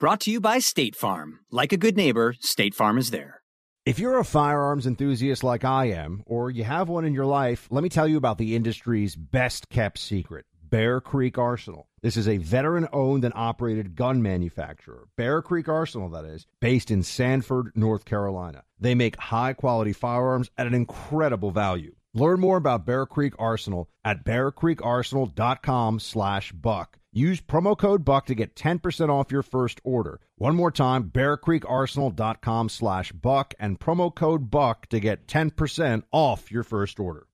[0.00, 1.40] Brought to you by State Farm.
[1.50, 3.42] Like a good neighbor, State Farm is there.
[3.84, 7.66] If you're a firearms enthusiast like I am, or you have one in your life,
[7.68, 11.88] let me tell you about the industry's best kept secret Bear Creek Arsenal.
[12.00, 16.92] This is a veteran owned and operated gun manufacturer, Bear Creek Arsenal, that is, based
[16.92, 18.62] in Sanford, North Carolina.
[18.78, 21.96] They make high quality firearms at an incredible value.
[22.14, 26.97] Learn more about Bear Creek Arsenal at bearcreekarsenal.com slash buck.
[27.12, 30.20] Use promo code BUCK to get 10% off your first order.
[30.36, 36.62] One more time, bearcreekarsenal.com slash buck and promo code BUCK to get 10% off your
[36.62, 37.26] first order.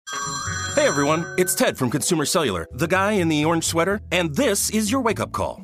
[0.74, 4.70] Hey everyone, it's Ted from Consumer Cellular, the guy in the orange sweater, and this
[4.70, 5.63] is your wake up call.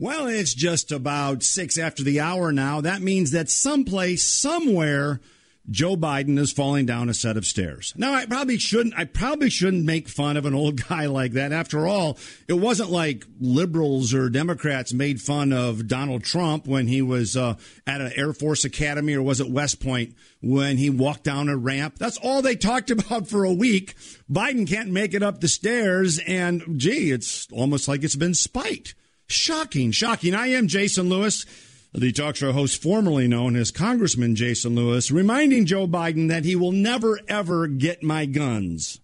[0.00, 2.80] Well, it's just about six after the hour now.
[2.80, 5.20] That means that someplace, somewhere,
[5.68, 7.92] Joe Biden is falling down a set of stairs.
[7.98, 8.94] Now, I probably shouldn't.
[8.96, 11.52] I probably shouldn't make fun of an old guy like that.
[11.52, 12.16] After all,
[12.48, 17.56] it wasn't like liberals or Democrats made fun of Donald Trump when he was uh,
[17.86, 21.58] at an Air Force Academy or was it West Point when he walked down a
[21.58, 21.98] ramp.
[21.98, 23.96] That's all they talked about for a week.
[24.32, 28.94] Biden can't make it up the stairs, and gee, it's almost like it's been spite.
[29.30, 30.34] Shocking, shocking.
[30.34, 31.46] I am Jason Lewis,
[31.94, 36.56] the talk show host formerly known as Congressman Jason Lewis, reminding Joe Biden that he
[36.56, 39.00] will never, ever get my guns.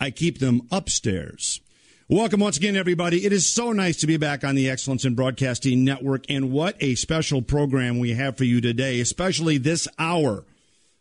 [0.00, 1.60] I keep them upstairs.
[2.08, 3.24] Welcome once again, everybody.
[3.24, 6.74] It is so nice to be back on the Excellence in Broadcasting Network, and what
[6.80, 10.44] a special program we have for you today, especially this hour.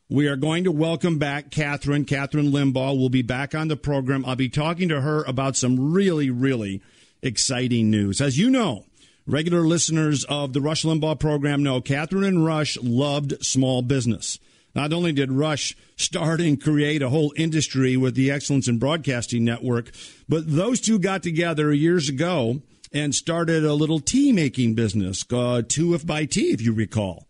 [0.10, 2.06] We are going to welcome back Kathryn.
[2.06, 4.24] Kathryn Limbaugh will be back on the program.
[4.28, 6.84] I'll be talking to her about some really, really
[7.24, 8.22] exciting news.
[8.22, 8.86] As you know,
[9.26, 14.38] regular listeners of the Rush Limbaugh program know Kathryn and Rush loved small business.
[14.76, 19.46] Not only did Rush start and create a whole industry with the Excellence in Broadcasting
[19.46, 19.92] Network,
[20.28, 22.62] but those two got together years ago
[22.92, 27.28] and started a little tea making business, uh, Two If by Tea, if you recall.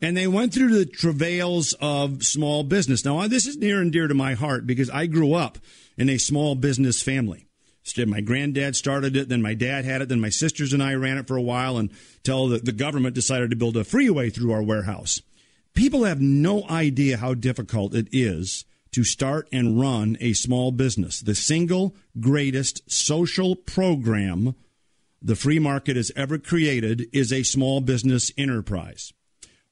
[0.00, 3.04] And they went through the travails of small business.
[3.04, 5.58] Now, this is near and dear to my heart because I grew up
[5.96, 7.46] in a small business family.
[7.96, 11.18] My granddad started it, then my dad had it, then my sisters and I ran
[11.18, 14.62] it for a while until the, the government decided to build a freeway through our
[14.62, 15.20] warehouse.
[15.74, 21.20] People have no idea how difficult it is to start and run a small business.
[21.20, 24.54] The single greatest social program
[25.20, 29.12] the free market has ever created is a small business enterprise.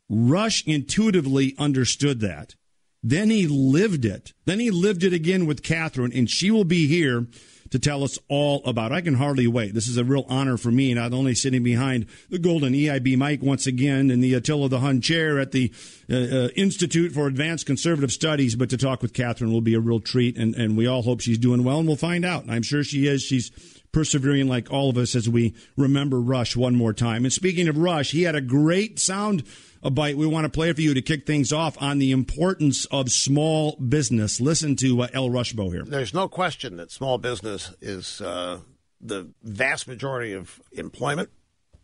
[0.09, 2.57] Rush intuitively understood that.
[3.03, 4.33] Then he lived it.
[4.45, 7.27] Then he lived it again with Kathryn, and she will be here
[7.73, 8.93] to tell us all about.
[8.93, 9.73] I can hardly wait.
[9.73, 13.43] This is a real honor for me, not only sitting behind the golden EIB mic
[13.43, 15.73] once again in the Attila the Hun chair at the
[16.11, 19.81] uh, uh, Institute for Advanced Conservative Studies, but to talk with Kathryn will be a
[19.81, 22.45] real treat, and, and we all hope she's doing well, and we'll find out.
[22.47, 23.23] I'm sure she is.
[23.23, 23.51] She's
[23.91, 27.25] persevering like all of us as we remember Rush one more time.
[27.25, 29.45] And speaking of Rush, he had a great sound
[29.83, 32.13] a bite we want to play it for you to kick things off on the
[32.13, 34.41] importance of small business.
[34.41, 35.83] Listen to uh, El Rushbo here.
[35.85, 38.61] There's no question that small business is uh,
[39.01, 41.31] the vast majority of employment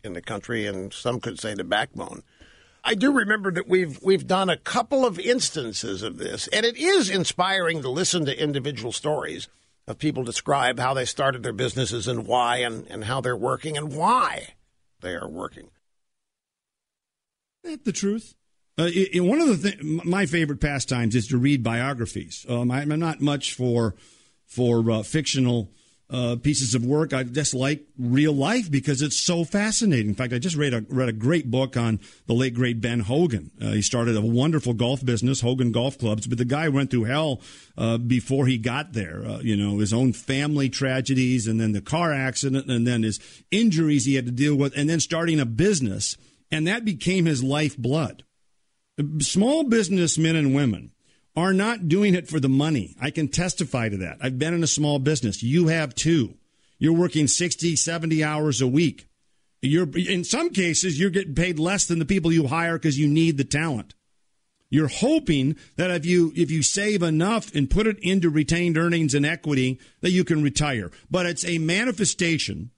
[0.03, 2.23] in the country, and some could say the backbone.
[2.83, 6.77] I do remember that we've we've done a couple of instances of this, and it
[6.77, 9.49] is inspiring to listen to individual stories
[9.85, 13.75] of people describe how they started their businesses and why, and, and how they're working
[13.75, 14.53] and why
[15.01, 15.71] they are working.
[17.63, 18.35] That the truth.
[18.77, 22.45] Uh, it, it, one of the th- my favorite pastimes is to read biographies.
[22.47, 23.95] Um, I, am not much for
[24.45, 25.71] for uh, fictional
[26.09, 27.13] uh, pieces of work.
[27.13, 30.07] I just like real life because it's so fascinating.
[30.07, 33.01] In fact, I just read a read a great book on the late great Ben
[33.01, 33.51] Hogan.
[33.61, 37.03] Uh, he started a wonderful golf business, Hogan Golf Clubs, but the guy went through
[37.03, 37.41] hell
[37.77, 39.23] uh, before he got there.
[39.25, 43.19] Uh, you know, his own family tragedies, and then the car accident, and then his
[43.51, 46.17] injuries he had to deal with, and then starting a business
[46.51, 48.23] and that became his lifeblood.
[49.19, 50.91] Small businessmen and women
[51.35, 52.95] are not doing it for the money.
[53.01, 54.17] I can testify to that.
[54.21, 55.41] I've been in a small business.
[55.41, 56.35] You have too.
[56.77, 59.07] You're working 60, 70 hours a week.
[59.61, 63.07] You're in some cases you're getting paid less than the people you hire because you
[63.07, 63.93] need the talent.
[64.69, 69.13] You're hoping that if you if you save enough and put it into retained earnings
[69.13, 70.91] and equity that you can retire.
[71.09, 72.71] But it's a manifestation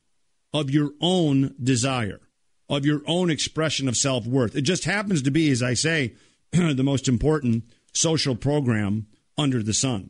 [0.53, 2.19] of your own desire,
[2.71, 4.55] of your own expression of self-worth.
[4.55, 6.13] It just happens to be as I say
[6.51, 9.07] the most important social program
[9.37, 10.09] under the sun.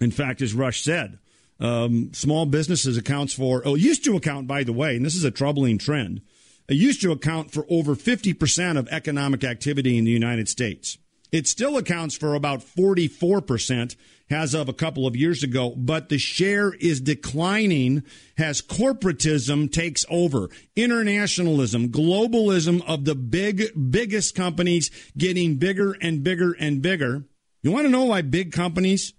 [0.00, 1.18] In fact, as Rush said,
[1.60, 5.24] um, small businesses accounts for, oh, used to account, by the way, and this is
[5.24, 6.22] a troubling trend,
[6.68, 10.98] it used to account for over 50% of economic activity in the United States.
[11.30, 13.94] It still accounts for about 44%
[14.30, 18.04] as of a couple of years ago, but the share is declining
[18.38, 20.48] as corporatism takes over.
[20.76, 27.24] Internationalism, globalism of the big, biggest companies getting bigger and bigger and bigger.
[27.62, 29.12] You want to know why big companies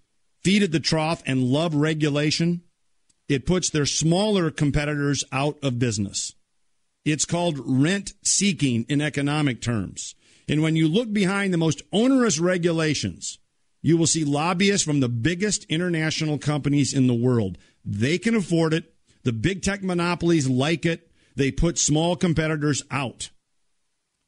[0.43, 2.61] feed at the trough and love regulation?
[3.27, 6.33] It puts their smaller competitors out of business.
[7.03, 10.15] It's called rent seeking in economic terms.
[10.47, 13.39] And when you look behind the most onerous regulations,
[13.81, 17.57] you will see lobbyists from the biggest international companies in the world.
[17.83, 18.93] They can afford it.
[19.23, 21.11] The big tech monopolies like it.
[21.35, 23.29] They put small competitors out.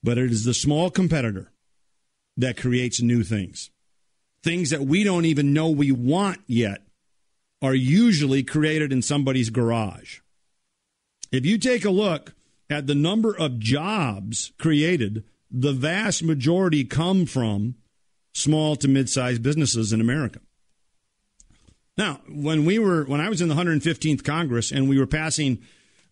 [0.02, 1.52] But it is the small competitor
[2.38, 3.70] that creates new things.
[4.44, 6.82] Things that we don't even know we want yet
[7.62, 10.20] are usually created in somebody's garage.
[11.32, 12.34] If you take a look
[12.70, 17.76] at the number of jobs created, the vast majority come from
[18.34, 20.40] small to mid-sized businesses in America.
[21.98, 25.62] Now, when we were when I was in the 115th Congress and we were passing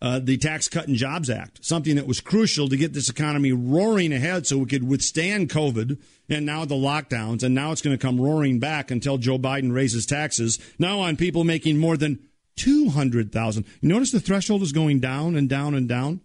[0.02, 3.52] uh, the Tax Cut and Jobs Act, something that was crucial to get this economy
[3.52, 7.98] roaring ahead so we could withstand COVID and now the lockdowns, and now it's going
[7.98, 12.20] to come roaring back until Joe Biden raises taxes now on people making more than
[12.58, 13.66] 200,000.
[13.82, 16.22] You notice the threshold is going down and down and down?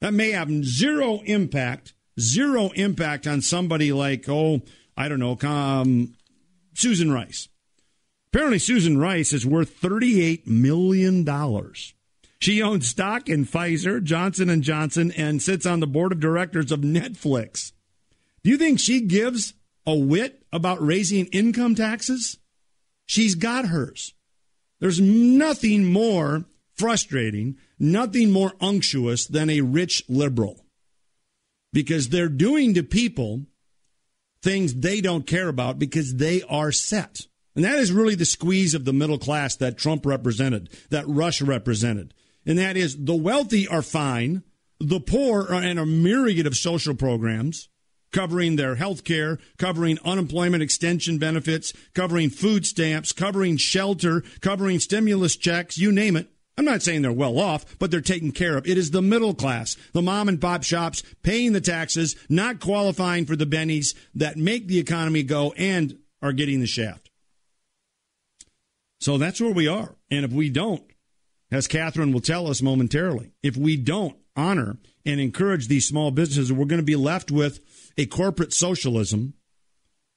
[0.00, 4.62] That may have zero impact, zero impact on somebody like, oh,
[4.96, 6.14] I don't know, um,
[6.74, 7.48] Susan Rice.
[8.28, 11.24] Apparently, Susan Rice is worth $38 million.
[12.40, 16.72] She owns stock in Pfizer, Johnson & Johnson, and sits on the board of directors
[16.72, 17.72] of Netflix.
[18.42, 19.54] Do you think she gives
[19.86, 22.38] a whit about raising income taxes?
[23.06, 24.14] She's got hers.
[24.80, 26.44] There's nothing more
[26.74, 30.63] frustrating nothing more unctuous than a rich liberal
[31.74, 33.42] because they're doing to people
[34.42, 37.26] things they don't care about because they are set.
[37.56, 41.42] And that is really the squeeze of the middle class that Trump represented, that Rush
[41.42, 42.14] represented.
[42.46, 44.44] And that is the wealthy are fine,
[44.78, 47.68] the poor are in a myriad of social programs
[48.12, 55.34] covering their health care, covering unemployment extension benefits, covering food stamps, covering shelter, covering stimulus
[55.36, 56.28] checks, you name it.
[56.56, 58.66] I'm not saying they're well off, but they're taken care of.
[58.66, 63.26] It is the middle class, the mom and pop shops paying the taxes, not qualifying
[63.26, 67.10] for the bennies that make the economy go and are getting the shaft.
[69.00, 69.96] So that's where we are.
[70.10, 70.82] And if we don't,
[71.50, 76.52] as Kathryn will tell us momentarily, if we don't honor and encourage these small businesses,
[76.52, 77.60] we're going to be left with
[77.98, 79.34] a corporate socialism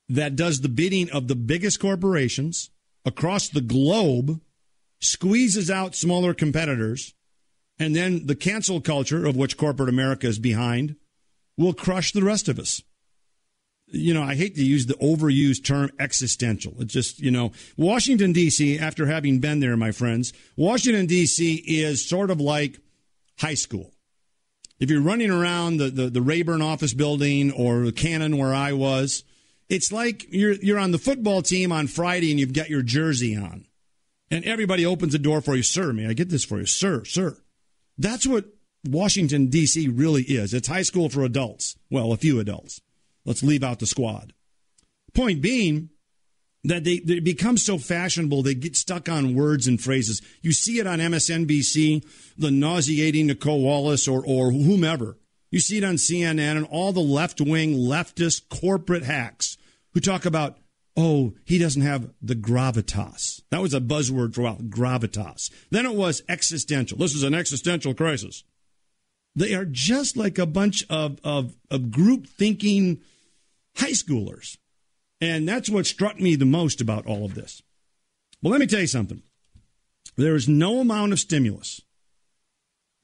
[0.07, 2.69] that does the bidding of the biggest corporations
[3.03, 4.39] across the globe
[4.99, 7.13] squeezes out smaller competitors,
[7.79, 10.95] and then the cancel culture of which corporate America is behind
[11.57, 12.81] will crush the rest of us.
[13.89, 16.73] You know, I hate to use the overused term existential.
[16.79, 21.63] It's just, you know, Washington, D.C., after having been there, my friends, Washington, D.C.
[21.65, 22.79] is sort of like
[23.39, 23.93] high school.
[24.79, 28.73] If you're running around the, the, the Rayburn office building or the Cannon where I
[28.73, 29.23] was,
[29.69, 33.37] it's like you're, you're on the football team on Friday and you've got your jersey
[33.37, 33.66] on
[34.29, 35.93] and everybody opens the door for you, sir.
[35.93, 37.37] May I get this for you, sir, sir?
[37.97, 38.45] That's what
[38.85, 39.87] Washington, D.C.
[39.87, 40.53] really is.
[40.53, 41.75] It's high school for adults.
[41.89, 42.81] Well, a few adults.
[43.25, 44.33] Let's leave out the squad.
[45.13, 45.89] Point being
[46.63, 50.21] that they, they become so fashionable, they get stuck on words and phrases.
[50.41, 52.05] You see it on MSNBC,
[52.37, 55.17] the nauseating Nicolle Wallace or, or whomever.
[55.49, 59.57] You see it on CNN and all the left wing, leftist corporate hacks
[59.93, 60.57] who talk about
[60.97, 63.41] oh, he doesn't have the gravitas.
[63.51, 65.51] That was a buzzword for a while, gravitas.
[65.69, 66.97] Then it was existential.
[66.97, 68.43] This is an existential crisis.
[69.35, 73.01] They are just like a bunch of, of, of group thinking
[73.75, 74.57] high schoolers.
[75.21, 77.61] And that's what struck me the most about all of this.
[78.41, 79.21] Well, let me tell you something.
[80.15, 81.81] There is no amount of stimulus,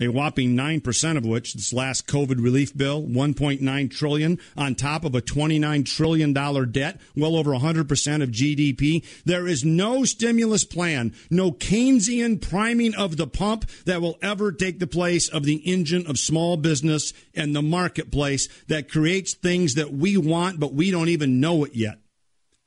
[0.04, 5.16] a whopping 9% of which this last COVID relief bill, 1.9 trillion on top of
[5.16, 9.04] a 29 trillion dollar debt, well over 100% of GDP.
[9.26, 14.80] There is no stimulus plan, no Keynesian priming of the pump that will ever take
[14.80, 19.94] the place of the engine of small business and the marketplace that creates things that
[19.94, 22.00] we want but we don't even know it yet.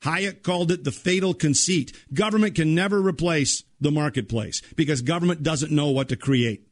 [0.01, 1.91] Hayek called it the fatal conceit.
[2.13, 6.66] Government can never replace the marketplace because government doesn't know what to create.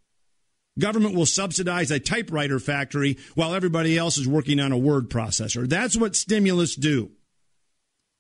[0.78, 5.68] Government will subsidize a typewriter factory while everybody else is working on a word processor.
[5.68, 7.12] That's what stimulus do.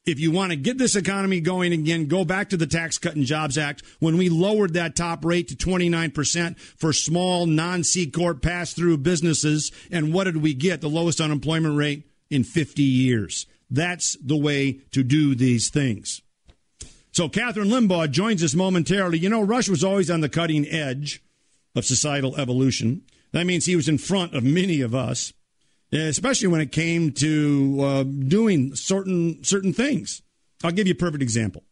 [0.06, 3.16] If you want to get this economy going again, go back to the Tax Cut
[3.16, 8.10] and Jobs Act when we lowered that top rate to 29% for small non C
[8.10, 9.72] Corp pass through businesses.
[9.92, 10.82] And what did we get?
[10.82, 13.48] The lowest unemployment rate in 50 years.
[13.70, 16.22] That's the way to do these things.
[17.12, 19.18] So Kathryn Limbaugh joins us momentarily.
[19.18, 21.24] You know, Rush was always on the cutting edge
[21.76, 23.04] of societal evolution.
[23.32, 25.34] That means he was in front of many of us,
[25.92, 30.22] especially when it came to uh, doing certain certain things.
[30.64, 31.64] I'll give you a perfect example.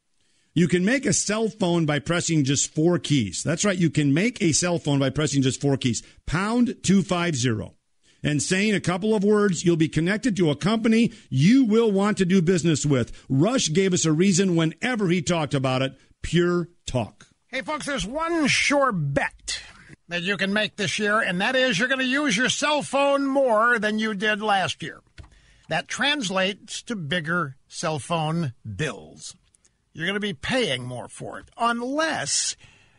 [0.55, 3.41] You can make a cell phone by pressing just four keys.
[3.43, 3.77] That's right.
[3.77, 6.03] You can make a cell phone by pressing just four keys.
[6.27, 7.75] Pound 250.
[8.21, 12.17] And saying a couple of words, you'll be connected to a company you will want
[12.19, 13.25] to do business with.
[13.27, 15.97] Rush gave us a reason whenever he talked about it.
[16.21, 17.27] Pure talk.
[17.47, 19.59] Hey, folks, there's one sure bet
[20.07, 22.81] that you can make this year, and that is you're going to use your cell
[22.81, 25.01] phone more than you did last year.
[25.69, 29.35] That translates to bigger cell phone bills.
[29.93, 32.55] You're going to be paying more for it unless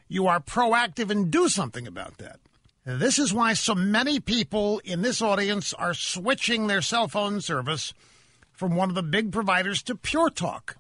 [0.08, 2.40] you are proactive and do something about that.
[2.86, 7.94] This is why so many people in this audience are switching their cell phone service
[8.52, 10.76] from one of the big providers to Pure Talk.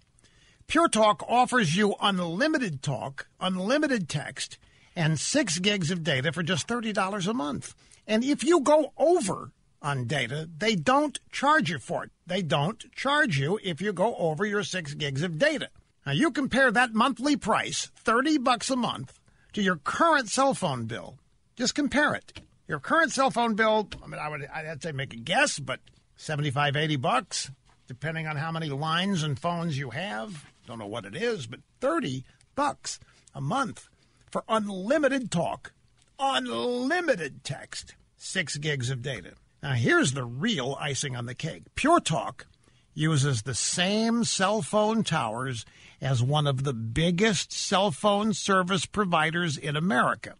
[0.66, 4.58] Pure Talk offers you unlimited talk, unlimited text,
[4.96, 7.74] and six gigs of data for just $30 a month.
[8.06, 12.10] And if you go over on data, they don't charge you for it.
[12.26, 15.68] They don't charge you if you go over your six gigs of data.
[16.06, 19.18] Now you compare that monthly price, 30 bucks a month,
[19.54, 21.18] to your current cell phone bill.
[21.56, 22.40] Just compare it.
[22.66, 25.80] Your current cell phone bill, I mean, I would, I'd say make a guess, but
[26.16, 27.50] 75, 80 bucks,
[27.86, 30.44] depending on how many lines and phones you have.
[30.66, 32.24] Don't know what it is, but 30
[32.54, 32.98] bucks
[33.34, 33.88] a month
[34.34, 35.72] for unlimited talk,
[36.18, 39.34] unlimited text, six gigs of data.
[39.62, 42.48] Now, here's the real icing on the cake Pure Talk
[42.94, 45.64] uses the same cell phone towers
[46.00, 50.34] as one of the biggest cell phone service providers in America.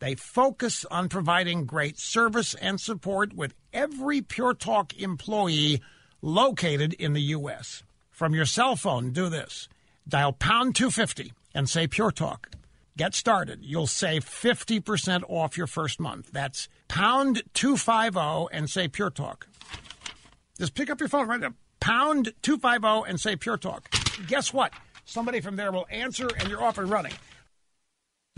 [0.00, 5.80] They focus on providing great service and support with every Pure Talk employee
[6.20, 7.84] located in the U.S.
[8.10, 9.68] From your cell phone, do this
[10.08, 12.56] dial pound 250 and say Pure Talk.
[12.96, 13.58] Get started.
[13.62, 16.30] You'll save 50% off your first month.
[16.32, 19.48] That's pound 250 and say Pure Talk.
[20.58, 21.52] Just pick up your phone right now.
[21.78, 23.90] Pound 250 and say Pure Talk.
[24.26, 24.72] Guess what?
[25.04, 27.12] Somebody from there will answer and you're off and running.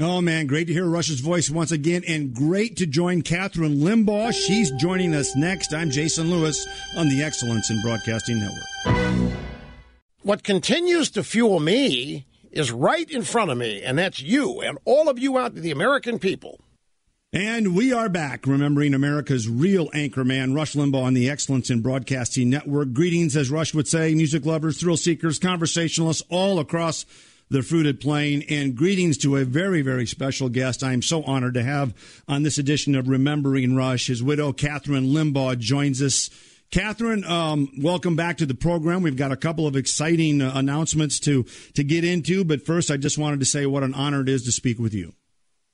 [0.01, 4.33] Oh man, great to hear Rush's voice once again, and great to join Kathryn Limbaugh.
[4.33, 5.73] She's joining us next.
[5.73, 9.35] I'm Jason Lewis on the Excellence in Broadcasting Network.
[10.23, 14.79] What continues to fuel me is right in front of me, and that's you and
[14.85, 16.61] all of you out the American people.
[17.33, 21.83] And we are back, remembering America's real anchor man, Rush Limbaugh, on the Excellence in
[21.83, 22.95] Broadcasting Network.
[22.95, 27.05] Greetings, as Rush would say, music lovers, thrill seekers, conversationalists all across
[27.51, 28.45] the fruited plain.
[28.49, 31.93] And greetings to a very, very special guest I'm so honored to have
[32.27, 34.07] on this edition of Remembering Rush.
[34.07, 36.31] His widow, Kathryn Limbaugh, joins us.
[36.71, 39.03] Kathryn, um, welcome back to the program.
[39.03, 41.45] We've got a couple of exciting uh, announcements to
[41.75, 44.45] to get into, but first, I just wanted to say what an honor it is
[44.45, 45.15] to speak with you.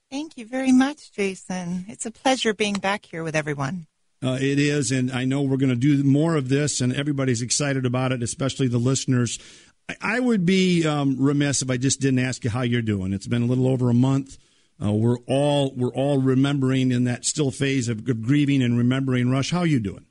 [0.08, 1.86] Thank you very much, Jason.
[1.88, 3.86] It's a pleasure being back here with everyone.
[4.22, 7.42] Uh, it is, and I know we're going to do more of this, and everybody's
[7.42, 9.40] excited about it, especially the listeners.
[9.88, 13.12] I, I would be um, remiss if I just didn't ask you how you're doing.
[13.12, 14.38] It's been a little over a month.
[14.82, 19.28] Uh, we're all we're all remembering in that still phase of, of grieving and remembering.
[19.28, 20.06] Rush, how are you doing?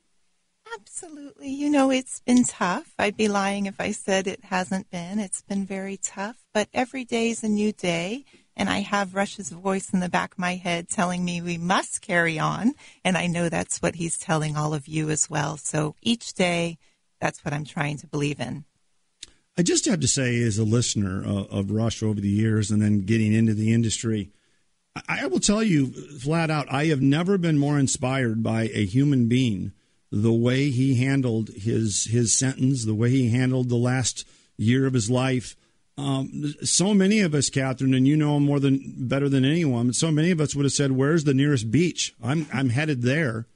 [0.74, 1.50] Absolutely.
[1.50, 2.94] You know, it's been tough.
[2.98, 5.18] I'd be lying if I said it hasn't been.
[5.18, 8.24] It's been very tough, but every day is a new day.
[8.56, 12.00] And I have Rush's voice in the back of my head telling me we must
[12.00, 12.74] carry on.
[13.04, 15.56] And I know that's what he's telling all of you as well.
[15.56, 16.78] So each day,
[17.20, 18.64] that's what I'm trying to believe in.
[19.56, 23.02] I just have to say, as a listener of Rush over the years and then
[23.02, 24.30] getting into the industry,
[25.08, 25.86] I will tell you
[26.18, 29.72] flat out, I have never been more inspired by a human being
[30.10, 34.94] the way he handled his his sentence, the way he handled the last year of
[34.94, 35.56] his life.
[35.96, 39.92] Um, so many of us, Kathryn, and you know more than better than anyone.
[39.92, 42.14] So many of us would have said, "Where's the nearest beach?
[42.22, 43.46] I'm I'm headed there."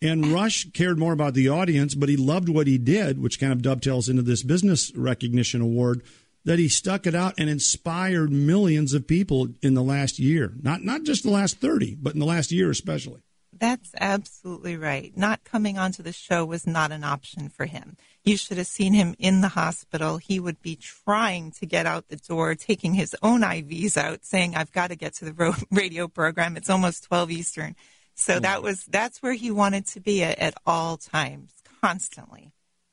[0.00, 3.52] And Rush cared more about the audience, but he loved what he did, which kind
[3.52, 6.02] of dovetails into this business recognition award.
[6.44, 10.54] That he stuck it out and inspired millions of people in the last year.
[10.62, 13.22] Not not just the last thirty, but in the last year especially.
[13.58, 15.16] That's absolutely right.
[15.16, 17.96] Not coming onto the show was not an option for him.
[18.24, 20.18] You should have seen him in the hospital.
[20.18, 24.54] He would be trying to get out the door, taking his own IVs out, saying,
[24.54, 26.56] "I've got to get to the radio program.
[26.56, 27.76] It's almost 12 Eastern."
[28.14, 28.40] So oh.
[28.40, 32.52] that was that's where he wanted to be at, at all times, constantly.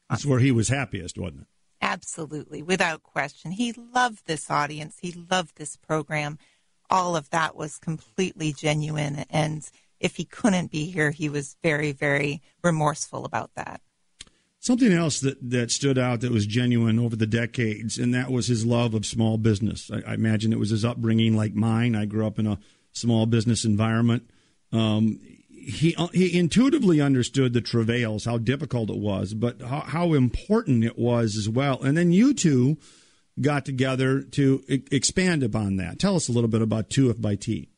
[0.10, 1.48] That's where he was happiest, wasn't it?
[1.82, 3.52] Absolutely, without question.
[3.52, 4.98] He loved this audience.
[5.02, 6.38] He loved this program.
[6.90, 11.92] All of that was completely genuine and if he couldn't be here, he was very,
[11.92, 13.82] very remorseful about that.
[14.60, 18.48] Something else that, that stood out that was genuine over the decades, and that was
[18.48, 19.92] his love of small business.
[19.92, 21.96] I, I imagine it was his upbringing like mine.
[21.96, 22.60] I grew up in a
[22.92, 24.30] small business environment.
[24.72, 25.20] Um,
[25.66, 30.98] he he intuitively understood the travails, how difficult it was, but how, how, important it
[30.98, 31.82] was as well.
[31.82, 32.78] And then you two
[33.42, 36.00] got together to e- expand upon that.
[36.00, 37.70] Tell us a little bit about Two If by Tea.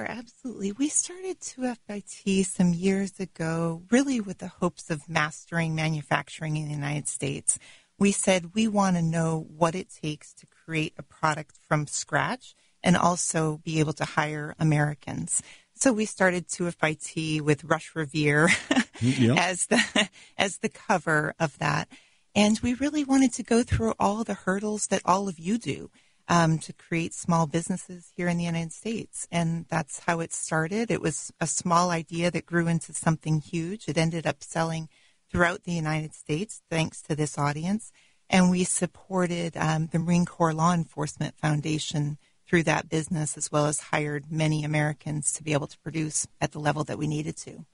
[0.00, 0.72] Sure, absolutely.
[0.72, 6.56] We started 2F by T some years ago, really with the hopes of mastering manufacturing
[6.56, 7.58] in the United States.
[7.98, 12.54] We said we want to know what it takes to create a product from scratch
[12.82, 15.42] and also be able to hire Americans.
[15.74, 19.36] So we started Two If by Tea with Rush Revere mm-hmm, yep.
[19.38, 21.88] as the as the cover of that.
[22.34, 25.90] And we really wanted to go through all the hurdles that all of you do
[26.30, 29.26] um, to create small businesses here in the United States.
[29.32, 30.88] And that's how it started.
[30.88, 33.88] It was a small idea that grew into something huge.
[33.88, 34.88] It ended up selling
[35.28, 37.90] throughout the United States thanks to this audience.
[38.30, 43.66] And we supported um, the Marine Corps Law Enforcement Foundation through that business, as well
[43.66, 47.36] as hired many Americans to be able to produce at the level that we needed
[47.38, 47.64] to.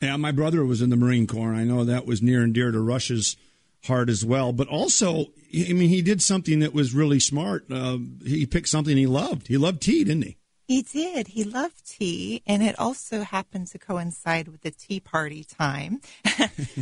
[0.00, 1.54] Yeah, my brother was in the Marine Corps.
[1.54, 3.36] I know that was near and dear to Rush's
[3.84, 4.52] heart as well.
[4.52, 7.64] But also, I mean, he did something that was really smart.
[7.70, 9.48] Uh, he picked something he loved.
[9.48, 10.36] He loved tea, didn't he?
[10.70, 11.26] He did.
[11.26, 16.00] He loved tea, and it also happened to coincide with the Tea Party time.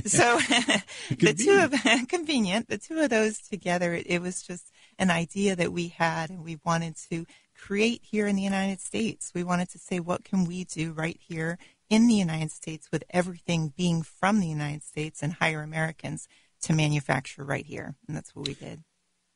[0.05, 0.39] so
[1.09, 5.57] the two of convenient, the two of those together, it, it was just an idea
[5.57, 7.25] that we had, and we wanted to
[7.57, 9.33] create here in the United States.
[9.35, 11.57] We wanted to say, what can we do right here
[11.89, 16.29] in the United States with everything being from the United States and hire Americans?
[16.63, 17.95] To manufacture right here.
[18.07, 18.83] And that's what we did.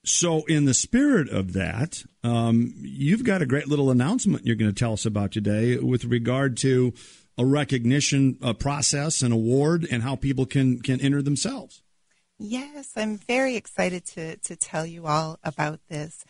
[0.04, 4.72] So, in the spirit of that, um, you've got a great little announcement you're going
[4.72, 6.92] to tell us about today with regard to
[7.38, 11.82] a recognition a process, an award, and how people can can enter themselves.
[12.38, 16.24] Yes, I'm very excited to to tell you all about this.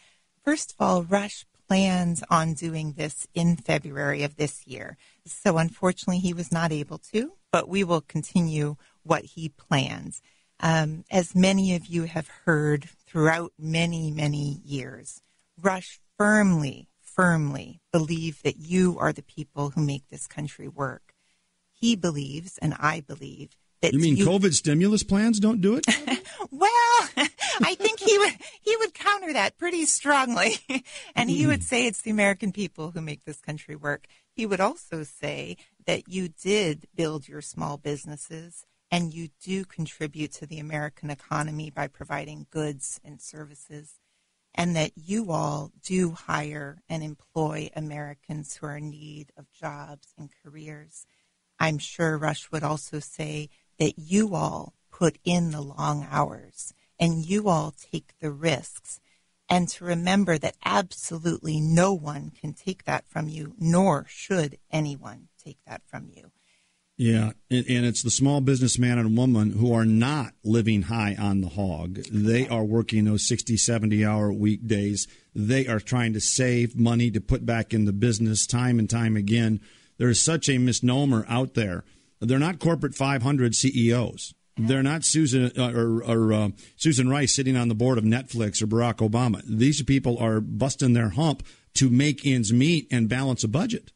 [0.45, 4.99] First of all, Rush plans on doing this in February of this year.
[5.25, 10.21] So, unfortunately, he was not able to, but we will continue what he plans.
[10.63, 15.21] Um, as many of you have heard throughout many, many years,
[15.61, 21.15] Rush firmly, firmly believe that you are the people who make this country work.
[21.73, 25.85] He believes, and I believe, that you mean you, COVID stimulus plans don't do it?
[26.53, 26.71] well,
[27.17, 30.59] I think he would he would counter that pretty strongly,
[31.17, 34.07] and he would say it's the American people who make this country work.
[34.31, 40.33] He would also say that you did build your small businesses and you do contribute
[40.33, 43.95] to the American economy by providing goods and services,
[44.55, 50.13] and that you all do hire and employ Americans who are in need of jobs
[50.19, 51.07] and careers.
[51.59, 57.25] I'm sure Rush would also say that you all put in the long hours and
[57.25, 59.01] you all take the risks.
[59.49, 65.29] And to remember that absolutely no one can take that from you, nor should anyone
[65.43, 66.31] take that from you.
[66.99, 71.41] Yeah, and, and, it's the small businessman and woman who are not living high on
[71.41, 71.95] the hog.
[72.13, 75.09] They are working those 60, 70 hour weekdays.
[75.35, 79.17] They are trying to save money to put back in the business time and time
[79.17, 79.61] again.
[79.97, 81.85] There is such a misnomer out there.
[82.21, 84.35] They're not corporate 500 CEOs.
[84.57, 88.63] They're not Susan uh, or, or uh, Susan Rice sitting on the board of Netflix
[88.63, 89.43] or Barack Obama.
[89.47, 91.43] These people are busting their hump
[91.75, 93.93] to make ends meet and balance a budget.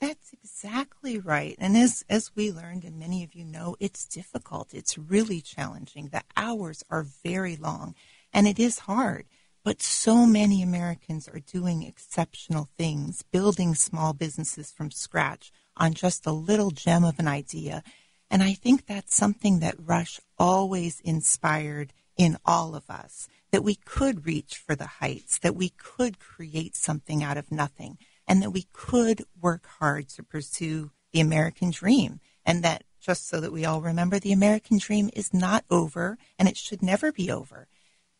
[0.00, 1.54] That's exactly right.
[1.58, 4.74] And as, as we learned, and many of you know, it's difficult.
[4.74, 6.08] It's really challenging.
[6.08, 7.94] The hours are very long
[8.32, 9.26] and it is hard.
[9.62, 16.26] But so many Americans are doing exceptional things, building small businesses from scratch on just
[16.26, 17.84] a little gem of an idea.
[18.28, 23.76] And I think that's something that Rush always inspired in all of us that we
[23.76, 27.96] could reach for the heights, that we could create something out of nothing,
[28.28, 32.20] and that we could work hard to pursue the American dream.
[32.44, 36.48] And that just so that we all remember, the American dream is not over and
[36.48, 37.66] it should never be over.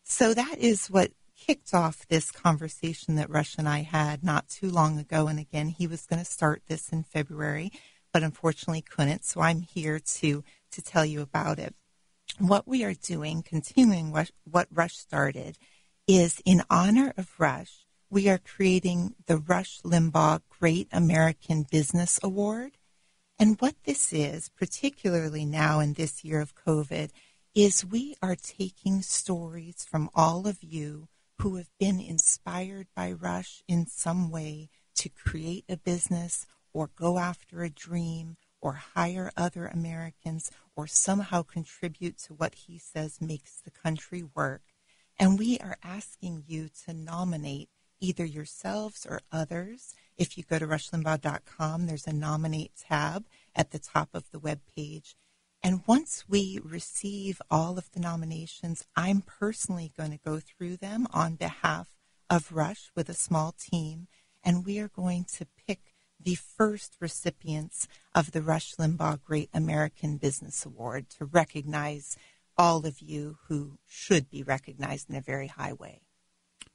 [0.03, 4.69] So that is what kicked off this conversation that Rush and I had not too
[4.69, 5.27] long ago.
[5.27, 7.71] And again, he was going to start this in February,
[8.11, 9.23] but unfortunately couldn't.
[9.23, 11.75] So I'm here to, to tell you about it.
[12.39, 15.57] What we are doing, continuing what Rush started,
[16.07, 22.71] is in honor of Rush, we are creating the Rush Limbaugh Great American Business Award.
[23.37, 27.11] And what this is, particularly now in this year of COVID,
[27.53, 31.07] is we are taking stories from all of you
[31.39, 37.19] who have been inspired by Rush in some way to create a business or go
[37.19, 43.61] after a dream or hire other Americans or somehow contribute to what he says makes
[43.61, 44.63] the country work.
[45.19, 47.69] And we are asking you to nominate
[47.99, 49.93] either yourselves or others.
[50.17, 54.61] If you go to rushlimbaugh.com, there's a nominate tab at the top of the web
[54.75, 55.15] page.
[55.61, 61.07] And once we receive all of the nominations, I'm personally going to go through them
[61.11, 61.87] on behalf
[62.29, 64.07] of Rush with a small team,
[64.43, 70.17] and we are going to pick the first recipients of the Rush Limbaugh Great American
[70.17, 72.17] Business Award to recognize
[72.57, 76.01] all of you who should be recognized in a very high way.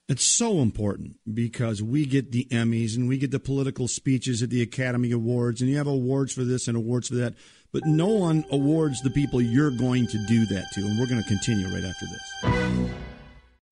[0.06, 4.50] It's so important because we get the Emmys and we get the political speeches at
[4.50, 7.34] the Academy Awards, and you have awards for this and awards for that,
[7.72, 10.82] but no one awards the people you're going to do that to.
[10.82, 13.13] And we're going to continue right after this.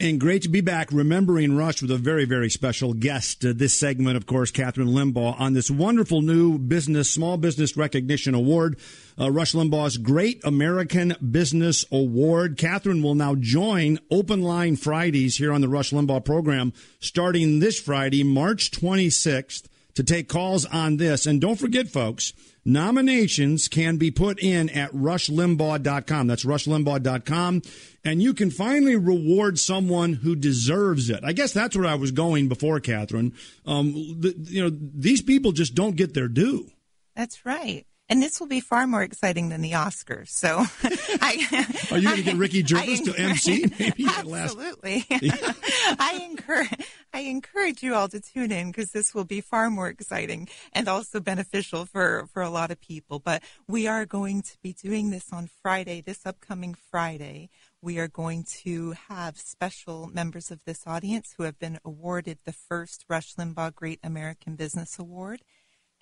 [0.02, 3.44] And great to be back remembering Rush with a very, very special guest.
[3.44, 8.34] Uh, this segment, of course, Kathryn Limbaugh on this wonderful new business, small business recognition
[8.34, 8.80] award,
[9.16, 12.58] uh, Rush Limbaugh's Great American Business Award.
[12.58, 17.78] Kathryn will now join Open Line Fridays here on the Rush Limbaugh program starting this
[17.78, 21.26] Friday, March 26th to take calls on this.
[21.26, 22.32] And don't forget, folks,
[22.64, 26.26] Nominations can be put in at rushlimbaugh.com.
[26.26, 27.62] That's rushlimbaugh.com.
[28.04, 31.20] And you can finally reward someone who deserves it.
[31.24, 33.32] I guess that's where I was going before, Kathryn.
[33.66, 36.70] Um, the, you know, these people just don't get their due.
[37.14, 40.28] That's right and this will be far more exciting than the Oscars.
[40.28, 40.64] So,
[41.20, 43.66] I, are you going to get Ricky Gervais to MC?
[43.78, 45.06] Maybe absolutely.
[45.10, 49.88] I encourage I encourage you all to tune in because this will be far more
[49.88, 53.18] exciting and also beneficial for for a lot of people.
[53.18, 57.50] But we are going to be doing this on Friday, this upcoming Friday.
[57.80, 62.52] We are going to have special members of this audience who have been awarded the
[62.52, 65.42] first Rush Limbaugh Great American Business Award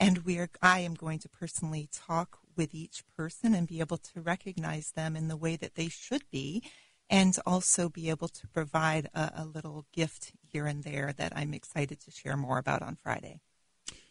[0.01, 3.99] and we are, I am going to personally talk with each person and be able
[3.99, 6.65] to recognize them in the way that they should be,
[7.11, 11.53] and also be able to provide a, a little gift here and there that I'm
[11.53, 13.41] excited to share more about on Friday.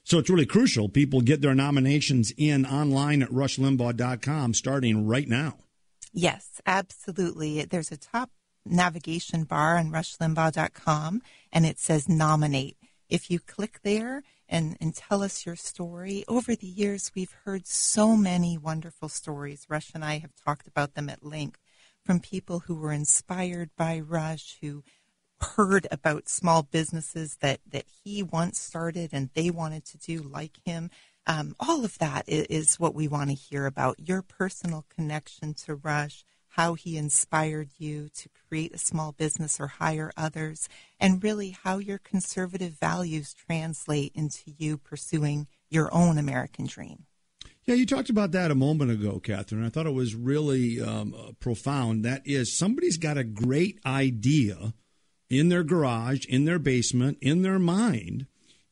[0.03, 0.89] So it's really crucial.
[0.89, 5.57] People get their nominations in online at rushlimbaugh.com starting right now.
[6.13, 7.63] Yes, absolutely.
[7.65, 8.31] There's a top
[8.65, 11.21] navigation bar on rushlimbaugh.com
[11.51, 12.77] and it says nominate.
[13.09, 16.25] If you click there, and, and tell us your story.
[16.27, 19.67] Over the years, we've heard so many wonderful stories.
[19.69, 21.59] Rush and I have talked about them at length
[22.03, 24.83] from people who were inspired by Rush, who
[25.55, 30.57] heard about small businesses that, that he once started and they wanted to do like
[30.65, 30.89] him.
[31.27, 35.53] Um, all of that is, is what we want to hear about your personal connection
[35.65, 40.67] to Rush how he inspired you to create a small business or hire others,
[40.99, 47.05] and really how your conservative values translate into you pursuing your own American dream.
[47.65, 49.63] Yeah, you talked about that a moment ago, Kathryn.
[49.63, 52.03] I thought it was really um, uh, profound.
[52.03, 54.73] That is, somebody's got a great idea
[55.29, 58.25] in their garage, in their basement, in their mind,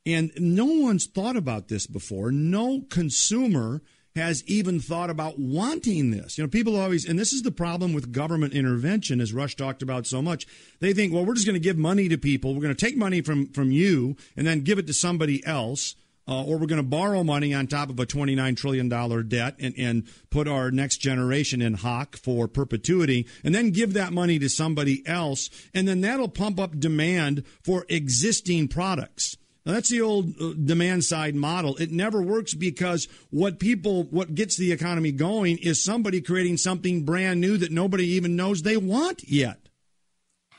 [0.05, 2.31] and no one's thought about this before.
[2.31, 3.83] No consumer
[4.17, 6.37] has even thought about wanting this.
[6.37, 9.81] You know, people always, and this is the problem with government intervention, as Rush talked
[9.81, 10.45] about so much.
[10.79, 12.53] They think, well, we're just going to give money to people.
[12.53, 15.95] We're going to take money from from you and then give it to somebody else.
[16.29, 18.89] Uh, or we're going to borrow money on top of a $29 trillion
[19.29, 24.11] debt and, and put our next generation in hock for perpetuity, and then give that
[24.11, 29.37] money to somebody else, and then that'll pump up demand for existing products.
[29.73, 31.75] That's the old uh, demand side model.
[31.75, 37.03] It never works because what people, what gets the economy going is somebody creating something
[37.03, 39.59] brand new that nobody even knows they want yet.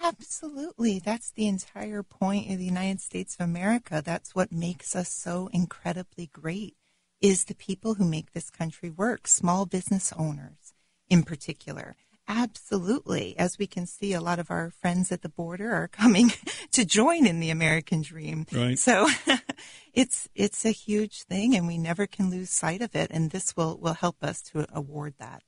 [0.02, 0.98] Absolutely.
[0.98, 4.02] That's the entire point of the United States of America.
[4.04, 6.76] That's what makes us so incredibly great
[7.20, 10.74] is the people who make this country work, small business owners
[11.08, 11.96] in particular.
[12.28, 13.36] Absolutely.
[13.38, 16.30] As we can see, a lot of our friends at the border are coming
[16.72, 18.46] to join in the American dream.
[18.52, 18.78] Right.
[18.78, 19.08] So
[19.94, 23.56] it's it's a huge thing and we never can lose sight of it and this
[23.56, 25.42] will, will help us to award that.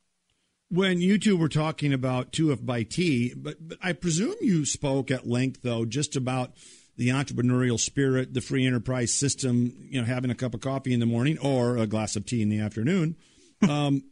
[0.71, 4.65] When you two were talking about Two If by Tea, but, but I presume you
[4.65, 6.55] spoke at length though just about
[6.97, 11.01] the entrepreneurial spirit, the free enterprise system, you know, having a cup of coffee in
[11.01, 13.17] the morning or a glass of tea in the afternoon
[13.69, 14.05] um,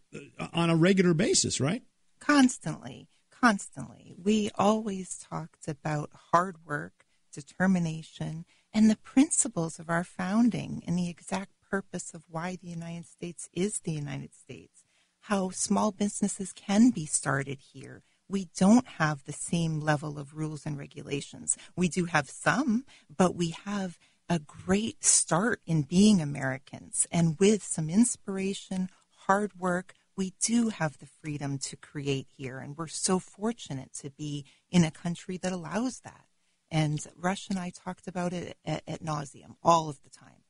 [0.53, 1.83] on a regular basis, right?
[2.29, 4.15] Constantly, constantly.
[4.23, 11.09] We always talked about hard work, determination, and the principles of our founding and the
[11.09, 14.85] exact purpose of why the United States is the United States.
[15.23, 18.03] How small businesses can be started here.
[18.29, 21.57] We don't have the same level of rules and regulations.
[21.77, 27.07] We do have some, but we have a great start in being Americans.
[27.11, 28.91] And with some inspiration,
[29.27, 32.59] hard work, we do have the freedom to create here.
[32.59, 36.25] And we're so fortunate to be in a country that allows that.
[36.71, 40.43] And Rush and I talked about it at, at nauseum all of the time.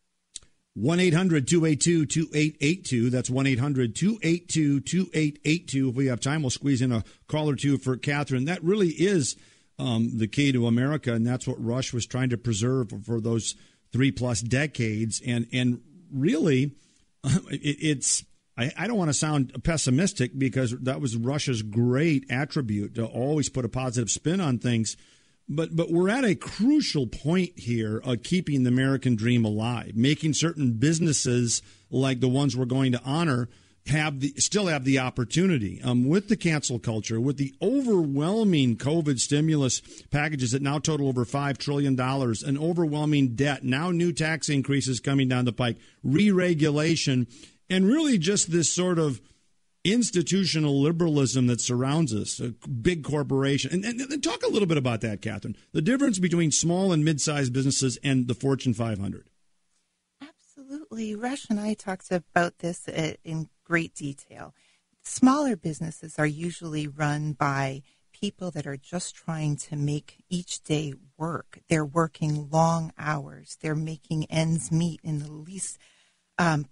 [0.75, 3.11] 1 800 282 2882.
[3.11, 5.89] That's 1 800 282 2882.
[5.91, 8.47] If we have time, we'll squeeze in a call or two for Kathryn.
[8.47, 9.37] That really is
[9.79, 13.55] um, the key to America, and that's what Rush was trying to preserve for those
[13.93, 15.21] three plus decades.
[15.25, 16.73] And, and really,
[17.25, 18.25] it, it's.
[18.59, 23.49] I, I don't want to sound pessimistic because that was Rush's great attribute to always
[23.49, 24.97] put a positive spin on things
[25.49, 30.35] but but we're at a crucial point here of keeping the American dream alive, making
[30.35, 33.49] certain businesses like the ones we're going to honor
[33.87, 35.81] have the still have the opportunity.
[35.83, 41.25] Um, with the cancel culture, with the overwhelming COVID stimulus packages that now total over
[41.25, 47.27] five trillion dollars, an overwhelming debt, now new tax increases coming down the pike, re-regulation,
[47.71, 49.21] and really just this sort of
[49.85, 53.73] institutional liberalism that surrounds us, a big corporation.
[53.73, 55.57] And, and, and, talk a little bit about that, Kathryn.
[55.73, 59.29] The difference between small and mid sized businesses and the Fortune 500.
[60.21, 61.15] Absolutely.
[61.15, 62.89] Rush and I talked about this
[63.25, 64.55] in great detail.
[65.03, 70.93] Smaller businesses are usually run by people that are just trying to make each day
[71.17, 71.61] work.
[71.69, 75.79] They're working long hours, they're making ends meet in the least
[76.39, 76.67] um,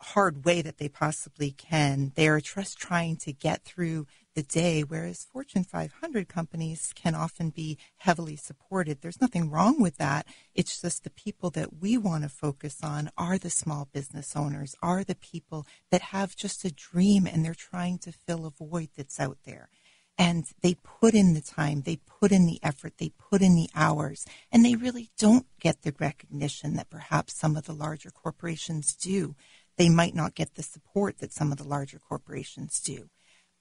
[0.00, 2.12] hard way that they possibly can.
[2.14, 7.50] They are just trying to get through the day, whereas Fortune 500 companies can often
[7.50, 9.00] be heavily supported.
[9.00, 10.26] There's nothing wrong with that.
[10.54, 14.76] It's just the people that we want to focus on are the small business owners,
[14.82, 18.90] are the people that have just a dream and they're trying to fill a void
[18.96, 19.68] that's out there.
[20.16, 23.70] And they put in the time, they put in the effort, they put in the
[23.74, 28.94] hours, and they really don't get the recognition that perhaps some of the larger corporations
[28.94, 29.34] do
[29.80, 33.08] they might not get the support that some of the larger corporations do.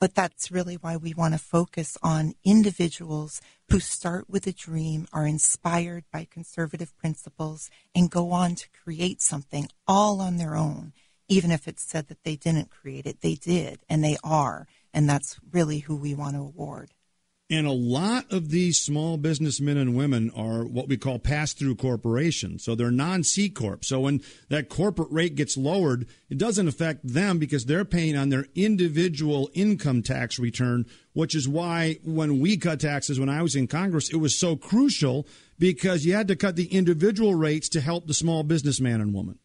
[0.02, 5.08] But that's really why we want to focus on individuals who start with a dream,
[5.14, 10.92] are inspired by conservative principles, and go on to create something all on their own.
[11.30, 14.68] Even if it's said that they didn't create it, they did, and they are.
[14.94, 16.92] And that's really who we want to award.
[17.52, 21.78] And a lot of these small businessmen and women are what we call pass through
[21.78, 22.64] corporations.
[22.64, 23.84] So they're non C Corp.
[23.84, 28.30] So when that corporate rate gets lowered, it doesn't affect them because they're paying on
[28.30, 33.56] their individual income tax return, which is why when we cut taxes when I was
[33.56, 35.26] in Congress, it was so crucial
[35.58, 39.40] because you had to cut the individual rates to help the small businessman and woman.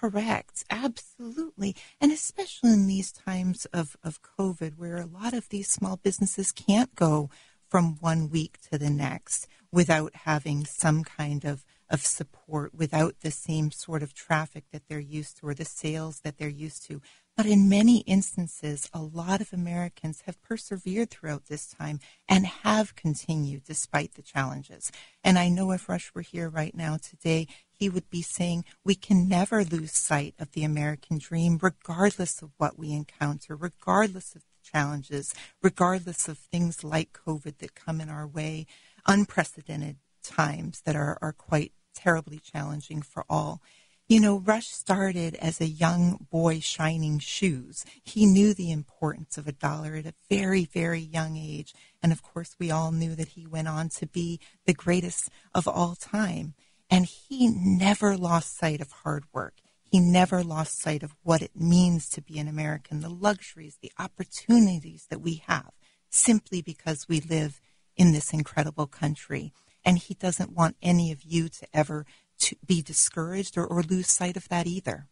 [0.00, 0.64] Correct.
[0.70, 1.74] Absolutely.
[2.00, 6.52] And especially in these times of, of COVID, where a lot of these small businesses
[6.52, 7.30] can't go
[7.68, 13.32] from one week to the next without having some kind of, of support, without the
[13.32, 17.02] same sort of traffic that they're used to or the sales that they're used to.
[17.36, 22.94] But in many instances, a lot of Americans have persevered throughout this time and have
[22.96, 24.90] continued despite the challenges.
[25.22, 27.46] And I know if Rush were here right now today,
[27.78, 32.50] he would be saying we can never lose sight of the American dream, regardless of
[32.58, 38.08] what we encounter, regardless of the challenges, regardless of things like COVID that come in
[38.08, 38.66] our way,
[39.06, 43.62] unprecedented times that are, are quite terribly challenging for all.
[44.08, 47.84] You know, Rush started as a young boy shining shoes.
[48.02, 51.74] He knew the importance of a dollar at a very, very young age.
[52.02, 55.68] And of course, we all knew that he went on to be the greatest of
[55.68, 56.54] all time.
[56.90, 59.54] And he never lost sight of hard work.
[59.90, 63.92] He never lost sight of what it means to be an American, the luxuries, the
[63.98, 65.70] opportunities that we have
[66.10, 67.60] simply because we live
[67.96, 69.52] in this incredible country.
[69.84, 72.04] And he doesn't want any of you to ever
[72.40, 75.06] to be discouraged or, or lose sight of that either.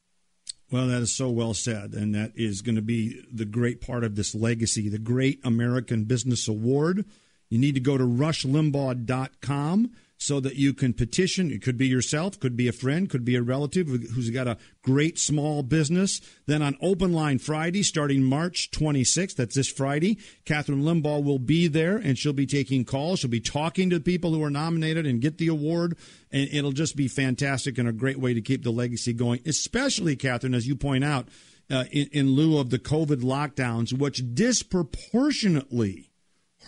[0.70, 1.92] Well, that is so well said.
[1.92, 6.04] And that is going to be the great part of this legacy, the Great American
[6.04, 7.04] Business Award.
[7.48, 11.50] You need to go to rushlimbaugh.com so that you can petition.
[11.50, 14.56] It could be yourself, could be a friend, could be a relative who's got a
[14.82, 16.20] great small business.
[16.46, 21.68] Then on Open Line Friday, starting March 26th, that's this Friday, Kathryn Limbaugh will be
[21.68, 23.20] there and she'll be taking calls.
[23.20, 25.96] She'll be talking to people who are nominated and get the award.
[26.32, 30.16] And it'll just be fantastic and a great way to keep the legacy going, especially,
[30.16, 31.28] Kathryn, as you point out,
[31.70, 36.10] uh, in, in lieu of the COVID lockdowns, which disproportionately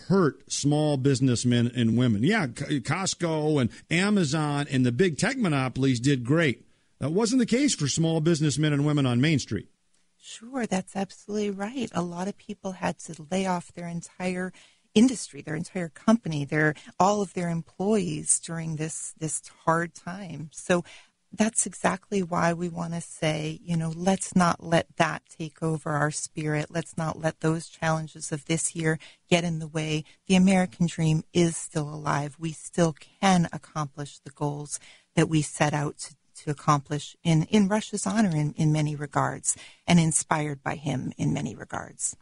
[0.07, 2.23] hurt small businessmen and women.
[2.23, 6.65] Yeah, Costco and Amazon and the big tech monopolies did great.
[6.99, 9.67] That wasn't the case for small businessmen and women on Main Street.
[10.17, 11.89] Sure, that's absolutely right.
[11.93, 14.51] A lot of people had to lay off their entire
[14.93, 20.49] industry, their entire company, their all of their employees during this this hard time.
[20.51, 20.83] So
[21.31, 25.91] that's exactly why we want to say, you know, let's not let that take over
[25.91, 26.67] our spirit.
[26.69, 28.97] Let's not let those challenges of this year
[29.29, 30.03] get in the way.
[30.27, 32.35] The American dream is still alive.
[32.39, 34.79] We still can accomplish the goals
[35.15, 39.55] that we set out to, to accomplish in, in Rush's honor in, in many regards
[39.85, 42.15] and inspired by him in many regards.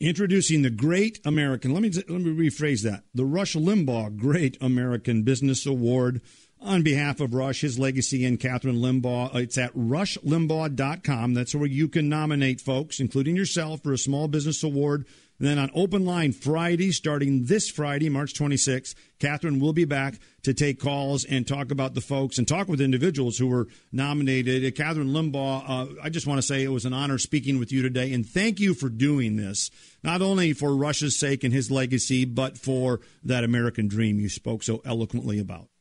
[0.00, 3.04] Introducing the Great American, let me, let me rephrase that.
[3.14, 6.20] The Rush Limbaugh Great American Business Award
[6.62, 9.34] on behalf of Rush, his legacy, and Kathryn Limbaugh.
[9.34, 11.34] It's at rushlimbaugh.com.
[11.34, 15.06] That's where you can nominate folks, including yourself, for a small business award.
[15.38, 20.20] And then on Open Line Friday, starting this Friday, March 26th, Kathryn will be back
[20.44, 24.62] to take calls and talk about the folks and talk with individuals who were nominated.
[24.76, 27.82] Kathryn Limbaugh, uh, I just want to say it was an honor speaking with you
[27.82, 29.72] today, and thank you for doing this,
[30.04, 34.62] not only for Rush's sake and his legacy, but for that American dream you spoke
[34.62, 35.71] so eloquently about.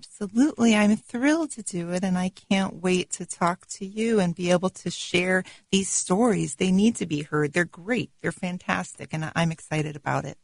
[0.00, 0.74] Absolutely.
[0.74, 4.50] I'm thrilled to do it, and I can't wait to talk to you and be
[4.50, 6.54] able to share these stories.
[6.54, 7.52] They need to be heard.
[7.52, 10.38] They're great, they're fantastic, and I'm excited about it.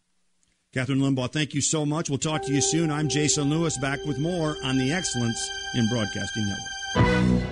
[0.74, 2.10] Kathryn Limbaugh, thank you so much.
[2.10, 2.90] We'll talk to you soon.
[2.90, 6.46] I'm Jason Lewis, back with more on the Excellence in Broadcasting
[6.94, 7.42] Network.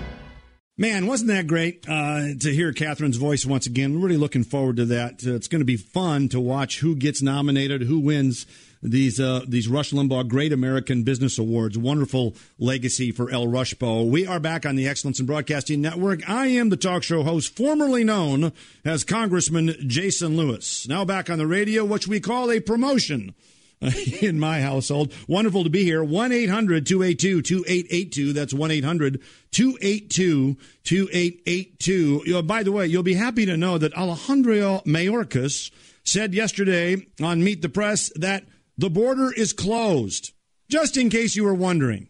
[0.76, 4.02] Man, wasn't that great uh, to hear Kathryn's voice once again?
[4.02, 5.24] Really looking forward to that.
[5.26, 8.44] Uh, it's going to be fun to watch who gets nominated, who wins
[8.84, 11.78] these uh, these Rush Limbaugh Great American Business Awards.
[11.78, 14.08] Wonderful legacy for El Rushbo.
[14.08, 16.28] We are back on the Excellence in Broadcasting Network.
[16.28, 18.52] I am the talk show host, formerly known
[18.84, 20.86] as Congressman Jason Lewis.
[20.86, 23.34] Now back on the radio, which we call a promotion.
[24.22, 25.12] in my household.
[25.28, 26.02] Wonderful to be here.
[26.02, 28.32] 1 800 282 2882.
[28.32, 29.20] That's 1 800
[29.50, 32.42] 282 2882.
[32.44, 35.70] By the way, you'll be happy to know that Alejandro Mayorkas
[36.02, 38.44] said yesterday on Meet the Press that
[38.76, 40.32] the border is closed,
[40.68, 42.08] just in case you were wondering.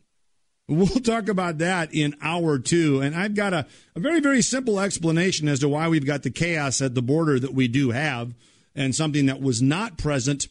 [0.68, 3.00] We'll talk about that in hour two.
[3.00, 6.31] And I've got a, a very, very simple explanation as to why we've got the
[6.31, 8.35] chaos at the border that we do have,
[8.74, 10.46] and something that was not present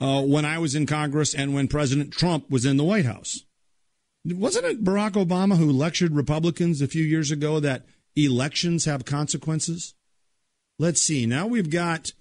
[0.00, 3.44] uh, when I was in Congress and when President Trump was in the White House.
[4.24, 9.94] Wasn't it Barack Obama who lectured Republicans a few years ago that elections have consequences?
[10.78, 11.26] Let's see.
[11.26, 12.12] Now we've got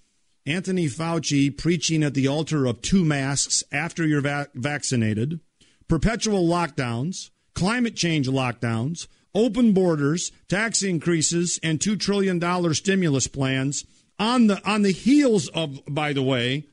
[0.47, 5.41] Anthony Fauci preaching at the altar of two masks after you're va- vaccinated,
[5.89, 13.85] perpetual lockdowns, climate change lockdowns, open borders, tax increases, and $2 trillion stimulus plans
[14.17, 16.65] on the, on the heels of, by the way,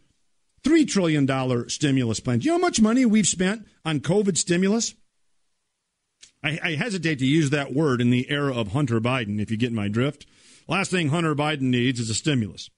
[0.62, 2.44] $3 trillion stimulus plans.
[2.44, 4.94] You know how much money we've spent on COVID stimulus?
[6.44, 9.56] I, I hesitate to use that word in the era of Hunter Biden, if you
[9.56, 10.26] get my drift.
[10.68, 12.70] Last thing Hunter Biden needs is a stimulus.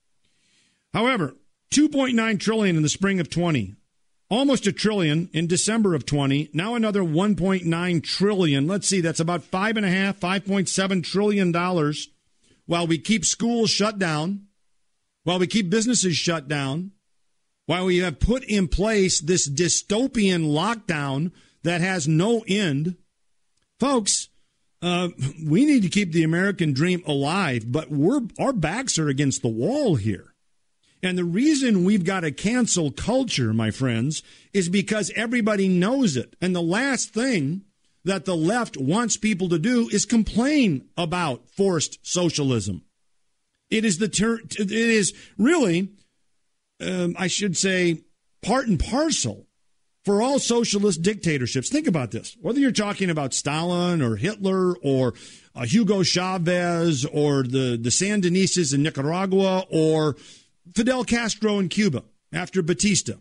[0.93, 1.35] However,
[1.73, 3.75] 2.9 trillion in the spring of 20,
[4.29, 8.67] almost a trillion in December of 20, now another 1.9 trillion.
[8.67, 12.09] Let's see, that's about five and a half, 5.7 trillion dollars
[12.65, 14.47] while we keep schools shut down,
[15.23, 16.91] while we keep businesses shut down,
[17.65, 21.31] while we have put in place this dystopian lockdown
[21.63, 22.95] that has no end.
[23.79, 24.29] Folks,
[24.81, 25.09] uh,
[25.45, 29.47] we need to keep the American dream alive, but we're our backs are against the
[29.47, 30.33] wall here.
[31.03, 36.35] And the reason we've got a cancel culture, my friends, is because everybody knows it.
[36.41, 37.63] And the last thing
[38.03, 42.83] that the left wants people to do is complain about forced socialism.
[43.69, 45.89] It is the ter- it is really,
[46.81, 48.01] um, I should say,
[48.41, 49.45] part and parcel
[50.05, 51.69] for all socialist dictatorships.
[51.69, 55.13] Think about this: whether you're talking about Stalin or Hitler or
[55.53, 60.15] uh, Hugo Chavez or the the Sandinistas in Nicaragua or
[60.75, 62.03] Fidel Castro in Cuba
[62.33, 63.13] after Batista?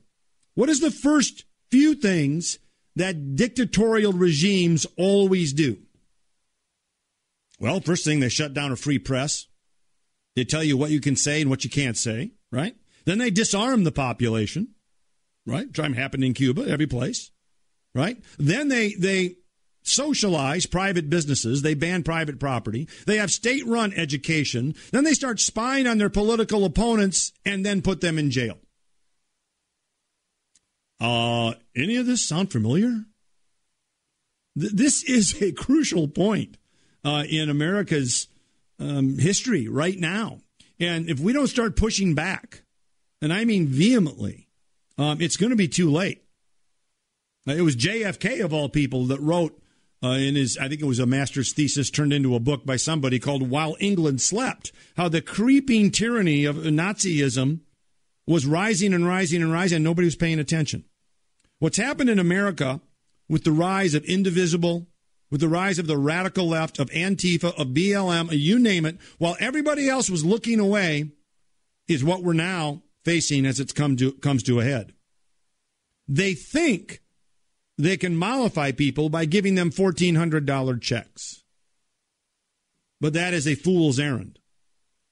[0.54, 2.58] What is the first few things
[2.96, 5.78] that dictatorial regimes always do?
[7.58, 9.46] Well, first thing, they shut down a free press.
[10.34, 12.76] They tell you what you can say and what you can't say, right?
[13.06, 14.74] Then they disarm the population,
[15.46, 15.72] right?
[15.72, 17.30] Time happened in Cuba, every place,
[17.94, 18.18] right?
[18.38, 19.36] Then they they
[19.86, 21.62] socialize private businesses.
[21.62, 22.88] They ban private property.
[23.06, 24.74] They have state run education.
[24.92, 28.58] Then they start spying on their political opponents and then put them in jail.
[31.00, 33.04] Uh, any of this sound familiar?
[34.58, 36.56] Th- this is a crucial point
[37.04, 38.28] uh, in America's
[38.78, 40.40] um, history right now.
[40.78, 42.62] And if we don't start pushing back,
[43.22, 44.48] and I mean vehemently,
[44.98, 46.22] um, it's going to be too late.
[47.46, 49.62] It was JFK, of all people, that wrote
[50.06, 52.76] uh, in his, I think it was a master's thesis turned into a book by
[52.76, 57.60] somebody called While England Slept, how the creeping tyranny of Nazism
[58.26, 60.84] was rising and rising and rising, and nobody was paying attention.
[61.58, 62.80] What's happened in America
[63.28, 64.86] with the rise of indivisible,
[65.30, 69.36] with the rise of the radical left, of Antifa, of BLM, you name it, while
[69.40, 71.10] everybody else was looking away,
[71.88, 74.92] is what we're now facing as it come to, comes to a head.
[76.08, 77.00] They think
[77.78, 81.42] they can mollify people by giving them $1,400 checks.
[83.00, 84.38] But that is a fool's errand.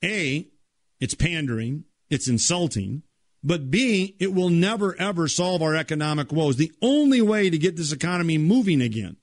[0.03, 0.49] A,
[1.01, 3.03] it's pandering, it's insulting,
[3.43, 6.57] but B, it will never ever solve our economic woes.
[6.57, 9.19] The only way to get this economy moving again.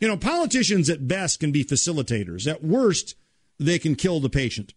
[0.00, 2.50] You know, politicians at best can be facilitators.
[2.50, 3.14] At worst,
[3.58, 4.74] they can kill the patient.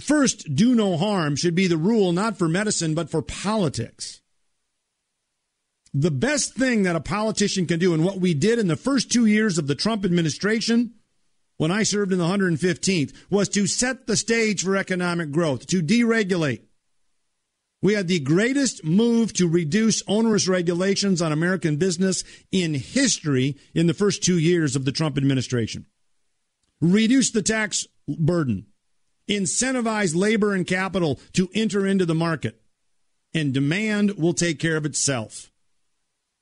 [0.00, 4.20] First, do no harm should be the rule not for medicine, but for politics.
[5.96, 9.12] The best thing that a politician can do, and what we did in the first
[9.12, 10.94] two years of the Trump administration,
[11.56, 15.80] when I served in the 115th, was to set the stage for economic growth, to
[15.80, 16.62] deregulate.
[17.80, 23.86] We had the greatest move to reduce onerous regulations on American business in history in
[23.86, 25.86] the first two years of the Trump administration.
[26.80, 28.66] Reduce the tax burden,
[29.30, 32.60] incentivize labor and capital to enter into the market,
[33.32, 35.52] and demand will take care of itself.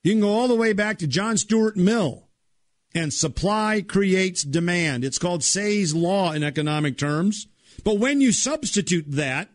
[0.03, 2.27] You can go all the way back to John Stuart Mill
[2.93, 5.05] and supply creates demand.
[5.05, 7.47] It's called Say's Law in economic terms.
[7.83, 9.49] But when you substitute that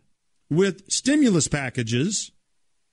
[0.51, 2.32] with stimulus packages,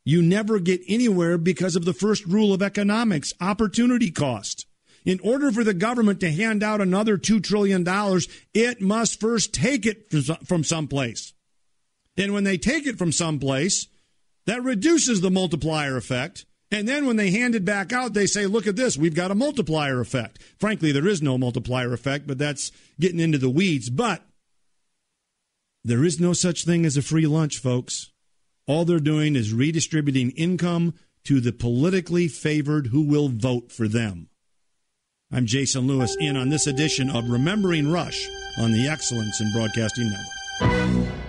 [0.03, 4.67] you never get anywhere because of the first rule of economics opportunity cost.
[5.05, 7.85] In order for the government to hand out another $2 trillion,
[8.53, 10.11] it must first take it
[10.45, 11.33] from someplace.
[12.17, 13.87] And when they take it from someplace,
[14.45, 16.45] that reduces the multiplier effect
[16.75, 19.31] and then when they hand it back out, they say, look at this, we've got
[19.31, 20.39] a multiplier effect.
[20.59, 22.69] Frankly, there is no multiplier effect, but that's
[22.99, 23.89] getting into the weeds.
[23.89, 24.23] But
[25.85, 28.11] there is no such thing as a free lunch, folks.
[28.67, 34.27] All they're doing is redistributing income to the politically favored who will vote for them.
[35.31, 40.11] I'm Jason Lewis in on this edition of Remembering Rush on the Excellence in Broadcasting
[40.11, 41.24] Network.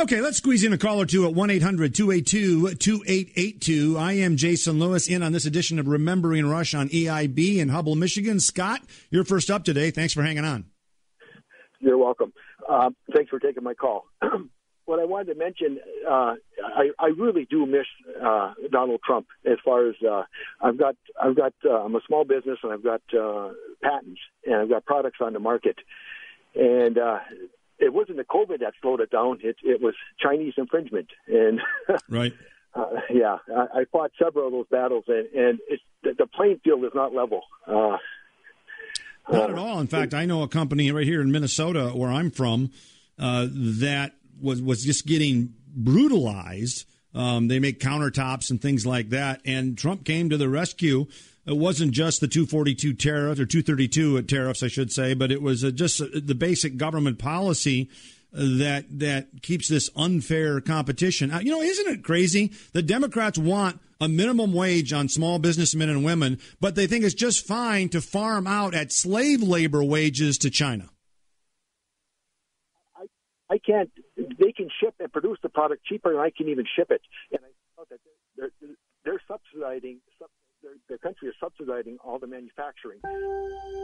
[0.00, 3.98] Okay, let's squeeze in a call or two at 1 800 282 2882.
[3.98, 7.96] I am Jason Lewis in on this edition of Remembering Rush on EIB in Hubbell,
[7.96, 8.40] Michigan.
[8.40, 8.80] Scott,
[9.10, 9.90] you're first up today.
[9.90, 10.64] Thanks for hanging on.
[11.80, 12.32] You're welcome.
[12.66, 14.06] Uh, thanks for taking my call.
[14.86, 15.78] what I wanted to mention,
[16.08, 16.34] uh,
[16.64, 17.86] I, I really do miss
[18.24, 20.22] uh, Donald Trump as far as uh,
[20.62, 23.50] I've got, I've got, uh, I'm a small business and I've got uh,
[23.82, 25.76] patents and I've got products on the market.
[26.54, 26.96] And
[27.80, 29.38] it wasn't the COVID that slowed it down.
[29.42, 31.60] It it was Chinese infringement, and
[32.08, 32.32] right.
[32.72, 36.60] Uh, yeah, I, I fought several of those battles, and and it's, the, the playing
[36.62, 37.42] field is not level.
[37.66, 37.96] Uh,
[39.30, 39.80] not at all.
[39.80, 42.70] In fact, I know a company right here in Minnesota, where I'm from,
[43.18, 46.86] uh, that was was just getting brutalized.
[47.12, 51.06] Um, they make countertops and things like that, and Trump came to the rescue
[51.46, 55.64] it wasn't just the 242 tariffs or 232 tariffs, I should say, but it was
[55.64, 57.88] uh, just uh, the basic government policy
[58.34, 61.32] uh, that that keeps this unfair competition.
[61.42, 62.52] You know, isn't it crazy?
[62.72, 67.14] The Democrats want a minimum wage on small businessmen and women, but they think it's
[67.14, 70.90] just fine to farm out at slave labor wages to China.
[72.96, 73.06] I,
[73.54, 73.90] I can't.
[74.16, 77.00] They can ship and produce the product cheaper than I can even ship it,
[77.32, 77.98] and I thought that
[78.36, 78.50] they're,
[79.04, 80.00] they're subsidizing
[80.90, 83.00] their, their country is subsidizing all the manufacturing.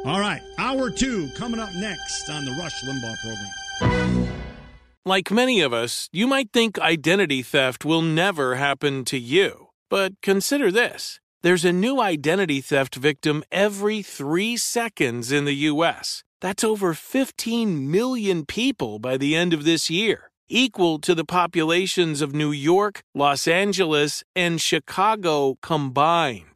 [0.05, 3.17] All right, hour two coming up next on the Rush Limbaugh
[3.81, 4.33] program.
[5.05, 9.69] Like many of us, you might think identity theft will never happen to you.
[9.89, 16.25] But consider this there's a new identity theft victim every three seconds in the U.S.
[16.41, 22.21] That's over 15 million people by the end of this year, equal to the populations
[22.21, 26.56] of New York, Los Angeles, and Chicago combined.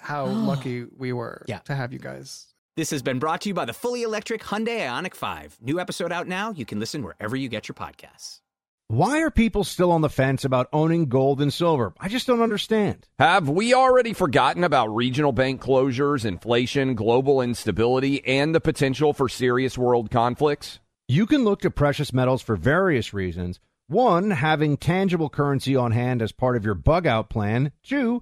[0.01, 1.59] how lucky we were Yeah.
[1.59, 2.47] to have you guys.
[2.77, 5.57] This has been brought to you by the fully electric Hyundai Ioniq 5.
[5.61, 6.51] New episode out now.
[6.51, 8.39] You can listen wherever you get your podcasts.
[8.87, 11.93] Why are people still on the fence about owning gold and silver?
[11.99, 13.07] I just don't understand.
[13.19, 19.29] Have we already forgotten about regional bank closures, inflation, global instability, and the potential for
[19.29, 20.79] serious world conflicts?
[21.07, 23.59] You can look to precious metals for various reasons.
[23.87, 27.71] One, having tangible currency on hand as part of your bug out plan.
[27.83, 28.21] Two,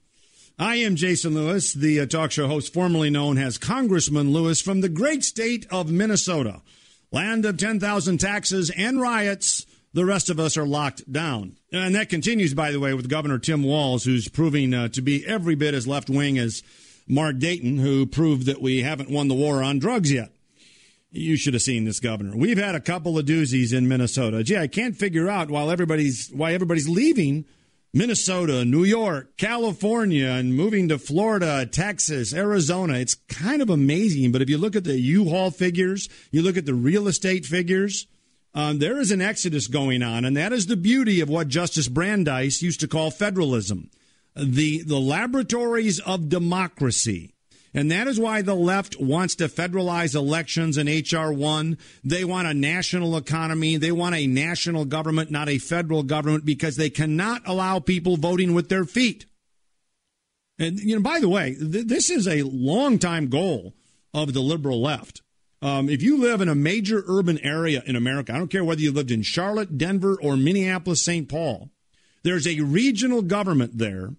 [0.59, 4.81] I am Jason Lewis, the uh, talk show host formerly known as Congressman Lewis from
[4.81, 6.61] the great state of Minnesota.
[7.11, 9.65] Land of 10,000 taxes and riots.
[9.93, 11.57] The rest of us are locked down.
[11.71, 15.25] And that continues, by the way, with Governor Tim Walz, who's proving uh, to be
[15.25, 16.63] every bit as left wing as
[17.07, 20.31] Mark Dayton, who proved that we haven't won the war on drugs yet.
[21.09, 22.37] You should have seen this governor.
[22.37, 24.43] We've had a couple of doozies in Minnesota.
[24.43, 27.43] Gee, I can't figure out everybody's why everybody's leaving
[27.93, 32.93] Minnesota, New York, California, and moving to Florida, Texas, Arizona.
[32.93, 34.31] It's kind of amazing.
[34.31, 38.07] But if you look at the U-Haul figures, you look at the real estate figures,
[38.53, 41.89] um, there is an exodus going on, and that is the beauty of what Justice
[41.89, 43.89] Brandeis used to call federalism,
[44.35, 47.33] the the laboratories of democracy.
[47.73, 51.31] And that is why the left wants to federalize elections in H.R.
[51.31, 51.77] 1.
[52.03, 53.77] They want a national economy.
[53.77, 58.53] They want a national government, not a federal government, because they cannot allow people voting
[58.53, 59.25] with their feet.
[60.59, 63.73] And, you know, by the way, th- this is a long-time goal
[64.13, 65.21] of the liberal left.
[65.61, 68.81] Um, if you live in a major urban area in America, I don't care whether
[68.81, 71.29] you lived in Charlotte, Denver, or Minneapolis, St.
[71.29, 71.69] Paul,
[72.23, 74.09] there's a regional government there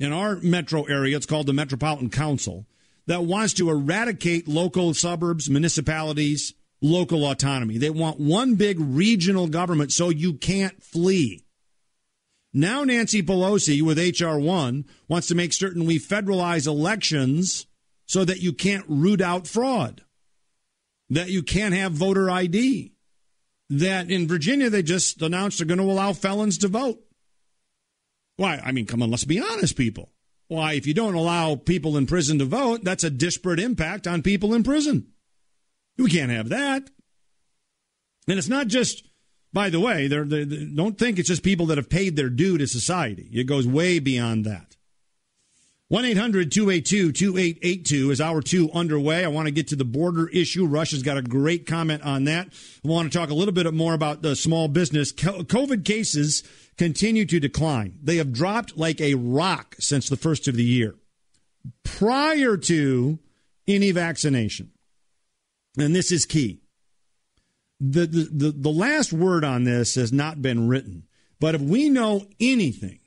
[0.00, 1.16] in our metro area.
[1.16, 2.66] It's called the Metropolitan Council
[3.06, 7.78] that wants to eradicate local suburbs, municipalities, local autonomy.
[7.78, 11.44] They want one big regional government so you can't flee.
[12.52, 14.38] Now, Nancy Pelosi with H.R.
[14.38, 17.66] 1 wants to make certain we federalize elections
[18.06, 20.02] so that you can't root out fraud,
[21.10, 22.92] that you can't have voter ID,
[23.68, 26.98] that in Virginia they just announced they're going to allow felons to vote.
[28.36, 28.60] Why?
[28.64, 30.10] I mean, come on, let's be honest, people.
[30.48, 34.22] Why, if you don't allow people in prison to vote, that's a disparate impact on
[34.22, 35.08] people in prison.
[35.98, 36.88] We can't have that.
[38.28, 39.08] And it's not just,
[39.52, 42.58] by the way, they're, they don't think it's just people that have paid their due
[42.58, 43.28] to society.
[43.32, 44.75] It goes way beyond that.
[45.88, 49.24] 1 800 282 2882 is hour two underway.
[49.24, 50.66] I want to get to the border issue.
[50.66, 52.48] Rush's got a great comment on that.
[52.84, 55.12] I want to talk a little bit more about the small business.
[55.12, 56.42] COVID cases
[56.76, 58.00] continue to decline.
[58.02, 60.96] They have dropped like a rock since the first of the year,
[61.84, 63.20] prior to
[63.68, 64.72] any vaccination.
[65.78, 66.62] And this is key.
[67.78, 71.04] The, the, the, the last word on this has not been written.
[71.38, 72.98] But if we know anything,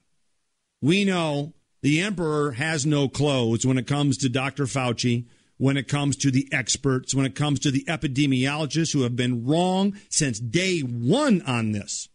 [0.82, 4.66] we know the emperor has no clothes when it comes to Dr.
[4.66, 5.26] Fauci,
[5.58, 9.46] when it comes to the experts, when it comes to the epidemiologists who have been
[9.46, 12.10] wrong since day one on this.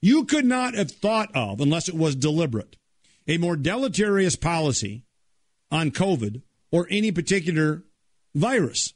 [0.00, 2.76] You could not have thought of, unless it was deliberate,
[3.28, 5.04] a more deleterious policy
[5.70, 6.42] on COVID
[6.72, 7.84] or any particular
[8.34, 8.94] virus.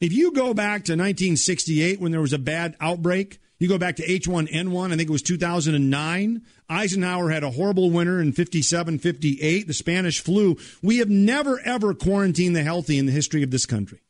[0.00, 3.96] If you go back to 1968 when there was a bad outbreak, you go back
[3.96, 6.42] to H1N1, I think it was 2009.
[6.68, 10.56] Eisenhower had a horrible winter in 57, 58, the Spanish flu.
[10.82, 14.00] We have never, ever quarantined the healthy in the history of this country.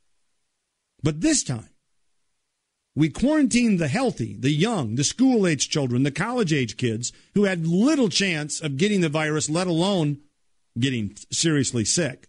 [1.03, 1.69] But this time,
[2.95, 7.45] we quarantined the healthy, the young, the school age children, the college age kids who
[7.45, 10.19] had little chance of getting the virus, let alone
[10.79, 12.29] getting seriously sick.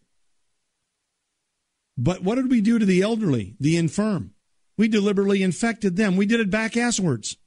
[1.98, 4.33] But what did we do to the elderly, the infirm?
[4.78, 6.16] We deliberately infected them.
[6.16, 7.38] We did it back asswards.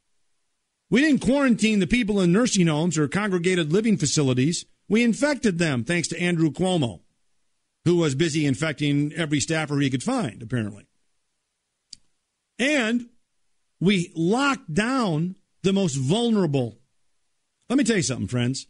[0.89, 4.65] We didn't quarantine the people in nursing homes or congregated living facilities.
[4.89, 7.01] We infected them, thanks to Andrew Cuomo,
[7.85, 10.87] who was busy infecting every staffer he could find, apparently.
[12.59, 13.09] And
[13.81, 16.79] we locked down the most vulnerable.
[17.69, 18.69] Let me tell you something, friends.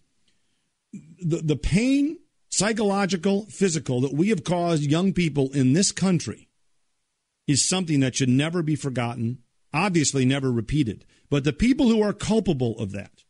[1.21, 6.46] The, the pain, psychological, physical, that we have caused young people in this country
[7.47, 9.39] is something that should never be forgotten,
[9.73, 11.05] obviously never repeated.
[11.31, 13.25] But the people who are culpable of that,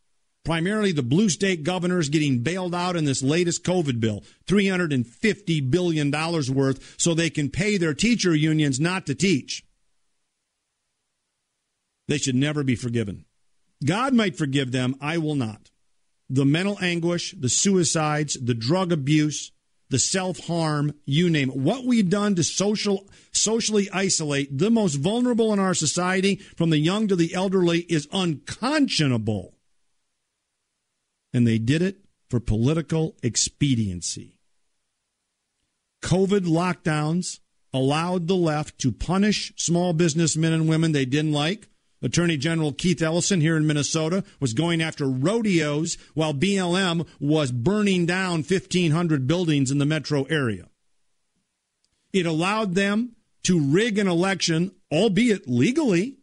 [0.45, 6.11] primarily the blue state governors getting bailed out in this latest COVID bill, $350 billion
[6.11, 9.63] worth, so they can pay their teacher unions not to teach.
[12.07, 13.25] They should never be forgiven.
[13.85, 15.69] God might forgive them, I will not.
[16.29, 19.51] The mental anguish, the suicides, the drug abuse,
[19.89, 21.55] the self harm, you name it.
[21.55, 26.77] What we've done to social, socially isolate the most vulnerable in our society, from the
[26.77, 29.55] young to the elderly, is unconscionable.
[31.33, 31.97] And they did it
[32.29, 34.39] for political expediency.
[36.03, 37.39] COVID lockdowns
[37.73, 41.67] allowed the left to punish small businessmen and women they didn't like
[42.01, 48.05] Attorney General Keith Ellison here in Minnesota was going after rodeos while BLM was burning
[48.05, 50.67] down 1,500 buildings in the metro area.
[52.13, 56.17] It allowed them to rig an election, albeit legally,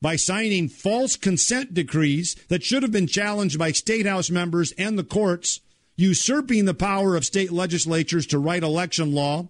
[0.00, 4.98] by signing false consent decrees that should have been challenged by state house members and
[4.98, 5.60] the courts,
[5.96, 9.48] usurping the power of state legislatures to write election law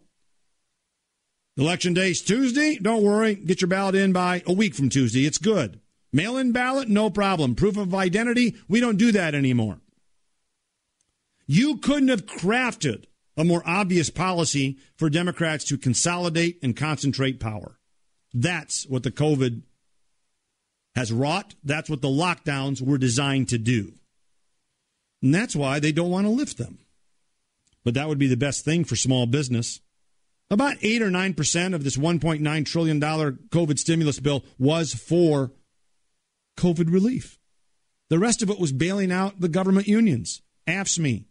[1.56, 2.76] Election day is Tuesday.
[2.76, 3.36] Don't worry.
[3.36, 5.24] Get your ballot in by a week from Tuesday.
[5.24, 5.80] It's good.
[6.12, 7.54] Mail in ballot, no problem.
[7.54, 9.80] Proof of identity, we don't do that anymore.
[11.46, 13.04] You couldn't have crafted
[13.36, 17.78] a more obvious policy for Democrats to consolidate and concentrate power.
[18.32, 19.62] That's what the COVID
[20.96, 21.54] has wrought.
[21.62, 23.92] That's what the lockdowns were designed to do.
[25.22, 26.78] And that's why they don't want to lift them.
[27.84, 29.80] But that would be the best thing for small business.
[30.50, 35.52] About 8 or 9% of this $1.9 trillion COVID stimulus bill was for
[36.58, 37.38] COVID relief.
[38.10, 41.24] The rest of it was bailing out the government unions, AFSCME,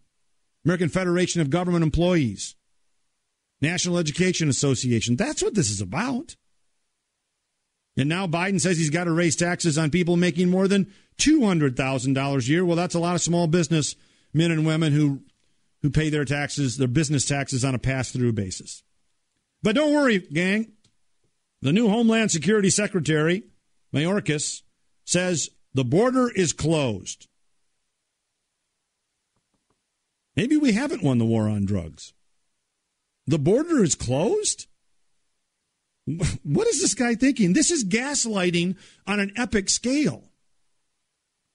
[0.65, 2.55] American Federation of Government Employees,
[3.61, 5.15] National Education Association.
[5.15, 6.35] That's what this is about.
[7.95, 12.39] And now Biden says he's got to raise taxes on people making more than $200,000
[12.39, 12.65] a year.
[12.65, 13.95] Well, that's a lot of small business
[14.33, 15.21] men and women who,
[15.83, 18.83] who pay their taxes, their business taxes on a pass through basis.
[19.63, 20.73] But don't worry, gang.
[21.61, 23.43] The new Homeland Security Secretary,
[23.95, 24.61] Mayorkas,
[25.05, 27.27] says the border is closed.
[30.35, 32.13] Maybe we haven't won the war on drugs.
[33.25, 34.67] The border is closed?
[36.43, 37.53] What is this guy thinking?
[37.53, 38.75] This is gaslighting
[39.07, 40.23] on an epic scale.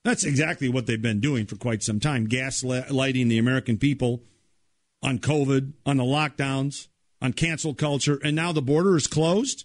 [0.04, 4.22] That's exactly what they've been doing for quite some time gaslighting the American people
[5.02, 6.88] on COVID, on the lockdowns
[7.21, 9.64] on cancel culture, and now the border is closed?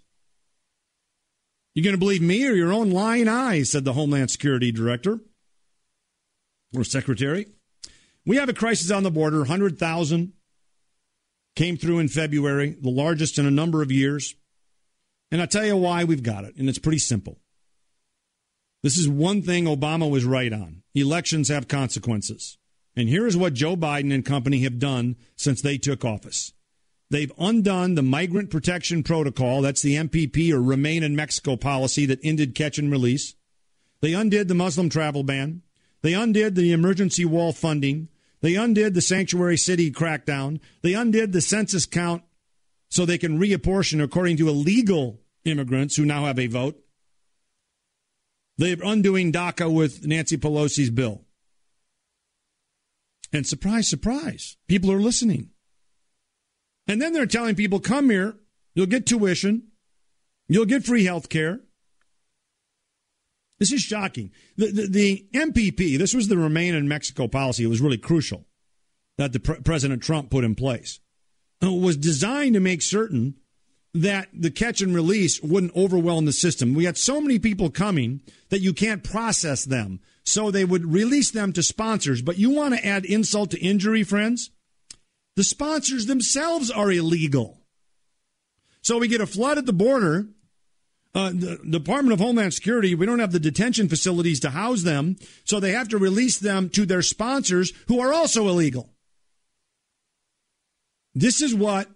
[1.76, 5.20] You going to believe me or your own lying eyes, said the Homeland Security Director
[6.76, 7.48] or Secretary.
[8.26, 9.40] We have a crisis on the border.
[9.40, 10.34] 100,000
[11.56, 14.36] came through in February, the largest in a number of years.
[15.32, 17.40] And I'll tell you why we've got it, and it's pretty simple.
[18.84, 22.58] This is one thing Obama was right on elections have consequences.
[22.96, 26.54] And here is what Joe Biden and company have done since they took office.
[27.14, 32.18] They've undone the Migrant Protection Protocol, that's the MPP or Remain in Mexico policy that
[32.24, 33.36] ended catch and release.
[34.02, 35.62] They undid the Muslim travel ban.
[36.02, 38.08] They undid the emergency wall funding.
[38.42, 40.60] They undid the sanctuary city crackdown.
[40.82, 42.24] They undid the census count
[42.90, 46.84] so they can reapportion according to illegal immigrants who now have a vote.
[48.58, 51.26] They're undoing DACA with Nancy Pelosi's bill.
[53.32, 55.52] And surprise, surprise, people are listening.
[56.88, 58.36] And then they're telling people, come here,
[58.76, 59.70] you'll get tuition,
[60.48, 61.62] you'll get free health care.
[63.60, 64.32] This is shocking.
[64.58, 67.64] The, the, the, MPP, this was the Remain in Mexico policy.
[67.64, 68.46] It was really crucial
[69.18, 71.00] that the pre- President Trump put in place.
[71.62, 73.36] It was designed to make certain
[73.94, 76.74] that the catch and release wouldn't overwhelm the system.
[76.74, 80.00] We had so many people coming that you can't process them.
[80.26, 82.22] So they would release them to sponsors.
[82.22, 84.52] But you want to add insult to injury, friends?
[85.36, 87.62] The sponsors themselves are illegal.
[88.82, 90.28] So we get a flood at the border.
[91.16, 95.16] Uh, the Department of Homeland Security, we don't have the detention facilities to house them.
[95.44, 98.90] So they have to release them to their sponsors who are also illegal.
[101.14, 101.88] This is what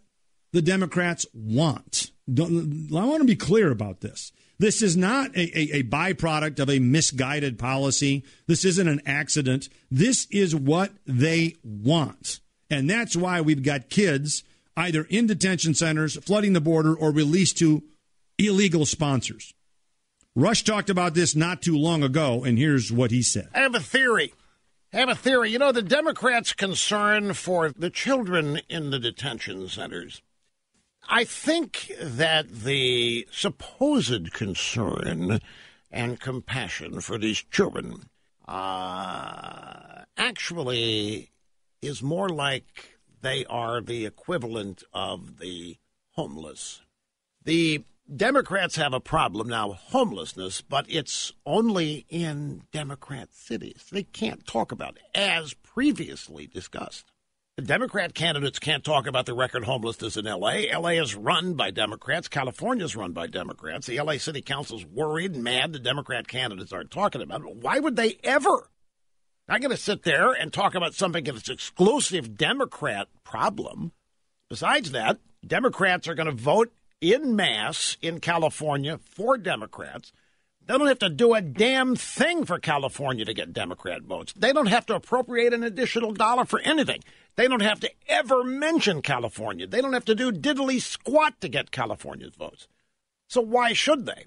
[0.54, 2.12] the Democrats want.
[2.32, 4.32] Don't, I want to be clear about this.
[4.60, 8.24] This is not a, a, a, byproduct of a misguided policy.
[8.48, 9.70] This isn't an accident.
[9.92, 12.40] This is what they want.
[12.70, 14.44] And that's why we've got kids
[14.76, 17.84] either in detention centers, flooding the border, or released to
[18.38, 19.54] illegal sponsors.
[20.36, 23.50] Rush talked about this not too long ago, and here's what he said.
[23.56, 24.34] I have a theory.
[24.94, 25.50] I have a theory.
[25.52, 30.22] You know, the Democrats' concern for the children in the detention centers
[31.10, 35.40] I think that the supposed concern
[35.90, 38.10] and compassion for these children
[38.46, 41.32] uh, actually
[41.82, 45.78] is more like they are the equivalent of the
[46.12, 46.82] homeless.
[47.44, 53.86] The Democrats have a problem now, homelessness, but it's only in Democrat cities.
[53.92, 57.12] They can't talk about it, as previously discussed.
[57.58, 60.70] The Democrat candidates can't talk about the record homelessness in L.A.
[60.70, 61.02] L.A.
[61.02, 62.28] is run by Democrats.
[62.28, 63.88] California is run by Democrats.
[63.88, 64.20] The L.A.
[64.20, 67.56] City Council's worried and mad the Democrat candidates aren't talking about it.
[67.56, 68.70] Why would they ever?
[69.50, 73.94] I'm going to sit there and talk about something that's exclusive Democrat problem.
[74.50, 80.12] Besides that, Democrats are going to vote in mass in California for Democrats.
[80.66, 84.34] They don't have to do a damn thing for California to get Democrat votes.
[84.36, 87.02] They don't have to appropriate an additional dollar for anything.
[87.38, 89.66] They don't have to ever mention California.
[89.66, 92.68] They don't have to do diddly squat to get California's votes.
[93.30, 94.26] So why should they?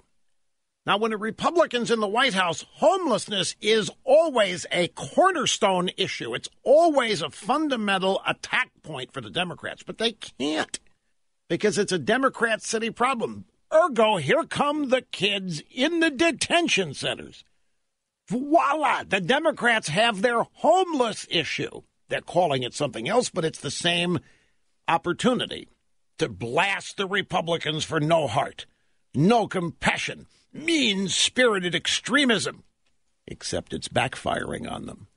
[0.85, 6.33] Now, when the Republicans in the White House, homelessness is always a cornerstone issue.
[6.33, 10.79] It's always a fundamental attack point for the Democrats, but they can't
[11.47, 13.45] because it's a Democrat city problem.
[13.71, 17.43] Ergo, here come the kids in the detention centers.
[18.27, 19.03] Voila!
[19.03, 21.81] The Democrats have their homeless issue.
[22.09, 24.19] They're calling it something else, but it's the same
[24.87, 25.67] opportunity
[26.17, 28.65] to blast the Republicans for no heart,
[29.13, 32.63] no compassion, mean spirited extremism.
[33.27, 35.07] Except it's backfiring on them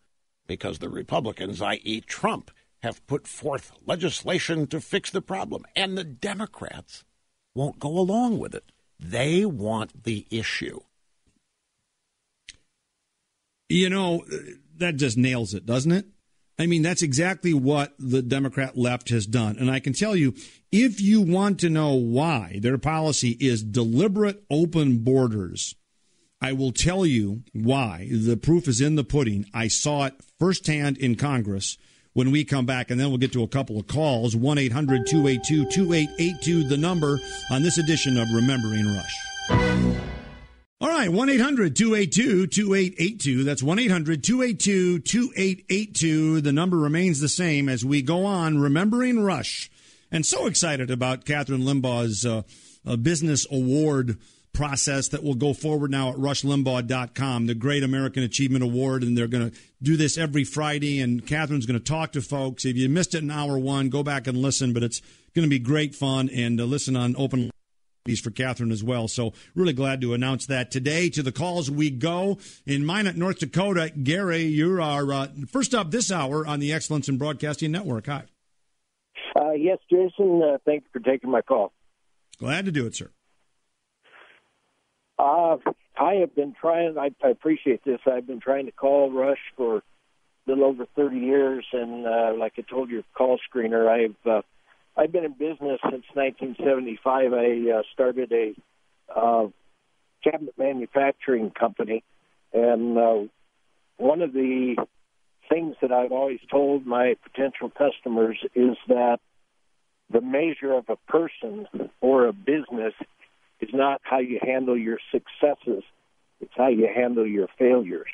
[0.47, 2.51] because the Republicans, i.e., Trump,
[2.83, 7.05] have put forth legislation to fix the problem, and the Democrats
[7.55, 8.71] won't go along with it.
[9.01, 10.81] They want the issue.
[13.71, 14.25] You know,
[14.77, 16.07] that just nails it, doesn't it?
[16.59, 19.57] I mean, that's exactly what the Democrat left has done.
[19.59, 20.35] And I can tell you,
[20.71, 25.75] if you want to know why their policy is deliberate open borders,
[26.41, 28.09] I will tell you why.
[28.11, 29.47] The proof is in the pudding.
[29.53, 31.77] I saw it firsthand in Congress
[32.13, 34.37] when we come back, and then we'll get to a couple of calls.
[34.37, 37.19] 1 800 282 2882, the number
[37.51, 40.14] on this edition of Remembering Rush.
[40.81, 43.45] All right, 1 800 282 2882.
[43.45, 46.41] That's 1 800 282 2882.
[46.41, 49.71] The number remains the same as we go on remembering Rush.
[50.11, 52.43] And so excited about Kathryn Limbaugh's uh,
[52.85, 54.19] uh, business award
[54.53, 59.05] process that will go forward now at rushlimbaugh.com, the Great American Achievement Award.
[59.05, 61.01] And they're going to do this every Friday.
[61.01, 62.65] And Kathryn's going to talk to folks.
[62.65, 64.73] If you missed it in hour one, go back and listen.
[64.73, 65.01] But it's
[65.37, 67.51] going to be great fun and uh, listen on open
[68.05, 69.09] for Kathryn as well.
[69.09, 71.09] So really glad to announce that today.
[71.09, 72.37] To the calls we go
[72.67, 73.91] in Minot, North Dakota.
[73.91, 78.07] Gary, you're our uh, first up this hour on the Excellence in Broadcasting Network.
[78.07, 78.25] Hi.
[79.35, 80.43] Uh, yes, Jason.
[80.43, 81.73] Uh, thank you for taking my call.
[82.39, 83.09] Glad to do it, sir.
[85.19, 85.57] Uh,
[85.97, 86.99] I have been trying.
[86.99, 88.01] I, I appreciate this.
[88.07, 89.83] I've been trying to call Rush for a
[90.47, 94.43] little over 30 years, and uh, like I told your call screener, I've uh,
[94.97, 97.33] I've been in business since 1975.
[97.33, 98.55] I uh, started a
[99.15, 99.49] uh,
[100.23, 102.05] cabinet manufacturing company,
[102.53, 103.29] and uh,
[103.97, 104.77] one of the
[105.49, 109.19] things that I've always told my potential customers is that
[110.11, 111.67] the measure of a person
[112.01, 112.95] or a business
[113.61, 115.83] is not how you handle your successes,
[116.41, 118.11] it's how you handle your failures.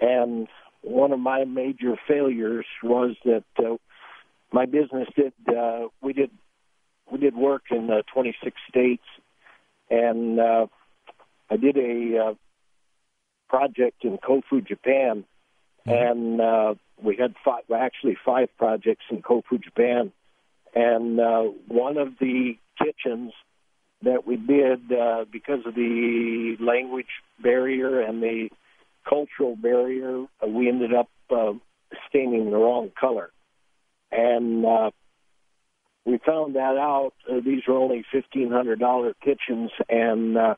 [0.00, 0.48] And
[0.82, 3.76] one of my major failures was that uh,
[4.52, 6.30] my business did uh, we did
[7.10, 9.02] we did work in uh, 26 states,
[9.90, 10.66] and uh,
[11.50, 12.34] I did a uh,
[13.48, 15.24] project in Kofu, Japan,
[15.86, 20.12] and uh, we had five, well, actually five projects in Kofu, Japan,
[20.74, 23.32] and uh, one of the kitchens
[24.02, 27.06] that we did uh, because of the language
[27.42, 28.48] barrier and the
[29.08, 31.52] cultural barrier, uh, we ended up uh,
[32.08, 33.30] staining the wrong color,
[34.10, 34.90] and uh,
[36.04, 37.12] we found that out.
[37.30, 40.54] Uh, these were only fifteen hundred dollar kitchens, and uh,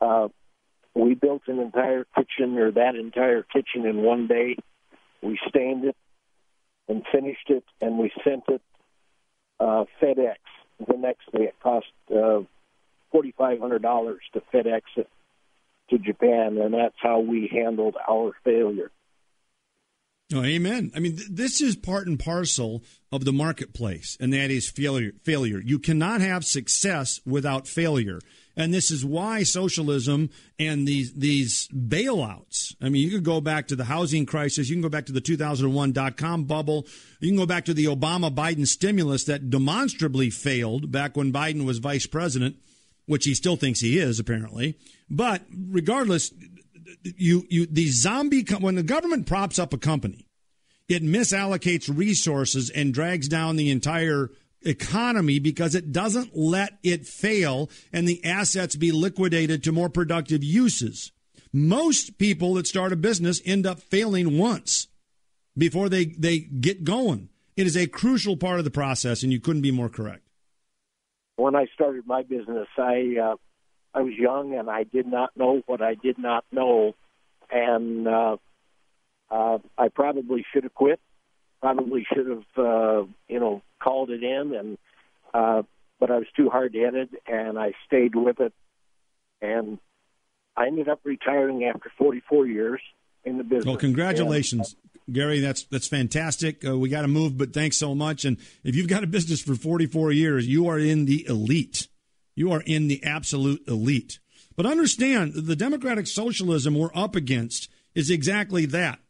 [0.00, 0.28] uh,
[0.94, 4.56] we built an entire kitchen or that entire kitchen in one day.
[5.22, 5.96] We stained it
[6.88, 8.62] and finished it, and we sent it
[9.58, 10.36] uh, FedEx
[10.86, 11.44] the next day.
[11.44, 12.40] It cost uh,
[13.10, 15.08] forty five hundred dollars to FedEx it
[15.90, 18.90] to Japan, and that's how we handled our failure.
[20.34, 20.90] Oh, amen.
[20.94, 25.12] I mean, th- this is part and parcel of the marketplace, and that is failure.
[25.22, 25.60] Failure.
[25.64, 28.18] You cannot have success without failure,
[28.56, 32.74] and this is why socialism and these these bailouts.
[32.82, 34.68] I mean, you could go back to the housing crisis.
[34.68, 36.88] You can go back to the 2001 dot com bubble.
[37.20, 41.64] You can go back to the Obama Biden stimulus that demonstrably failed back when Biden
[41.64, 42.56] was vice president,
[43.06, 44.76] which he still thinks he is apparently.
[45.08, 46.32] But regardless,
[47.02, 50.26] you you the zombie com- when the government props up a company,
[50.88, 54.30] it misallocates resources and drags down the entire
[54.62, 60.42] economy because it doesn't let it fail and the assets be liquidated to more productive
[60.42, 61.12] uses.
[61.52, 64.88] Most people that start a business end up failing once
[65.56, 67.28] before they, they get going.
[67.56, 70.22] It is a crucial part of the process, and you couldn't be more correct.
[71.36, 73.36] When I started my business, I uh,
[73.96, 76.94] I was young and I did not know what I did not know,
[77.50, 78.36] and uh,
[79.30, 81.00] uh, I probably should have quit.
[81.62, 84.78] Probably should have, uh, you know, called it in, and
[85.32, 85.62] uh,
[85.98, 88.52] but I was too hard headed, and I stayed with it,
[89.40, 89.78] and
[90.54, 92.82] I ended up retiring after 44 years
[93.24, 93.64] in the business.
[93.64, 94.76] Well, congratulations,
[95.10, 95.40] Gary.
[95.40, 96.62] That's that's fantastic.
[96.68, 98.26] Uh, we got to move, but thanks so much.
[98.26, 101.88] And if you've got a business for 44 years, you are in the elite.
[102.36, 104.20] You are in the absolute elite.
[104.54, 109.00] But understand, the democratic socialism we're up against is exactly that.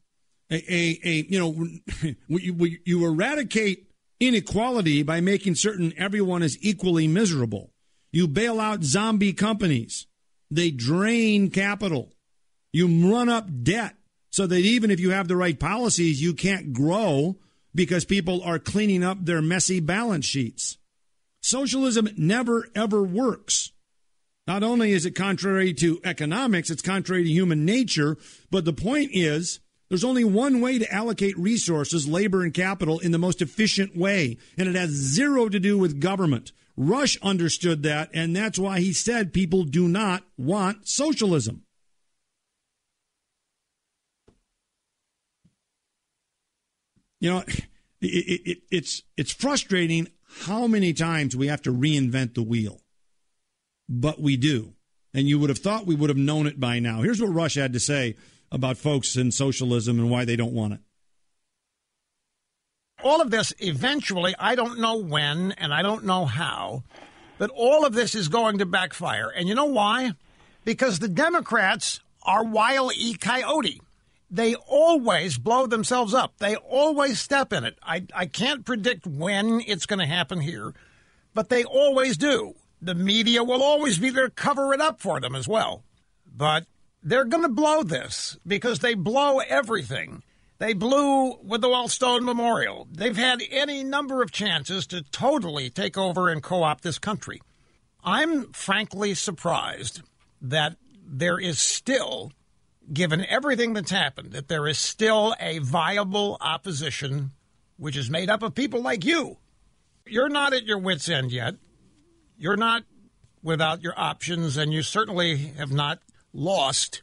[0.51, 7.07] A, a, a you know, you, you eradicate inequality by making certain everyone is equally
[7.07, 7.73] miserable.
[8.13, 10.07] You bail out zombie companies.
[10.51, 12.13] They drain capital.
[12.73, 13.97] You run up debt
[14.31, 17.37] so that even if you have the right policies, you can't grow
[17.75, 20.79] because people are cleaning up their messy balance sheets.
[21.47, 23.71] Socialism never, ever works.
[24.49, 28.17] Not only is it contrary to economics, it's contrary to human nature,
[28.51, 33.13] but the point is there's only one way to allocate resources, labor, and capital in
[33.13, 36.51] the most efficient way, and it has zero to do with government.
[36.77, 41.63] Rush understood that, and that's why he said people do not want socialism.
[47.21, 47.67] You know, it,
[48.01, 50.09] it, it, it's it's frustrating
[50.43, 52.81] how many times we have to reinvent the wheel,
[53.89, 54.75] but we do.
[55.15, 57.01] And you would have thought we would have known it by now.
[57.01, 58.17] Here's what Rush had to say
[58.53, 60.81] about folks in socialism and why they don't want it.
[63.03, 66.83] All of this eventually, I don't know when and I don't know how,
[67.39, 69.31] but all of this is going to backfire.
[69.35, 70.13] And you know why?
[70.65, 73.15] Because the Democrats are Wile E.
[73.15, 73.81] Coyote.
[74.31, 76.39] They always blow themselves up.
[76.39, 77.79] They always step in it.
[77.83, 80.75] I, I can't predict when it's going to happen here,
[81.33, 82.55] but they always do.
[82.83, 85.85] The media will always be there to cover it up for them as well.
[86.27, 86.67] But
[87.03, 90.23] they're going to blow this because they blow everything.
[90.59, 92.89] They blew with the Wellstone Memorial.
[92.91, 97.41] They've had any number of chances to totally take over and co opt this country.
[98.03, 100.03] I'm frankly surprised
[100.41, 102.33] that there is still,
[102.93, 107.33] given everything that's happened, that there is still a viable opposition
[107.77, 109.39] which is made up of people like you.
[110.07, 111.55] You're not at your wits' end yet.
[112.39, 112.85] You're not
[113.43, 116.01] without your options, and you certainly have not
[116.33, 117.03] lost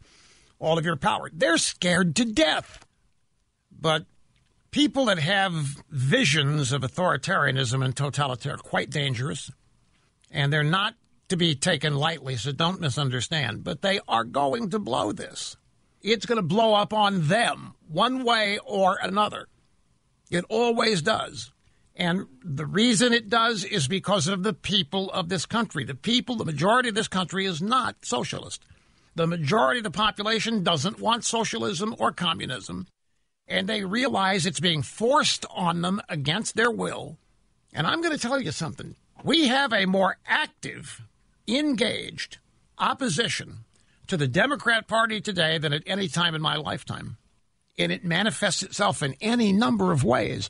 [0.60, 1.30] all of your power.
[1.34, 2.86] They're scared to death.
[3.72, 4.06] But
[4.72, 5.54] people that have
[5.90, 9.52] visions of authoritarianism and totalitarian are quite dangerous,
[10.32, 10.96] and they're not
[11.30, 13.64] to be taken lightly, so don't misunderstand.
[13.64, 15.58] But they are going to blow this.
[16.04, 19.47] It's going to blow up on them one way or another.
[20.30, 21.51] It always does.
[21.95, 25.84] And the reason it does is because of the people of this country.
[25.84, 28.66] The people, the majority of this country is not socialist.
[29.16, 32.88] The majority of the population doesn't want socialism or communism.
[33.47, 37.18] And they realize it's being forced on them against their will.
[37.72, 38.95] And I'm going to tell you something.
[39.24, 41.01] We have a more active,
[41.47, 42.39] engaged
[42.80, 43.66] opposition
[44.08, 47.18] to the Democrat Party today than at any time in my lifetime.
[47.78, 50.49] And it manifests itself in any number of ways.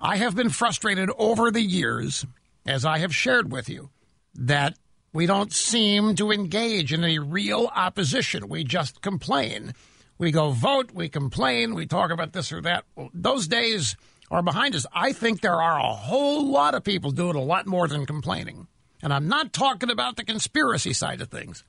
[0.00, 2.24] I have been frustrated over the years,
[2.66, 3.90] as I have shared with you,
[4.34, 4.76] that
[5.12, 8.48] we don't seem to engage in any real opposition.
[8.48, 9.74] We just complain.
[10.18, 12.84] We go vote, we complain, we talk about this or that.
[13.12, 13.96] Those days
[14.30, 14.86] are behind us.
[14.92, 18.68] I think there are a whole lot of people doing a lot more than complaining.
[19.02, 21.64] And I'm not talking about the conspiracy side of things.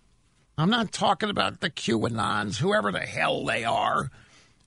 [0.58, 4.10] I'm not talking about the QAnons, whoever the hell they are,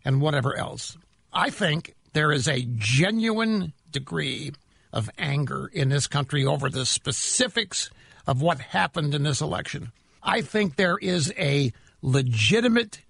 [0.04, 0.98] and whatever else.
[1.32, 4.52] I think there is a genuine degree
[4.92, 7.90] of anger in this country over the specifics
[8.26, 9.92] of what happened in this election.
[10.22, 11.72] I think there is a
[12.02, 13.00] legitimate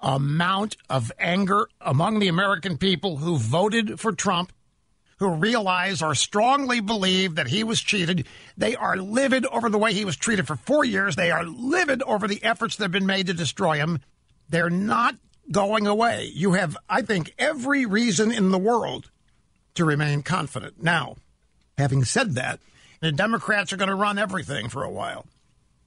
[0.00, 4.52] amount of anger among the American people who voted for Trump,
[5.18, 8.26] who realize or strongly believe that he was cheated.
[8.56, 11.16] They are livid over the way he was treated for four years.
[11.16, 14.00] They are livid over the efforts that have been made to destroy him.
[14.48, 15.16] They're not
[15.50, 16.30] going away.
[16.34, 19.10] You have, I think, every reason in the world
[19.74, 20.82] to remain confident.
[20.82, 21.16] Now,
[21.76, 22.60] having said that,
[23.00, 25.26] the Democrats are going to run everything for a while.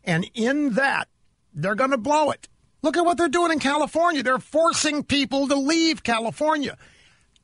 [0.04, 1.08] And in that,
[1.54, 2.48] they're going to blow it.
[2.82, 4.24] Look at what they're doing in California.
[4.24, 6.78] They're forcing people to leave California.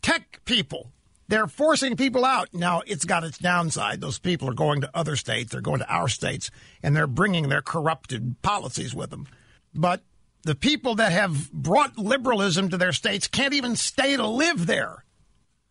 [0.01, 0.91] Tech people.
[1.29, 2.53] They're forcing people out.
[2.53, 3.99] Now, it's got its downside.
[3.99, 6.49] Those people are going to other states, they're going to our states,
[6.81, 9.27] and they're bringing their corrupted policies with them.
[9.73, 10.01] But
[10.43, 15.03] the people that have brought liberalism to their states can't even stay to live there.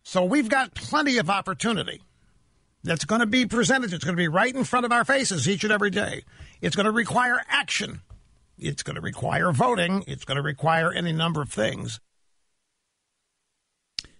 [0.03, 2.01] So we've got plenty of opportunity
[2.83, 3.91] that's going to be presented.
[3.91, 6.23] It's going to be right in front of our faces each and every day.
[6.61, 8.01] It's going to require action.
[8.57, 10.03] It's going to require voting.
[10.07, 11.99] It's going to require any number of things.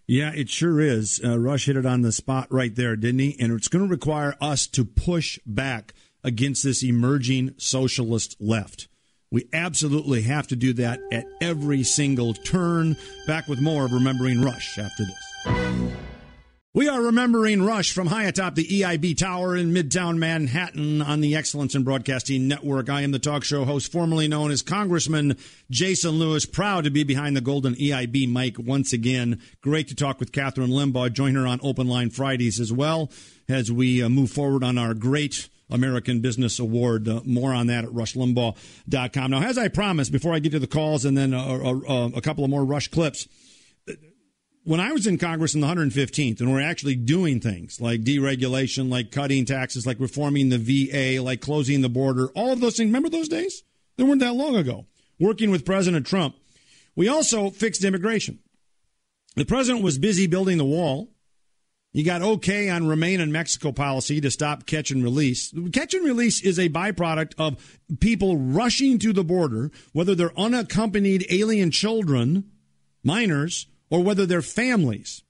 [0.07, 1.19] Yeah, it sure is.
[1.23, 3.35] Uh, Rush hit it on the spot right there, didn't he?
[3.39, 5.93] And it's going to require us to push back
[6.23, 8.87] against this emerging socialist left.
[9.29, 12.95] We absolutely have to do that at every single turn.
[13.27, 15.91] Back with more of Remembering Rush after this.
[16.77, 21.35] We are remembering Rush from high atop the EIB Tower in Midtown Manhattan on the
[21.35, 22.87] Excellence in Broadcasting Network.
[22.87, 25.37] I am the talk show host, formerly known as Congressman
[25.71, 26.45] Jason Lewis.
[26.45, 29.41] Proud to be behind the golden EIB mic once again.
[29.61, 31.11] Great to talk with Kathryn Limbaugh.
[31.11, 33.09] Join her on Open Line Fridays as well
[33.49, 37.07] as we uh, move forward on our great American Business Award.
[37.07, 39.31] Uh, more on that at rushlimbaugh.com.
[39.31, 42.21] Now, as I promised, before I get to the calls and then a, a, a
[42.21, 43.27] couple of more Rush clips,
[44.67, 48.91] when I was in Congress in the 115th and we're actually doing things like deregulation,
[48.91, 52.89] like cutting taxes, like reforming the VA, like closing the border, all of those things.
[52.89, 53.63] Remember those days?
[53.95, 54.85] They weren't that long ago.
[55.21, 56.35] Working with President Trump.
[56.97, 58.39] We also fixed immigration.
[59.37, 61.13] The president was busy building the wall.
[61.93, 65.53] He got okay on remain in Mexico policy to stop catch and release.
[65.71, 71.25] Catch and release is a byproduct of people rushing to the border, whether they're unaccompanied
[71.29, 72.51] alien children,
[73.01, 75.23] minors, or whether they're families.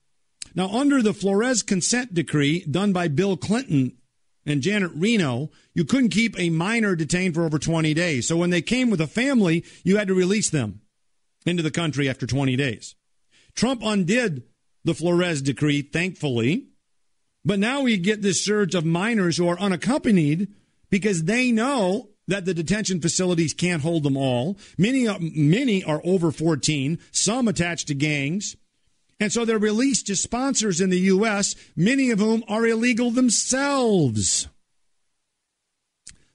[0.55, 3.97] Now, under the Flores consent decree done by Bill Clinton
[4.45, 8.27] and Janet Reno, you couldn't keep a minor detained for over 20 days.
[8.27, 10.81] So when they came with a family, you had to release them
[11.45, 12.95] into the country after 20 days.
[13.55, 14.43] Trump undid
[14.83, 16.69] the Flores decree, thankfully.
[17.43, 20.47] But now we get this surge of minors who are unaccompanied
[20.89, 24.57] because they know that the detention facilities can't hold them all.
[24.77, 28.55] Many, uh, many are over 14, some attached to gangs.
[29.19, 34.47] And so they're released to sponsors in the U.S., many of whom are illegal themselves.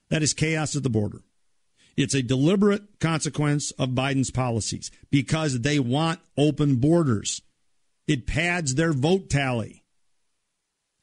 [0.09, 1.21] That is chaos at the border.
[1.95, 7.41] It's a deliberate consequence of Biden's policies because they want open borders.
[8.07, 9.83] It pads their vote tally.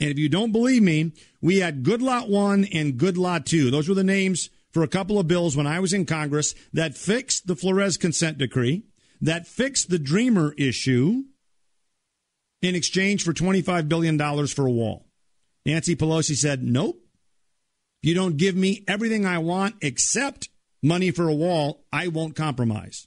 [0.01, 3.70] And if you don't believe me, we had Goodlatte 1 and Goodlatte 2.
[3.70, 6.96] Those were the names for a couple of bills when I was in Congress that
[6.96, 8.84] fixed the Flores consent decree,
[9.20, 11.24] that fixed the Dreamer issue
[12.62, 15.06] in exchange for $25 billion for a wall.
[15.66, 17.00] Nancy Pelosi said, nope.
[18.02, 20.48] You don't give me everything I want except
[20.82, 23.06] money for a wall, I won't compromise.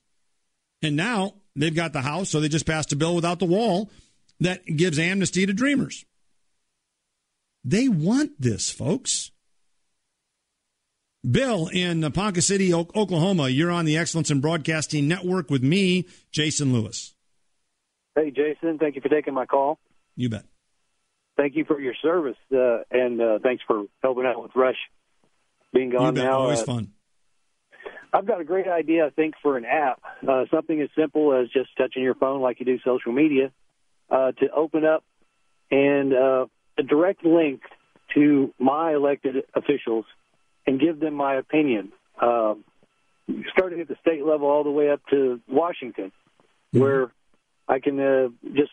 [0.82, 3.90] And now they've got the House, so they just passed a bill without the wall
[4.40, 6.06] that gives amnesty to dreamers.
[7.64, 9.32] They want this, folks.
[11.30, 16.74] Bill in Ponca City, Oklahoma, you're on the Excellence in Broadcasting Network with me, Jason
[16.74, 17.14] Lewis.
[18.16, 19.80] Hey, Jason, thank you for taking my call.
[20.16, 20.44] You bet.
[21.38, 24.76] Thank you for your service, uh, and uh, thanks for helping out with Rush
[25.74, 26.26] being gone you bet.
[26.26, 26.40] now.
[26.40, 26.94] Always Uh, fun.
[28.16, 30.00] I've got a great idea, I think, for an app.
[30.28, 33.52] Uh, something as simple as just touching your phone like you do social media
[34.12, 35.04] uh, to open up
[35.72, 36.46] and uh,
[36.78, 37.62] a direct link
[38.14, 40.06] to my elected officials
[40.66, 41.92] and give them my opinion.
[42.22, 42.64] Um,
[43.52, 46.12] starting at the state level all the way up to Washington,
[46.72, 47.12] where
[47.68, 48.72] I can uh, just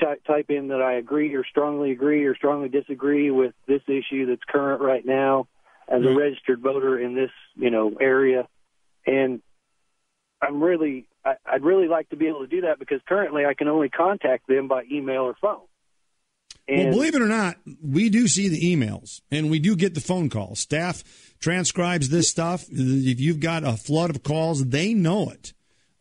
[0.00, 4.26] ty- type in that I agree or strongly agree or strongly disagree with this issue
[4.26, 5.46] that's current right now
[5.88, 8.48] as a registered voter in this you know area,
[9.06, 9.40] and
[10.40, 13.54] I'm really I, I'd really like to be able to do that because currently I
[13.54, 15.62] can only contact them by email or phone.
[16.70, 20.00] Well, believe it or not, we do see the emails and we do get the
[20.00, 20.60] phone calls.
[20.60, 21.02] Staff
[21.40, 22.66] transcribes this stuff.
[22.70, 25.52] If you've got a flood of calls, they know it.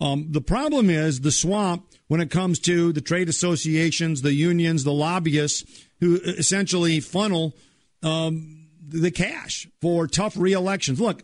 [0.01, 4.83] Um, the problem is the swamp when it comes to the trade associations, the unions,
[4.83, 5.63] the lobbyists
[5.99, 7.55] who essentially funnel
[8.01, 10.99] um, the cash for tough re-elections.
[11.01, 11.23] Look,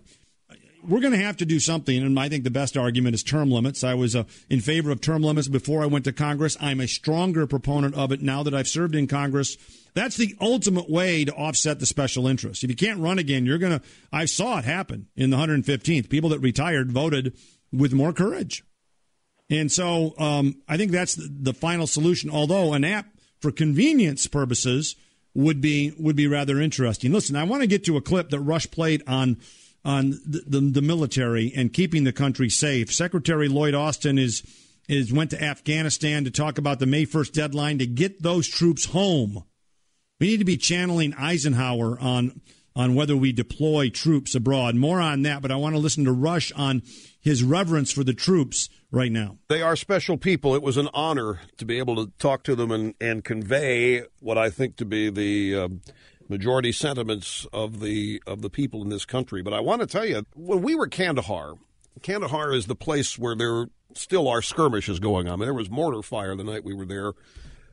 [0.87, 3.51] we're going to have to do something, and I think the best argument is term
[3.51, 3.83] limits.
[3.83, 6.57] I was uh, in favor of term limits before I went to Congress.
[6.59, 9.57] I'm a stronger proponent of it now that I've served in Congress.
[9.93, 12.63] That's the ultimate way to offset the special interest.
[12.63, 13.85] If you can't run again, you're going to.
[14.11, 16.09] I saw it happen in the 115th.
[16.09, 17.35] People that retired voted
[17.71, 18.63] with more courage.
[19.49, 22.29] And so um, I think that's the, the final solution.
[22.29, 23.07] Although an app
[23.39, 24.95] for convenience purposes
[25.35, 27.11] would be would be rather interesting.
[27.11, 29.37] Listen, I want to get to a clip that Rush played on
[29.85, 32.91] on the, the, the military and keeping the country safe.
[32.91, 34.43] Secretary Lloyd Austin is
[34.87, 38.85] is went to Afghanistan to talk about the May 1st deadline to get those troops
[38.85, 39.43] home.
[40.19, 42.41] We need to be channeling Eisenhower on
[42.75, 44.75] on whether we deploy troops abroad.
[44.75, 46.81] More on that, but I want to listen to Rush on
[47.21, 49.37] his reverence for the troops right now.
[49.47, 50.55] They are special people.
[50.55, 54.37] It was an honor to be able to talk to them and, and convey what
[54.37, 55.81] I think to be the um,
[56.27, 59.41] majority sentiments of the of the people in this country.
[59.41, 61.55] But I want to tell you, when we were Kandahar,
[62.01, 65.39] Kandahar is the place where there still are skirmishes going on.
[65.39, 67.13] There was mortar fire the night we were there,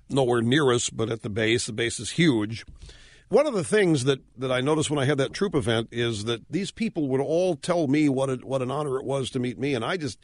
[0.08, 1.66] nowhere near us, but at the base.
[1.66, 2.64] The base is huge.
[3.28, 6.24] One of the things that, that I noticed when I had that troop event is
[6.24, 9.58] that these people would all tell me what what an honor it was to meet
[9.58, 10.18] me, and I just,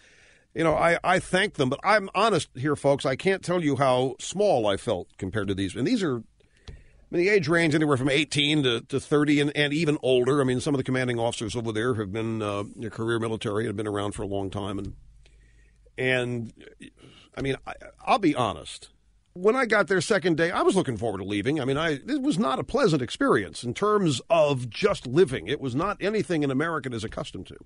[0.55, 1.71] you know, I, I thank them.
[1.71, 3.07] But I'm honest here, folks.
[3.07, 6.23] I can't tell you how small I felt compared to these, and these are
[7.11, 10.43] I mean, the age range anywhere from 18 to, to 30 and, and even older.
[10.43, 13.69] I mean, some of the commanding officers over there have been uh, career military and
[13.69, 14.79] have been around for a long time.
[14.79, 14.95] And,
[15.97, 16.53] and
[17.35, 17.73] I mean, I,
[18.05, 18.91] I'll be honest.
[19.33, 21.61] When I got there second day, I was looking forward to leaving.
[21.61, 25.47] I mean, I it was not a pleasant experience in terms of just living.
[25.47, 27.57] It was not anything an American is accustomed to.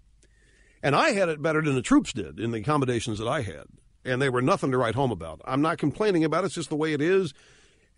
[0.83, 3.65] And I had it better than the troops did in the accommodations that I had.
[4.05, 5.41] And they were nothing to write home about.
[5.45, 6.47] I'm not complaining about it.
[6.47, 7.33] It's just the way it is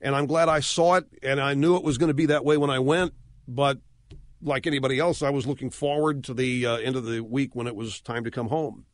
[0.04, 2.44] and I'm glad I saw it, and I knew it was going to be that
[2.44, 3.14] way when I went.
[3.48, 3.78] But
[4.42, 7.66] like anybody else, I was looking forward to the uh, end of the week when
[7.66, 8.84] it was time to come home.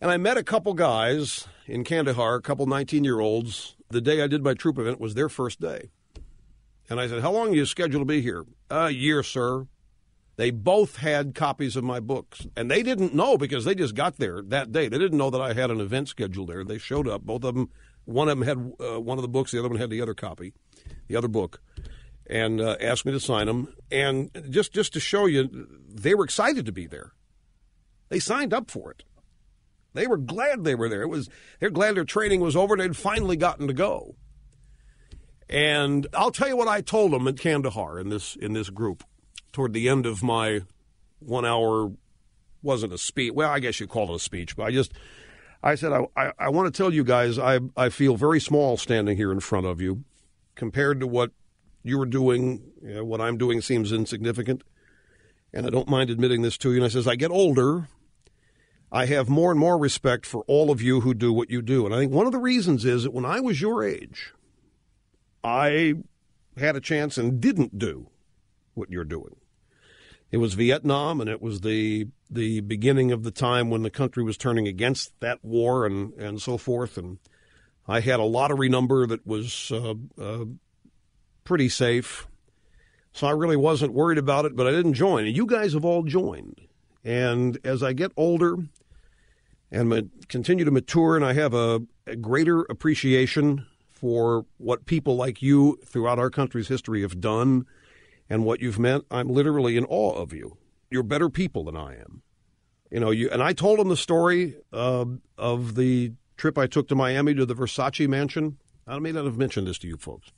[0.00, 3.76] And I met a couple guys in Kandahar, a couple 19 year olds.
[3.88, 5.90] The day I did my troop event was their first day.
[6.90, 8.44] And I said, How long are you scheduled to be here?
[8.70, 9.68] A year, sir.
[10.36, 12.46] They both had copies of my books.
[12.56, 14.88] And they didn't know because they just got there that day.
[14.88, 16.64] They didn't know that I had an event scheduled there.
[16.64, 17.22] They showed up.
[17.22, 17.70] Both of them
[18.08, 20.14] one of them had uh, one of the books, the other one had the other
[20.14, 20.54] copy,
[21.08, 21.60] the other book,
[22.26, 23.74] and uh, asked me to sign them.
[23.90, 27.12] And just just to show you, they were excited to be there.
[28.08, 29.04] They signed up for it.
[29.92, 31.02] They were glad they were there.
[31.02, 31.28] It was
[31.60, 32.76] they're glad their training was over.
[32.76, 34.14] They'd finally gotten to go.
[35.50, 39.04] And I'll tell you what I told them at Kandahar in this in this group
[39.52, 40.62] toward the end of my
[41.18, 41.92] one hour
[42.62, 43.34] wasn't a speech.
[43.34, 44.92] Well, I guess you call it a speech, but I just
[45.62, 48.76] I said, I, I, I, want to tell you guys, I, I feel very small
[48.76, 50.04] standing here in front of you
[50.54, 51.32] compared to what
[51.82, 52.62] you were doing.
[52.82, 54.62] You know, what I'm doing seems insignificant.
[55.52, 56.76] And I don't mind admitting this to you.
[56.76, 57.88] And I says, I get older.
[58.92, 61.84] I have more and more respect for all of you who do what you do.
[61.84, 64.32] And I think one of the reasons is that when I was your age,
[65.42, 65.94] I
[66.56, 68.08] had a chance and didn't do
[68.74, 69.36] what you're doing.
[70.30, 74.22] It was Vietnam, and it was the the beginning of the time when the country
[74.22, 76.98] was turning against that war and, and so forth.
[76.98, 77.18] And
[77.86, 80.44] I had a lottery number that was uh, uh,
[81.44, 82.26] pretty safe.
[83.14, 85.26] So I really wasn't worried about it, but I didn't join.
[85.26, 86.60] And you guys have all joined.
[87.02, 88.58] And as I get older
[89.70, 95.40] and continue to mature, and I have a, a greater appreciation for what people like
[95.40, 97.66] you throughout our country's history have done
[98.30, 100.56] and what you've meant, I'm literally in awe of you.
[100.90, 102.22] You're better people than I am.
[102.90, 105.04] You know, you and I told him the story uh,
[105.36, 108.58] of the trip I took to Miami to the Versace mansion.
[108.86, 110.32] I may not have mentioned this to you folks.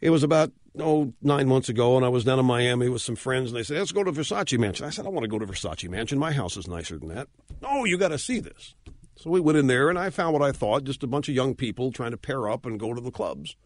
[0.00, 3.16] It was about oh nine months ago, and I was down in Miami with some
[3.16, 5.38] friends, and they said, "Let's go to Versace mansion." I said, "I want to go
[5.38, 6.18] to Versace mansion.
[6.18, 7.28] My house is nicer than that."
[7.62, 8.74] Oh, you got to see this.
[9.16, 11.34] So we went in there, and I found what I thought just a bunch of
[11.34, 13.56] young people trying to pair up and go to the clubs.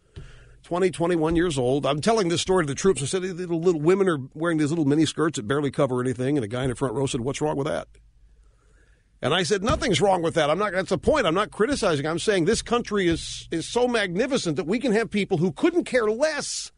[0.63, 1.85] 20, 21 years old.
[1.85, 3.01] I'm telling this story to the troops.
[3.01, 6.37] I said, little, little women are wearing these little mini skirts that barely cover anything.
[6.37, 7.87] And a guy in the front row said, What's wrong with that?
[9.21, 10.49] And I said, Nothing's wrong with that.
[10.49, 11.25] I'm not, that's the point.
[11.25, 12.05] I'm not criticizing.
[12.05, 15.85] I'm saying this country is, is so magnificent that we can have people who couldn't
[15.85, 16.71] care less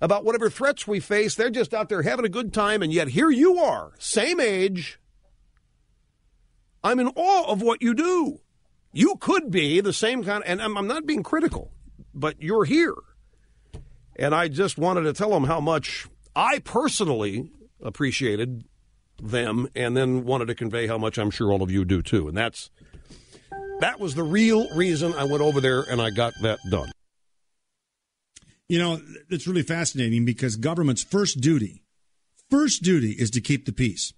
[0.00, 1.34] about whatever threats we face.
[1.34, 2.82] They're just out there having a good time.
[2.82, 4.98] And yet here you are, same age.
[6.82, 8.40] I'm in awe of what you do.
[8.92, 11.73] You could be the same kind, of, and I'm, I'm not being critical
[12.14, 12.94] but you're here.
[14.16, 16.06] And I just wanted to tell them how much
[16.36, 17.50] I personally
[17.82, 18.64] appreciated
[19.22, 22.28] them and then wanted to convey how much I'm sure all of you do too.
[22.28, 22.70] And that's
[23.80, 26.90] that was the real reason I went over there and I got that done.
[28.68, 31.82] You know, it's really fascinating because government's first duty,
[32.50, 34.12] first duty is to keep the peace.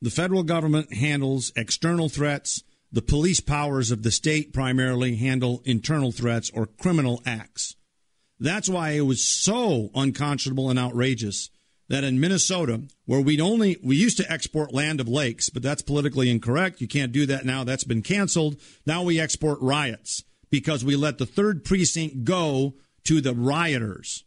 [0.00, 6.12] The federal government handles external threats, the police powers of the state primarily handle internal
[6.12, 7.74] threats or criminal acts.
[8.38, 11.50] That's why it was so unconscionable and outrageous
[11.88, 16.30] that in Minnesota, where we'd only we used to export Land O'Lakes, but that's politically
[16.30, 16.80] incorrect.
[16.80, 17.64] You can't do that now.
[17.64, 18.56] That's been canceled.
[18.86, 22.74] Now we export riots because we let the third precinct go
[23.04, 24.24] to the rioters.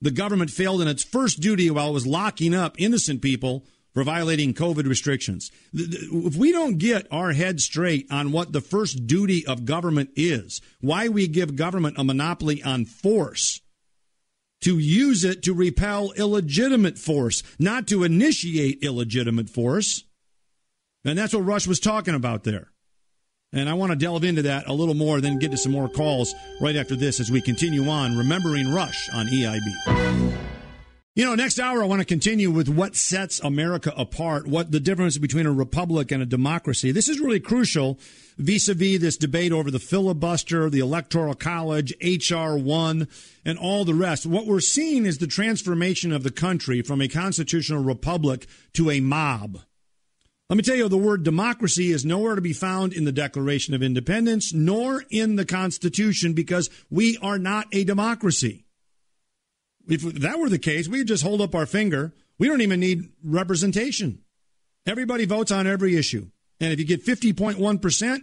[0.00, 3.64] The government failed in its first duty while it was locking up innocent people
[3.98, 5.50] for violating COVID restrictions.
[5.72, 10.60] If we don't get our head straight on what the first duty of government is,
[10.80, 13.60] why we give government a monopoly on force,
[14.60, 20.04] to use it to repel illegitimate force, not to initiate illegitimate force.
[21.04, 22.68] And that's what Rush was talking about there.
[23.52, 25.88] And I want to delve into that a little more, then get to some more
[25.88, 30.47] calls right after this as we continue on remembering Rush on EIB.
[31.18, 34.78] You know, next hour, I want to continue with what sets America apart, what the
[34.78, 36.92] difference between a republic and a democracy.
[36.92, 37.98] This is really crucial
[38.36, 42.56] vis a vis this debate over the filibuster, the Electoral College, H.R.
[42.56, 43.08] 1,
[43.44, 44.26] and all the rest.
[44.26, 49.00] What we're seeing is the transformation of the country from a constitutional republic to a
[49.00, 49.58] mob.
[50.48, 53.74] Let me tell you, the word democracy is nowhere to be found in the Declaration
[53.74, 58.67] of Independence nor in the Constitution because we are not a democracy.
[59.88, 62.12] If that were the case, we'd just hold up our finger.
[62.38, 64.22] We don't even need representation.
[64.86, 66.28] Everybody votes on every issue.
[66.60, 68.20] And if you get 50.1%,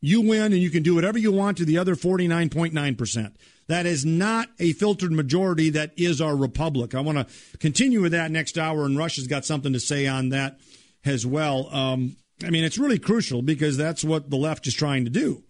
[0.00, 3.34] you win and you can do whatever you want to the other 49.9%.
[3.66, 5.70] That is not a filtered majority.
[5.70, 6.94] That is our republic.
[6.94, 10.06] I want to continue with that next hour, and Rush has got something to say
[10.06, 10.58] on that
[11.04, 11.68] as well.
[11.74, 15.44] Um, I mean, it's really crucial because that's what the left is trying to do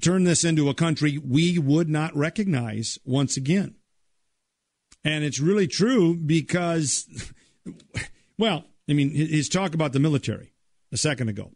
[0.00, 3.74] turn this into a country we would not recognize once again.
[5.08, 7.32] And it's really true because,
[8.38, 10.52] well, I mean, his talk about the military
[10.92, 11.50] a second ago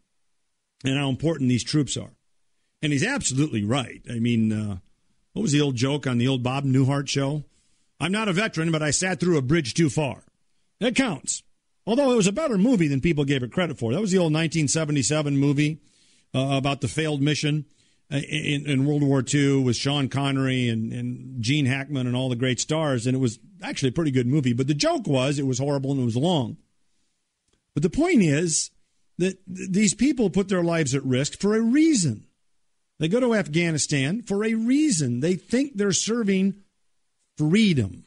[0.83, 2.15] and how important these troops are.
[2.81, 4.01] And he's absolutely right.
[4.09, 4.77] I mean, uh,
[5.33, 7.43] what was the old joke on the old Bob Newhart show?
[7.99, 10.23] I'm not a veteran, but I sat through a bridge too far.
[10.79, 11.43] That counts.
[11.85, 13.93] Although it was a better movie than people gave it credit for.
[13.93, 15.77] That was the old 1977 movie
[16.33, 17.65] uh, about the failed mission
[18.13, 22.35] in, in, World War II with Sean Connery and, and Gene Hackman and all the
[22.35, 24.53] great stars, and it was actually a pretty good movie.
[24.53, 26.57] But the joke was it was horrible and it was long.
[27.73, 28.69] But the point is
[29.17, 32.25] that th- these people put their lives at risk for a reason.
[32.99, 35.19] They go to Afghanistan for a reason.
[35.19, 36.55] They think they're serving
[37.37, 38.05] freedom.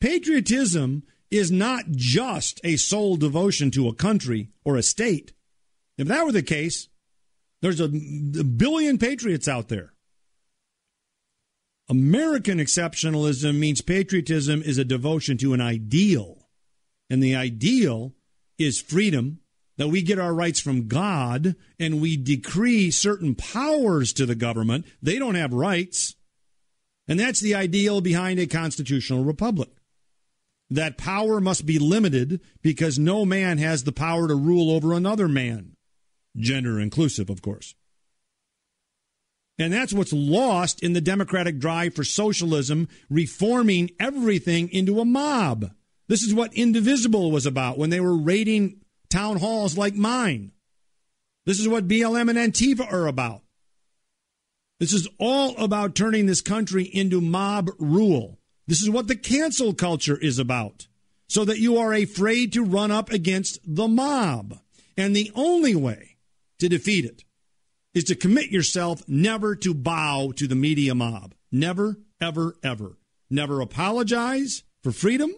[0.00, 5.32] Patriotism is not just a sole devotion to a country or a state.
[5.96, 6.88] If that were the case,
[7.60, 9.94] there's a, a billion patriots out there.
[11.88, 16.48] American exceptionalism means patriotism is a devotion to an ideal.
[17.08, 18.14] And the ideal
[18.58, 19.40] is freedom,
[19.78, 24.84] that we get our rights from God and we decree certain powers to the government.
[25.00, 26.14] They don't have rights.
[27.06, 29.70] And that's the ideal behind a constitutional republic.
[30.68, 35.28] That power must be limited because no man has the power to rule over another
[35.28, 35.76] man
[36.36, 37.74] gender inclusive, of course.
[39.58, 45.72] And that's what's lost in the democratic drive for socialism, reforming everything into a mob.
[46.06, 48.80] This is what Indivisible was about when they were raiding
[49.10, 50.52] town halls like mine.
[51.44, 53.42] This is what BLM and Antifa are about.
[54.78, 58.38] This is all about turning this country into mob rule.
[58.68, 60.86] This is what the cancel culture is about.
[61.26, 64.58] So that you are afraid to run up against the mob.
[64.96, 66.16] And the only way
[66.58, 67.24] to defeat it
[67.94, 71.34] is to commit yourself never to bow to the media mob.
[71.50, 72.98] Never, ever, ever.
[73.30, 75.32] Never apologize for freedom.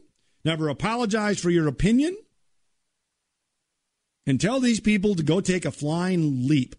[0.45, 2.17] Never apologize for your opinion.
[4.27, 6.77] And tell these people to go take a flying leap.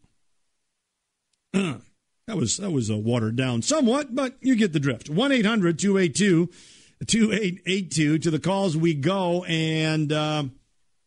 [1.53, 1.81] that
[2.27, 5.09] was that was a watered down somewhat, but you get the drift.
[5.09, 6.49] 1 800 282
[7.05, 9.43] 2882 to the calls we go.
[9.45, 10.43] And, uh,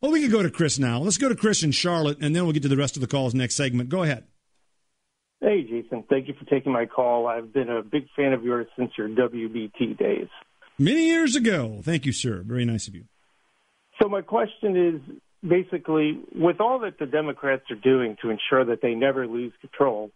[0.04, 0.98] well, we could go to Chris now.
[0.98, 3.06] Let's go to Chris in Charlotte, and then we'll get to the rest of the
[3.06, 3.88] calls next segment.
[3.88, 4.24] Go ahead.
[5.40, 6.04] Hey, Jason.
[6.10, 7.26] Thank you for taking my call.
[7.26, 10.28] I've been a big fan of yours since your WBT days.
[10.78, 11.80] Many years ago.
[11.82, 12.42] Thank you, sir.
[12.44, 13.04] Very nice of you.
[14.02, 15.16] So, my question is
[15.48, 20.10] basically with all that the Democrats are doing to ensure that they never lose control,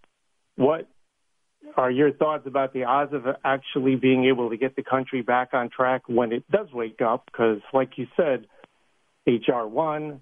[0.56, 0.86] what
[1.78, 5.54] are your thoughts about the odds of actually being able to get the country back
[5.54, 7.24] on track when it does wake up?
[7.32, 8.44] Because, like you said,
[9.28, 9.68] H.R.
[9.68, 10.20] 1,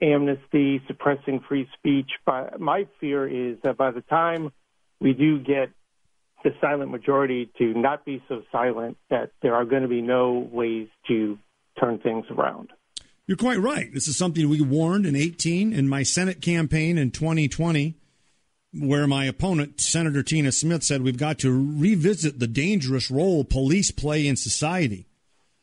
[0.00, 2.10] amnesty, suppressing free speech.
[2.24, 4.52] But my fear is that by the time
[5.00, 5.70] we do get
[6.44, 10.48] the silent majority to not be so silent, that there are going to be no
[10.52, 11.38] ways to
[11.80, 12.70] turn things around.
[13.26, 13.92] You're quite right.
[13.92, 17.94] This is something we warned in 18 in my Senate campaign in 2020
[18.78, 23.90] where my opponent, Senator Tina Smith, said we've got to revisit the dangerous role police
[23.90, 25.06] play in society.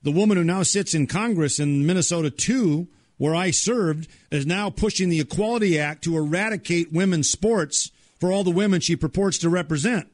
[0.03, 2.88] The woman who now sits in Congress in Minnesota 2,
[3.18, 8.44] where I served, is now pushing the Equality Act to eradicate women's sports for all
[8.44, 10.07] the women she purports to represent.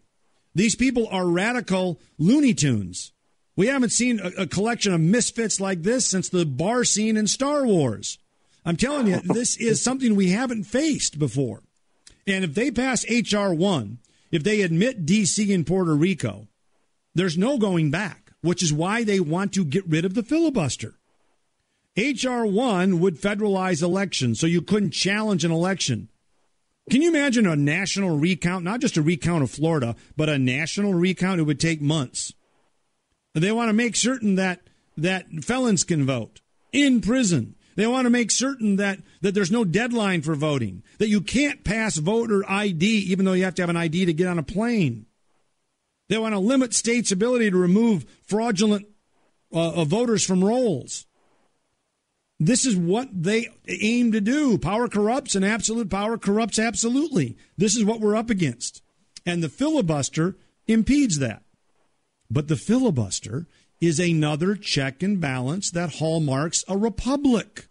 [0.54, 3.12] These people are radical Looney Tunes.
[3.56, 7.28] We haven't seen a, a collection of misfits like this since the bar scene in
[7.28, 8.18] Star Wars.
[8.66, 11.64] I'm telling you, this is something we haven't faced before.
[12.26, 13.54] And if they pass H.R.
[13.54, 14.00] 1,
[14.32, 15.54] if they admit D.C.
[15.54, 16.48] and Puerto Rico,
[17.16, 20.96] there's no going back, which is why they want to get rid of the filibuster.
[21.96, 22.46] H.R.
[22.46, 26.10] 1 would federalize elections, so you couldn't challenge an election.
[26.90, 30.94] Can you imagine a national recount, not just a recount of Florida, but a national
[30.94, 31.42] recount?
[31.42, 32.34] It would take months.
[33.34, 34.62] They want to make certain that,
[34.96, 36.40] that felons can vote
[36.72, 37.56] in prison.
[37.76, 41.64] They want to make certain that, that there's no deadline for voting, that you can't
[41.64, 44.44] pass voter ID even though you have to have an ID to get on a
[44.44, 45.07] plane.
[46.10, 48.88] They want to limit states' ability to remove fraudulent
[49.52, 51.06] uh, voters from rolls.
[52.40, 54.58] This is what they aim to do.
[54.58, 57.36] Power corrupts, and absolute power corrupts absolutely.
[57.58, 58.84] This is what we're up against.
[59.26, 61.44] And the filibuster impedes that.
[62.30, 63.48] But the filibuster
[63.82, 67.67] is another check and balance that hallmarks a republic.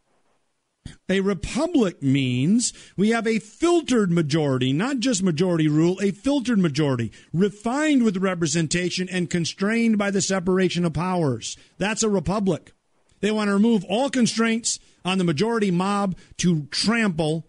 [1.08, 7.12] A republic means we have a filtered majority, not just majority rule, a filtered majority,
[7.32, 11.56] refined with representation and constrained by the separation of powers.
[11.78, 12.72] That's a republic.
[13.20, 17.46] They want to remove all constraints on the majority mob to trample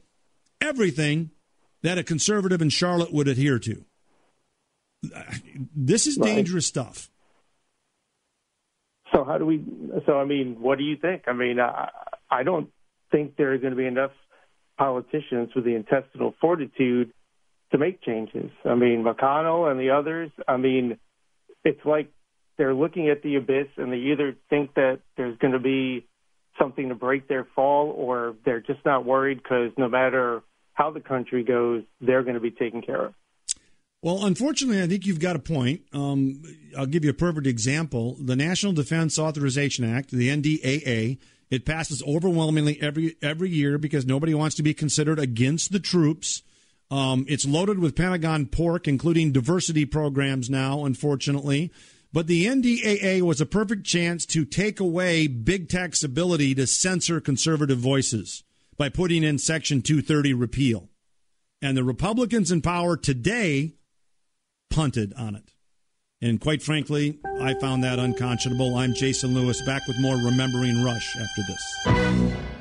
[0.61, 1.31] everything
[1.83, 3.85] that a conservative in Charlotte would adhere to.
[5.75, 7.09] This is dangerous stuff.
[9.13, 9.63] So how do we?
[10.05, 11.23] So I mean, what do you think?
[11.27, 11.89] I mean, I,
[12.29, 12.69] I don't
[13.11, 14.11] think there are going to be enough
[14.77, 17.11] politicians with the intestinal fortitude
[17.71, 18.51] to make changes.
[18.63, 20.31] I mean, McConnell and the others.
[20.47, 20.97] I mean,
[21.63, 22.11] it's like
[22.57, 26.07] they're looking at the abyss and they either think that there's going to be
[26.59, 30.41] something to break their fall, or they're just not worried because no matter
[30.73, 33.13] how the country goes, they're going to be taken care of.
[34.01, 35.81] Well, unfortunately, I think you've got a point.
[35.91, 36.41] Um,
[36.77, 38.15] I'll give you a perfect example.
[38.19, 41.17] The National Defense Authorization Act, the NDAA,
[41.49, 46.43] it passes overwhelmingly every every year because nobody wants to be considered against the troops.
[46.89, 51.71] Um, it's loaded with Pentagon pork, including diversity programs now, unfortunately.
[52.13, 57.19] But the NDAA was a perfect chance to take away big tech's ability to censor
[57.19, 58.43] conservative voices
[58.77, 60.89] by putting in Section 230 repeal.
[61.61, 63.73] And the Republicans in power today
[64.69, 65.51] punted on it.
[66.21, 68.75] And quite frankly, I found that unconscionable.
[68.75, 72.57] I'm Jason Lewis, back with more Remembering Rush after this.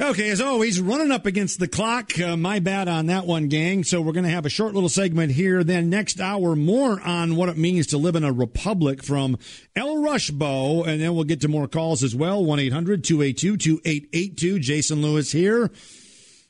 [0.00, 2.18] Okay, as always, running up against the clock.
[2.18, 3.84] Uh, my bad on that one, gang.
[3.84, 5.62] So we're going to have a short little segment here.
[5.62, 9.38] Then next hour, more on what it means to live in a republic from
[9.76, 10.86] El Rushbo.
[10.86, 12.44] And then we'll get to more calls as well.
[12.44, 14.58] 1 800 282 2882.
[14.58, 15.70] Jason Lewis here.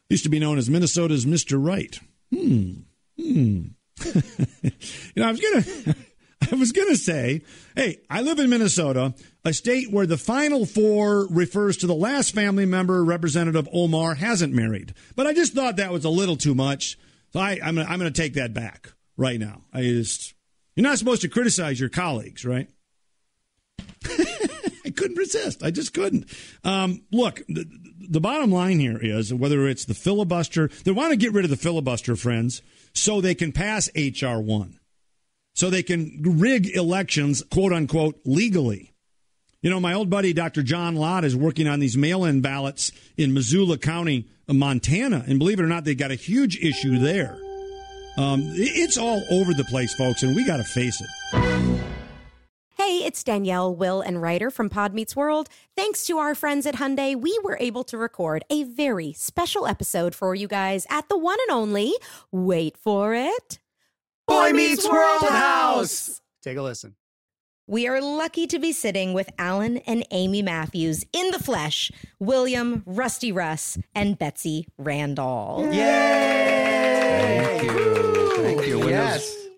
[0.09, 1.63] Used to be known as Minnesota's Mr.
[1.63, 1.99] Right.
[2.33, 2.73] Hmm.
[3.21, 3.63] Hmm.
[4.15, 5.97] you know, I was gonna,
[6.53, 7.43] I was going to say,
[7.77, 9.15] hey, I live in Minnesota,
[9.45, 14.53] a state where the final four refers to the last family member Representative Omar hasn't
[14.53, 14.95] married.
[15.17, 16.99] But I just thought that was a little too much.
[17.33, 19.63] So I, I'm, I'm going to take that back right now.
[19.73, 20.35] I just,
[20.75, 22.69] you're not supposed to criticize your colleagues, right?
[24.85, 25.63] I couldn't resist.
[25.63, 26.27] I just couldn't.
[26.63, 27.67] Um, look, the,
[28.09, 31.51] the bottom line here is whether it's the filibuster, they want to get rid of
[31.51, 32.63] the filibuster, friends,
[32.93, 34.41] so they can pass H.R.
[34.41, 34.79] 1
[35.55, 38.93] so they can rig elections, quote unquote, legally.
[39.63, 40.63] You know, my old buddy Dr.
[40.63, 45.25] John Lott is working on these mail in ballots in Missoula County, Montana.
[45.27, 47.39] And believe it or not, they got a huge issue there.
[48.19, 51.81] Um, it's all over the place, folks, and we got to face it.
[52.77, 55.49] Hey, it's Danielle, Will, and Rider from Pod Meets World.
[55.75, 60.15] Thanks to our friends at Hyundai, we were able to record a very special episode
[60.15, 61.95] for you guys at the one and only,
[62.31, 63.59] wait for it,
[64.27, 66.21] Boy Meets World House.
[66.43, 66.95] Take a listen.
[67.67, 72.83] We are lucky to be sitting with Alan and Amy Matthews in the flesh, William,
[72.85, 75.75] Rusty Russ, and Betsy Randolph.
[75.75, 77.59] Yay!
[77.59, 78.37] Thank you.
[78.43, 78.79] Thank you.
[78.81, 79.44] When, Yes.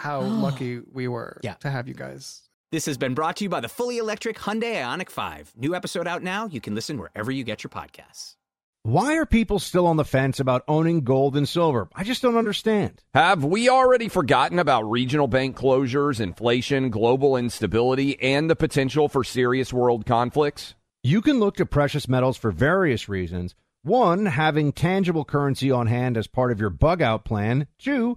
[0.00, 1.54] how lucky we were Yeah.
[1.54, 2.42] to have you guys.
[2.72, 5.54] This has been brought to you by the fully electric Hyundai Ioniq 5.
[5.56, 6.46] New episode out now.
[6.46, 8.36] You can listen wherever you get your podcasts.
[8.82, 11.88] Why are people still on the fence about owning gold and silver?
[11.94, 13.02] I just don't understand.
[13.12, 19.22] Have we already forgotten about regional bank closures, inflation, global instability, and the potential for
[19.22, 20.74] serious world conflicts?
[21.02, 23.54] You can look to precious metals for various reasons.
[23.82, 27.66] One, having tangible currency on hand as part of your bug out plan.
[27.78, 28.16] Two,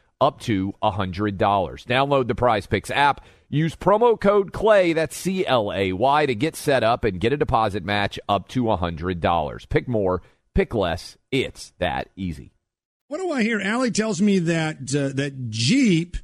[0.21, 1.37] up to $100.
[1.37, 3.25] Download the Prize Picks app.
[3.49, 7.33] Use promo code CLAY, that's C L A Y, to get set up and get
[7.33, 9.67] a deposit match up to $100.
[9.67, 10.21] Pick more,
[10.55, 11.17] pick less.
[11.31, 12.53] It's that easy.
[13.09, 13.59] What do I hear?
[13.59, 16.15] Allie tells me that uh, that Jeep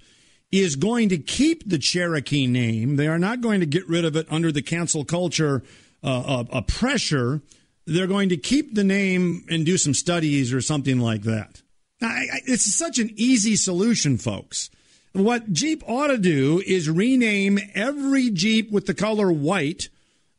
[0.54, 2.96] is going to keep the Cherokee name.
[2.96, 5.64] They are not going to get rid of it under the cancel culture
[6.02, 7.42] uh, uh, uh, pressure.
[7.86, 11.62] They're going to keep the name and do some studies or something like that.
[12.02, 14.70] I, I, it's such an easy solution, folks.
[15.14, 19.90] What Jeep ought to do is rename every Jeep with the color white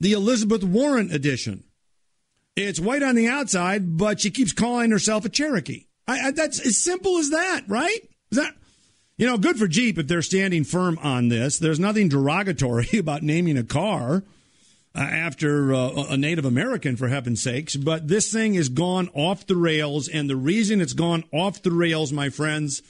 [0.00, 1.64] the Elizabeth Warren edition.
[2.56, 5.86] It's white on the outside, but she keeps calling herself a Cherokee.
[6.06, 8.00] I, that's as simple as that, right?
[8.30, 8.54] Is that
[9.16, 11.58] you know good for Jeep if they're standing firm on this?
[11.58, 14.22] There's nothing derogatory about naming a car
[14.94, 17.76] uh, after uh, a Native American, for heaven's sakes.
[17.76, 21.70] But this thing has gone off the rails, and the reason it's gone off the
[21.70, 22.82] rails, my friends,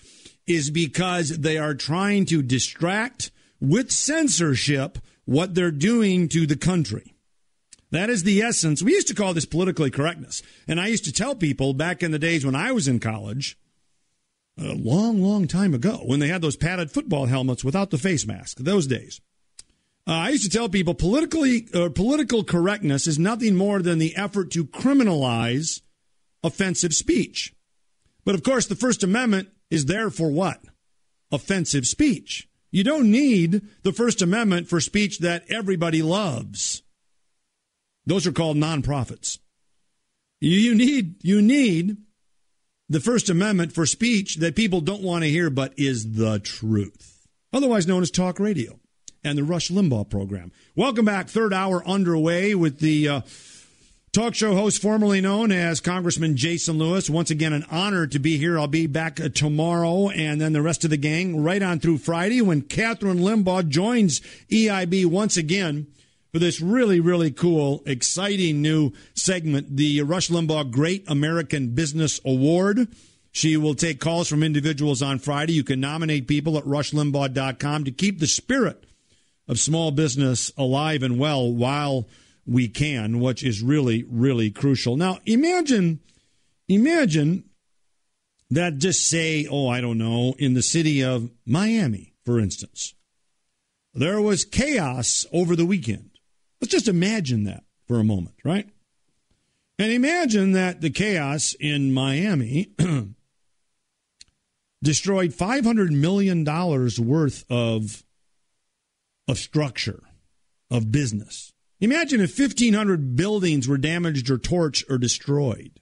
[0.46, 3.30] is because they are trying to distract
[3.60, 7.14] with censorship what they're doing to the country.
[7.90, 8.82] That is the essence.
[8.82, 10.42] We used to call this politically correctness.
[10.66, 13.58] And I used to tell people back in the days when I was in college,
[14.58, 18.26] a long, long time ago, when they had those padded football helmets without the face
[18.26, 19.20] mask, those days.
[20.08, 24.16] Uh, I used to tell people politically uh, political correctness is nothing more than the
[24.16, 25.82] effort to criminalize
[26.42, 27.54] offensive speech.
[28.24, 30.60] But of course, the First Amendment is there for what?
[31.30, 32.48] Offensive speech.
[32.70, 36.82] You don't need the First Amendment for speech that everybody loves.
[38.06, 39.38] Those are called nonprofits.
[40.40, 41.98] You need you need
[42.88, 47.26] the First Amendment for speech that people don't want to hear but is the truth.
[47.52, 48.80] Otherwise known as talk radio
[49.24, 50.52] and the Rush Limbaugh program.
[50.76, 51.28] Welcome back.
[51.28, 53.20] Third hour underway with the uh,
[54.12, 57.10] talk show host formerly known as Congressman Jason Lewis.
[57.10, 58.58] Once again, an honor to be here.
[58.58, 61.98] I'll be back uh, tomorrow and then the rest of the gang right on through
[61.98, 64.20] Friday when Kathryn Limbaugh joins
[64.50, 65.86] EIB once again
[66.32, 72.88] for this really, really cool, exciting new segment, the Rush Limbaugh Great American Business Award.
[73.32, 75.52] She will take calls from individuals on Friday.
[75.52, 78.84] You can nominate people at rushlimbaugh.com to keep the spirit
[79.48, 82.08] of small business alive and well while
[82.46, 84.96] we can, which is really, really crucial.
[84.96, 86.00] Now, imagine,
[86.68, 87.44] imagine
[88.50, 92.94] that just say, oh, I don't know, in the city of Miami, for instance,
[93.94, 96.10] there was chaos over the weekend.
[96.60, 98.68] Let's just imagine that for a moment, right?
[99.78, 102.72] And imagine that the chaos in Miami
[104.82, 108.04] destroyed $500 million worth of,
[109.28, 110.02] of structure,
[110.70, 111.52] of business.
[111.80, 115.78] Imagine if 1,500 buildings were damaged or torched or destroyed.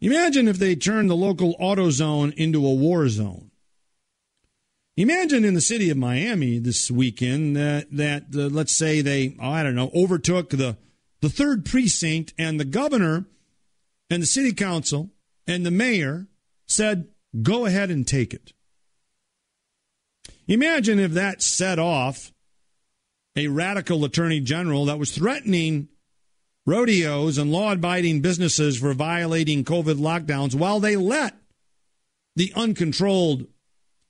[0.00, 3.52] Imagine if they turned the local AutoZone into a war zone.
[4.96, 9.48] Imagine in the city of Miami this weekend that that uh, let's say they oh,
[9.48, 10.76] I don't know overtook the
[11.20, 13.24] the third precinct and the governor
[14.10, 15.10] and the city council
[15.46, 16.26] and the mayor
[16.66, 17.08] said
[17.40, 18.52] go ahead and take it.
[20.48, 22.32] Imagine if that set off
[23.36, 25.88] a radical attorney general that was threatening
[26.66, 31.34] rodeos and law abiding businesses for violating COVID lockdowns while they let
[32.36, 33.46] the uncontrolled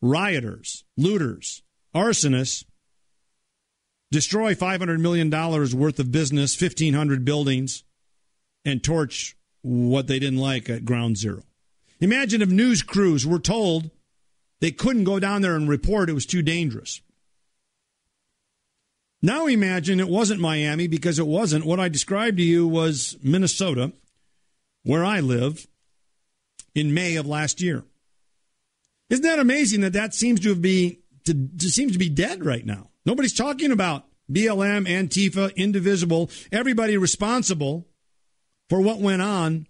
[0.01, 1.63] rioters, looters,
[1.95, 2.65] arsonists
[4.11, 7.85] destroy $500 million worth of business, 1,500 buildings,
[8.65, 11.43] and torch what they didn't like at ground zero.
[12.01, 13.91] Imagine if news crews were told
[14.62, 17.01] they couldn't go down there and report it was too dangerous.
[19.20, 21.66] Now imagine it wasn't Miami because it wasn't.
[21.66, 23.93] What I described to you was Minnesota,
[24.84, 25.66] where I live,
[26.76, 27.82] in May of last year.
[29.10, 32.64] Isn't that amazing that that seems to have be to seems to be dead right
[32.64, 32.90] now?
[33.05, 37.89] Nobody's talking about BLM, Antifa, Indivisible, everybody responsible
[38.68, 39.66] for what went on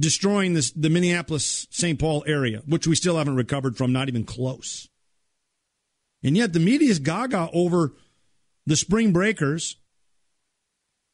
[0.00, 1.98] destroying this, the Minneapolis St.
[1.98, 4.88] Paul area, which we still haven't recovered from, not even close.
[6.22, 7.94] And yet the media is gaga over
[8.66, 9.76] the spring breakers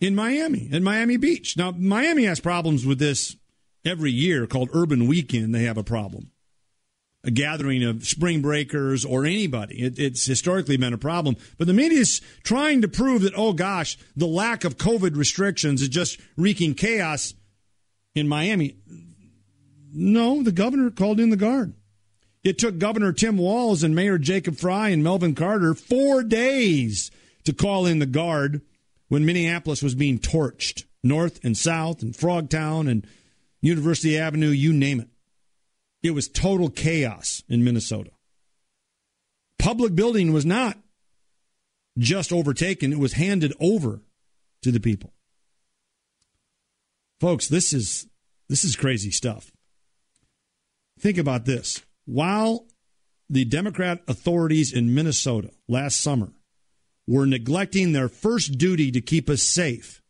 [0.00, 1.56] in Miami, in Miami Beach.
[1.56, 3.36] Now, Miami has problems with this
[3.84, 5.54] every year called Urban Weekend.
[5.54, 6.30] They have a problem
[7.26, 9.82] a gathering of spring breakers or anybody.
[9.82, 11.36] It, it's historically been a problem.
[11.58, 15.82] But the media is trying to prove that, oh gosh, the lack of COVID restrictions
[15.82, 17.34] is just wreaking chaos
[18.16, 18.76] in Miami.
[19.93, 21.74] No, the governor called in the guard.
[22.43, 27.10] It took Governor Tim Walz and Mayor Jacob Frey and Melvin Carter four days
[27.44, 28.62] to call in the guard
[29.09, 33.06] when Minneapolis was being torched, north and south, and Frogtown and
[33.60, 35.09] University Avenue, you name it.
[36.02, 38.10] It was total chaos in Minnesota.
[39.59, 40.78] Public building was not
[41.98, 44.02] just overtaken, it was handed over
[44.62, 45.12] to the people.
[47.20, 48.06] Folks, this is
[48.48, 49.51] this is crazy stuff.
[51.01, 51.82] Think about this.
[52.05, 52.66] While
[53.28, 56.32] the Democrat authorities in Minnesota last summer
[57.06, 60.02] were neglecting their first duty to keep us safe,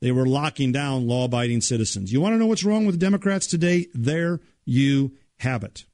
[0.00, 2.12] they were locking down law abiding citizens.
[2.12, 3.86] You want to know what's wrong with the Democrats today?
[3.94, 5.84] There you have it.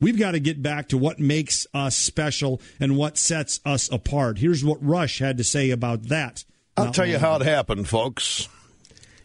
[0.00, 4.38] We've got to get back to what makes us special and what sets us apart.
[4.38, 6.44] Here's what Rush had to say about that.
[6.76, 8.48] I'll tell you how it happened, folks.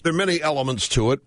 [0.06, 1.22] There are many elements to it.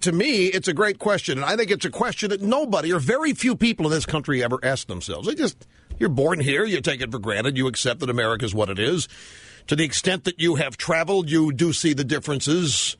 [0.00, 2.98] To me, it's a great question, and I think it's a question that nobody or
[2.98, 5.28] very few people in this country ever ask themselves.
[5.28, 5.66] They just,
[5.98, 8.78] you're born here, you take it for granted, you accept that America is what it
[8.78, 9.06] is.
[9.66, 12.96] To the extent that you have traveled, you do see the differences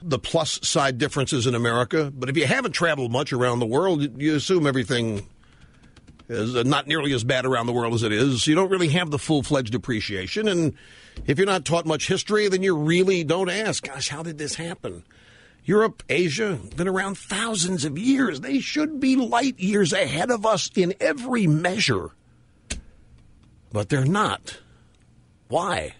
[0.00, 2.12] the plus side differences in America.
[2.16, 5.26] But if you haven't traveled much around the world, you assume everything
[6.28, 8.46] is not nearly as bad around the world as it is.
[8.46, 10.46] You don't really have the full fledged appreciation.
[10.46, 10.74] And
[11.26, 14.54] if you're not taught much history, then you really don't ask, gosh, how did this
[14.54, 15.04] happen?
[15.64, 18.40] Europe, Asia, been around thousands of years.
[18.40, 22.10] They should be light years ahead of us in every measure.
[23.72, 24.58] But they're not.
[25.48, 25.94] Why?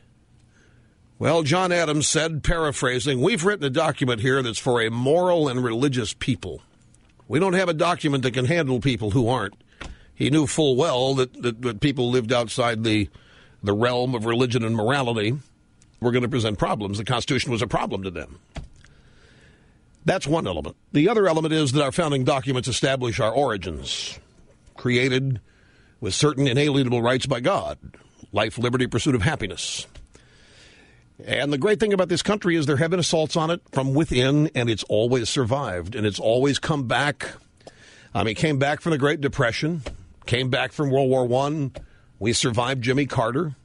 [1.18, 5.62] Well, John Adams said, paraphrasing, we've written a document here that's for a moral and
[5.62, 6.62] religious people.
[7.28, 9.54] We don't have a document that can handle people who aren't.
[10.14, 13.08] He knew full well that, that, that people lived outside the,
[13.62, 15.38] the realm of religion and morality
[16.00, 16.98] were going to present problems.
[16.98, 18.38] The Constitution was a problem to them.
[20.04, 20.76] That's one element.
[20.92, 24.18] The other element is that our founding documents establish our origins,
[24.76, 25.40] created
[26.00, 27.78] with certain inalienable rights by God
[28.32, 29.86] life, liberty, pursuit of happiness.
[31.24, 33.94] And the great thing about this country is there have been assaults on it from
[33.94, 37.28] within, and it's always survived, and it's always come back.
[38.14, 39.82] I mean, came back from the Great Depression,
[40.26, 41.72] came back from World War One.
[42.22, 43.56] We survived Jimmy Carter,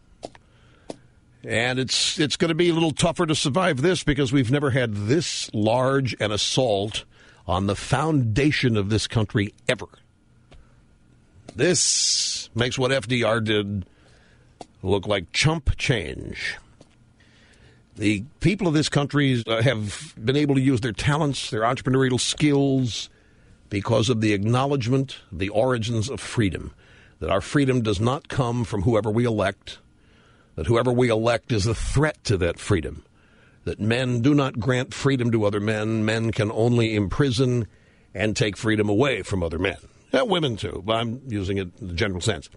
[1.43, 4.71] and it's it's going to be a little tougher to survive this because we've never
[4.71, 7.05] had this large an assault
[7.45, 9.85] on the foundation of this country ever.
[11.55, 13.85] This makes what FDR did
[14.81, 16.57] look like chump change.
[17.95, 22.19] The people of this country uh, have been able to use their talents, their entrepreneurial
[22.19, 23.11] skills,
[23.69, 26.73] because of the acknowledgement, the origins of freedom.
[27.19, 29.80] That our freedom does not come from whoever we elect,
[30.56, 33.03] that whoever we elect is a threat to that freedom.
[33.64, 37.68] That men do not grant freedom to other men, men can only imprison
[38.14, 39.77] and take freedom away from other men.
[40.14, 42.49] Women too, but I'm using it in the general sense.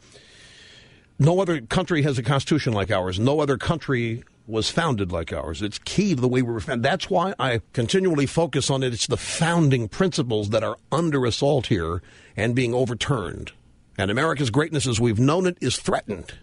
[1.19, 3.19] No other country has a constitution like ours.
[3.19, 5.61] No other country was founded like ours.
[5.61, 6.83] It's key to the way we were founded.
[6.83, 8.95] That's why I continually focus on it.
[8.95, 12.03] It's the founding principles that are under assault here
[12.37, 13.53] and being overturned.
[13.99, 16.35] And America's greatness as we've known it is threatened.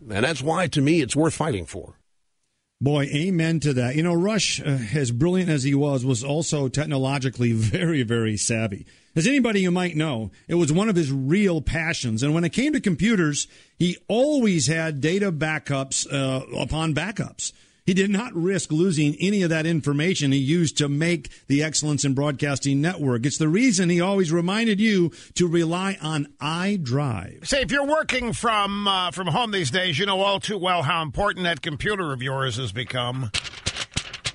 [0.00, 1.94] And that's why, to me, it's worth fighting for.
[2.80, 3.96] Boy, amen to that.
[3.96, 8.86] You know, Rush, uh, as brilliant as he was, was also technologically very, very savvy.
[9.16, 12.22] As anybody you might know, it was one of his real passions.
[12.22, 17.52] And when it came to computers, he always had data backups uh, upon backups.
[17.88, 22.04] He did not risk losing any of that information he used to make the Excellence
[22.04, 23.24] in Broadcasting Network.
[23.24, 27.46] It's the reason he always reminded you to rely on iDrive.
[27.46, 30.82] Say, if you're working from uh, from home these days, you know all too well
[30.82, 33.30] how important that computer of yours has become.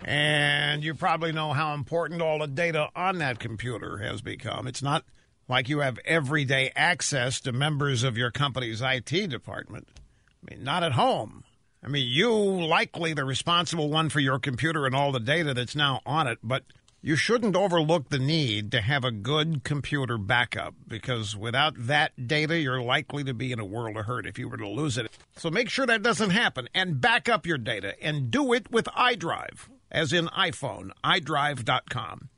[0.03, 4.65] And you probably know how important all the data on that computer has become.
[4.65, 5.05] It's not
[5.47, 9.89] like you have everyday access to members of your company's IT department.
[9.95, 11.43] I mean, not at home.
[11.83, 15.75] I mean, you likely the responsible one for your computer and all the data that's
[15.75, 16.63] now on it, but
[17.01, 22.57] you shouldn't overlook the need to have a good computer backup because without that data,
[22.57, 25.11] you're likely to be in a world of hurt if you were to lose it.
[25.35, 28.85] So make sure that doesn't happen and back up your data and do it with
[28.85, 32.29] iDrive, as in iPhone, iDrive.com.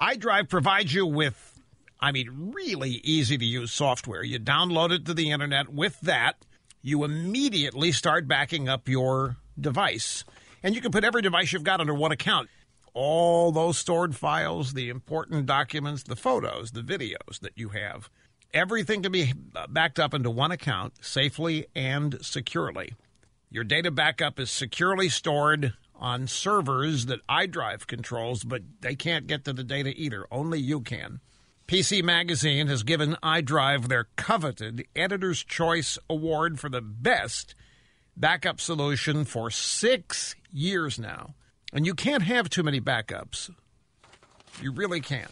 [0.00, 1.60] iDrive provides you with,
[2.00, 4.22] I mean, really easy to use software.
[4.22, 6.36] You download it to the internet with that
[6.84, 10.22] you immediately start backing up your device.
[10.62, 12.50] And you can put every device you've got under one account.
[12.92, 18.10] All those stored files, the important documents, the photos, the videos that you have.
[18.52, 22.92] Everything can be uh, backed up into one account safely and securely.
[23.50, 29.44] Your data backup is securely stored on servers that iDrive controls, but they can't get
[29.46, 30.26] to the data either.
[30.30, 31.20] Only you can.
[31.66, 37.54] PC Magazine has given iDrive their coveted Editor's Choice Award for the best
[38.16, 41.34] backup solution for six years now.
[41.72, 43.50] And you can't have too many backups.
[44.60, 45.30] You really can't.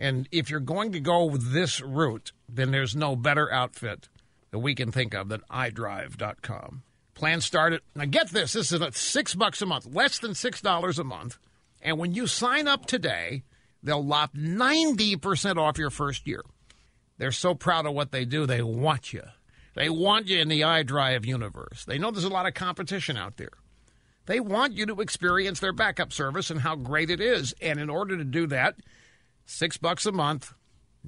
[0.00, 4.08] And if you're going to go this route, then there's no better outfit
[4.50, 6.82] that we can think of than iDrive.com.
[7.14, 10.32] Plans start at, now get this, this is at six bucks a month, less than
[10.32, 11.38] $6 a month.
[11.80, 13.44] And when you sign up today,
[13.82, 16.42] They'll lop 90% off your first year.
[17.18, 19.22] They're so proud of what they do, they want you.
[19.74, 21.84] They want you in the iDrive universe.
[21.84, 23.52] They know there's a lot of competition out there.
[24.26, 27.54] They want you to experience their backup service and how great it is.
[27.60, 28.76] And in order to do that,
[29.46, 30.52] six bucks a month,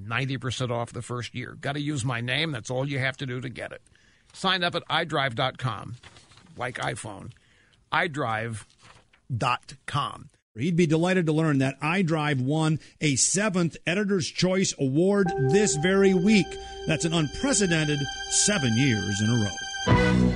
[0.01, 1.57] 90% off the first year.
[1.59, 2.51] Got to use my name.
[2.51, 3.81] That's all you have to do to get it.
[4.33, 5.95] Sign up at iDrive.com,
[6.57, 7.31] like iPhone.
[7.93, 8.59] iDrive.com.
[10.57, 16.13] He'd be delighted to learn that iDrive won a seventh Editor's Choice Award this very
[16.13, 16.47] week.
[16.87, 17.99] That's an unprecedented
[18.29, 20.33] seven years in a row.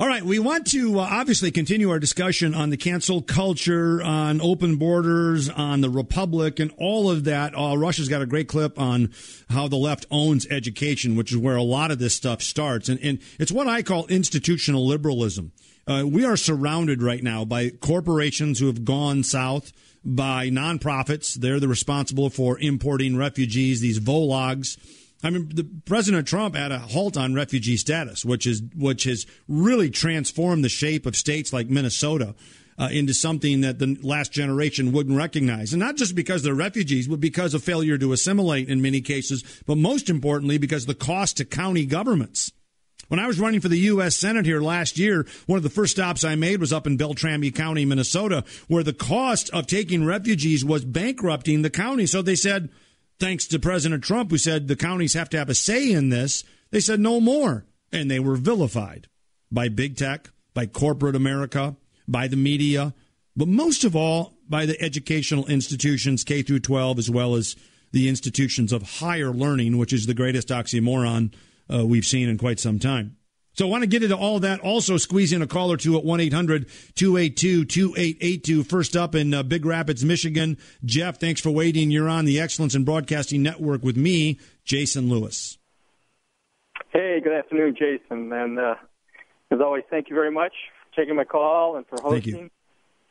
[0.00, 4.40] All right, we want to uh, obviously continue our discussion on the cancel culture, on
[4.40, 7.52] open borders, on the republic, and all of that.
[7.58, 9.12] Uh, Rush's got a great clip on
[9.50, 13.00] how the left owns education, which is where a lot of this stuff starts, and,
[13.02, 15.52] and it's what I call institutional liberalism.
[15.88, 19.72] Uh, we are surrounded right now by corporations who have gone south,
[20.04, 21.34] by nonprofits.
[21.34, 24.76] They're the responsible for importing refugees, these VOLAGs
[25.22, 29.26] I mean, the, President Trump had a halt on refugee status, which is which has
[29.48, 32.34] really transformed the shape of states like Minnesota
[32.78, 37.08] uh, into something that the last generation wouldn't recognize, and not just because they're refugees,
[37.08, 41.38] but because of failure to assimilate in many cases, but most importantly because the cost
[41.38, 42.52] to county governments.
[43.08, 44.16] When I was running for the U.S.
[44.16, 47.50] Senate here last year, one of the first stops I made was up in Beltrami
[47.50, 52.06] County, Minnesota, where the cost of taking refugees was bankrupting the county.
[52.06, 52.68] So they said
[53.18, 56.44] thanks to President Trump, who said the counties have to have a say in this,
[56.70, 57.64] they said no more.
[57.90, 59.08] And they were vilified
[59.50, 61.76] by big tech, by corporate America,
[62.06, 62.94] by the media,
[63.34, 67.56] but most of all by the educational institutions, K through 12, as well as
[67.92, 71.32] the institutions of higher learning, which is the greatest oxymoron
[71.72, 73.16] uh, we've seen in quite some time.
[73.58, 74.60] So I want to get into all that.
[74.60, 78.62] Also, squeeze in a call or two at 1 800 282 2882.
[78.62, 80.58] First up in uh, Big Rapids, Michigan.
[80.84, 81.90] Jeff, thanks for waiting.
[81.90, 85.58] You're on the Excellence in Broadcasting Network with me, Jason Lewis.
[86.92, 88.32] Hey, good afternoon, Jason.
[88.32, 88.76] And uh,
[89.50, 90.52] as always, thank you very much
[90.92, 92.50] for taking my call and for hosting.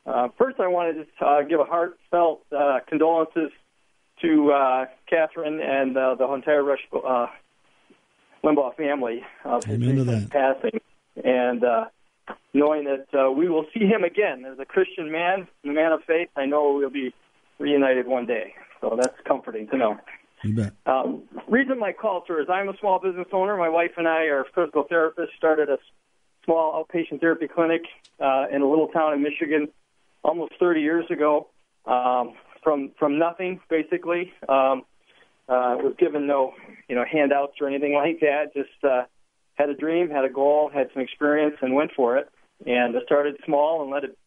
[0.06, 3.52] Uh, first, I want to just uh, give a heartfelt uh, condolences
[4.22, 7.28] to uh, Kathryn and uh, the entire Rush uh,
[8.48, 10.80] Limbaugh family of his recent passing,
[11.24, 11.86] and uh,
[12.54, 16.04] knowing that uh, we will see him again as a Christian man, a man of
[16.06, 16.30] faith.
[16.36, 17.14] I know we'll be
[17.60, 19.98] reunited one day, so that's comforting to know.
[20.44, 20.74] You bet.
[20.86, 23.58] Um, reason my call, sir, is I'm a small business owner.
[23.58, 25.36] My wife and I are physical therapists.
[25.36, 25.78] Started a
[26.46, 27.82] small outpatient therapy clinic
[28.20, 29.68] uh, in a little town in Michigan
[30.24, 31.48] almost 30 years ago.
[31.86, 32.34] Um,
[32.64, 34.34] from from nothing, basically.
[34.50, 34.84] Um,
[35.50, 36.54] uh, was given no,
[36.88, 38.54] you know, handouts or anything like that.
[38.54, 39.04] Just uh,
[39.56, 42.30] had a dream, had a goal, had some experience, and went for it.
[42.66, 44.18] And I started small and let it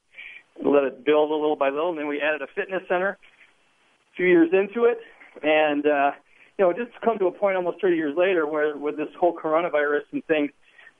[0.64, 1.90] let it build a little by little.
[1.90, 4.98] And then we added a fitness center a few years into it,
[5.42, 6.10] and uh,
[6.58, 9.08] you know, it just come to a point almost 30 years later where with this
[9.18, 10.50] whole coronavirus and things,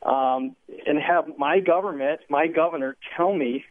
[0.03, 0.57] um,
[0.87, 3.65] and have my government, my governor, tell me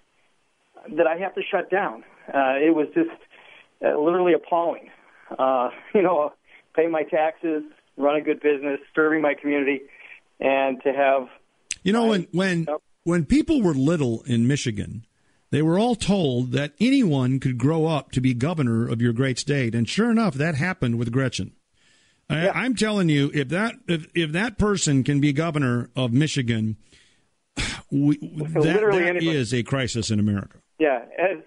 [0.96, 2.04] that I have to shut down.
[2.28, 3.10] Uh, it was just
[3.84, 4.90] uh, literally appalling.
[5.38, 6.32] Uh, you know,
[6.76, 7.64] pay my taxes,
[7.98, 9.82] run a good business, serving my community,
[10.40, 11.28] and to have.
[11.84, 12.68] You know, when when
[13.04, 15.06] when people were little in Michigan,
[15.52, 19.40] they were all told that anyone could grow up to be governor of your great
[19.40, 21.54] state, and sure enough, that happened with Gretchen.
[22.30, 22.52] Yeah.
[22.54, 26.78] I, am telling you, if that if, if that person can be governor of Michigan,
[27.92, 30.60] we, that, that is a crisis in America.
[30.78, 31.38] Yeah, as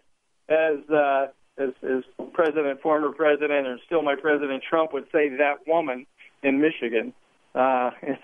[0.49, 1.27] as uh,
[1.59, 2.03] as, as
[2.33, 6.07] President, former President, and still my President Trump would say, that woman
[6.43, 7.12] in Michigan.
[7.55, 8.23] Uh, it's,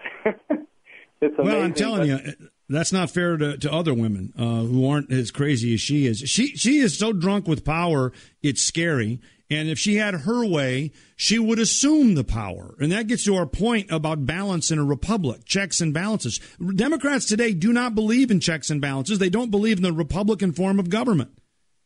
[1.21, 1.45] it's amazing.
[1.45, 5.13] Well, I'm telling but, you, that's not fair to, to other women uh, who aren't
[5.13, 6.19] as crazy as she is.
[6.21, 9.21] She she is so drunk with power, it's scary.
[9.51, 12.75] And if she had her way, she would assume the power.
[12.81, 16.39] And that gets to our point about balance in a republic, checks and balances.
[16.75, 19.19] Democrats today do not believe in checks and balances.
[19.19, 21.38] They don't believe in the Republican form of government.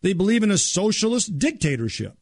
[0.02, 2.16] They believe in a socialist dictatorship.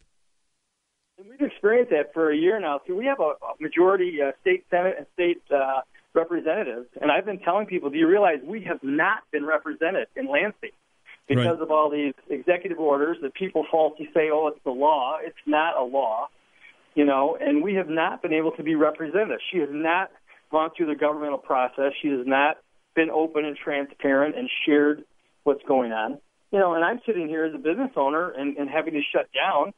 [1.18, 2.80] And we've experienced that for a year now.
[2.86, 5.80] See, we have a majority uh, state senate and state uh,
[6.14, 10.30] representatives, and I've been telling people, do you realize we have not been represented in
[10.30, 10.70] Lansing
[11.28, 11.62] because right.
[11.62, 15.18] of all these executive orders that people falsely say, oh, it's the law.
[15.22, 16.28] It's not a law,
[16.94, 19.40] you know, and we have not been able to be represented.
[19.52, 20.10] She has not
[20.50, 21.92] gone through the governmental process.
[22.02, 22.56] She has not
[22.96, 25.04] been open and transparent and shared
[25.44, 26.18] what's going on
[26.52, 29.28] you know, and I'm sitting here as a business owner and, and having to shut
[29.32, 29.72] down.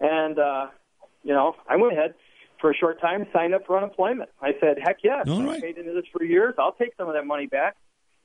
[0.00, 0.66] And, uh,
[1.22, 2.14] you know, I went ahead
[2.60, 4.30] for a short time, signed up for unemployment.
[4.40, 5.58] I said, heck yes, All right.
[5.58, 6.54] I paid into this for years.
[6.58, 7.76] I'll take some of that money back.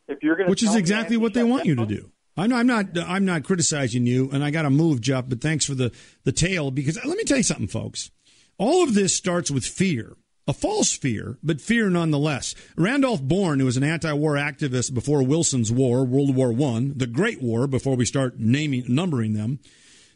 [0.07, 2.11] If you're going to, which is exactly what they want you to do.
[2.37, 2.97] I'm I'm not.
[2.97, 5.27] I'm not criticizing you, and I got to move, Jeff.
[5.27, 5.91] But thanks for the
[6.23, 8.09] the tale because let me tell you something, folks.
[8.57, 10.15] All of this starts with fear
[10.51, 12.53] a false fear, but fear nonetheless.
[12.75, 17.41] Randolph Bourne, who was an anti-war activist before Wilson's War, World War One, the Great
[17.41, 19.59] War, before we start naming numbering them,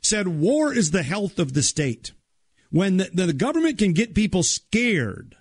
[0.01, 2.11] said war is the health of the state.
[2.69, 5.37] When the, the government can get people scared,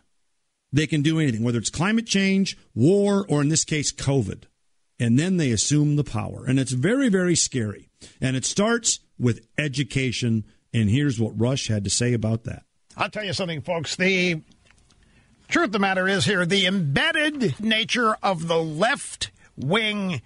[0.73, 4.45] they can do anything, whether it's climate change, war, or in this case, COVID.
[5.01, 6.45] And then they assume the power.
[6.47, 7.91] And it's very, very scary.
[8.21, 10.45] And it starts with education.
[10.73, 12.63] And here's what Rush had to say about that.
[12.97, 13.97] I'll tell you something, folks.
[13.97, 14.41] The
[15.49, 20.23] Truth of the matter is here the embedded nature of the left wing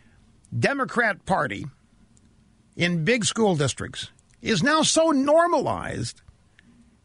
[0.56, 1.66] Democrat Party
[2.76, 6.22] in big school districts is now so normalized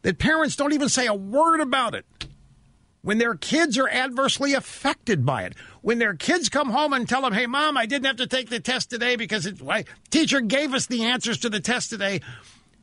[0.02, 2.06] that parents don't even say a word about it
[3.02, 5.54] when their kids are adversely affected by it.
[5.82, 8.48] When their kids come home and tell them, hey, mom, I didn't have to take
[8.48, 12.22] the test today because it, my teacher gave us the answers to the test today.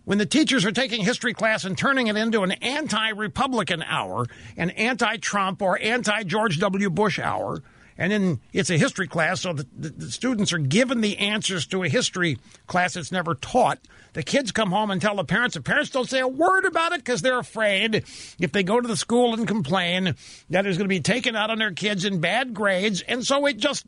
[0.03, 4.26] When the teachers are taking history class and turning it into an anti Republican hour,
[4.57, 6.90] an anti Trump or anti George W.
[6.90, 7.61] Bush hour,
[7.98, 11.68] and then it's a history class, so the, the, the, students are given the answers
[11.68, 13.80] to a history class that's never taught.
[14.14, 15.53] The kids come home and tell the parents.
[15.53, 17.95] The parents don't say a word about it because they're afraid
[18.40, 20.15] if they go to the school and complain
[20.49, 23.45] that it's going to be taken out on their kids in bad grades, and so
[23.45, 23.86] it just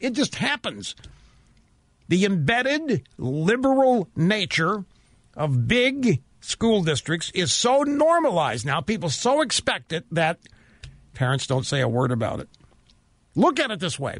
[0.00, 0.94] it just happens.
[2.08, 4.84] The embedded liberal nature
[5.36, 8.80] of big school districts is so normalized now.
[8.80, 10.38] People so expect it that
[11.14, 12.48] parents don't say a word about it.
[13.34, 14.18] Look at it this way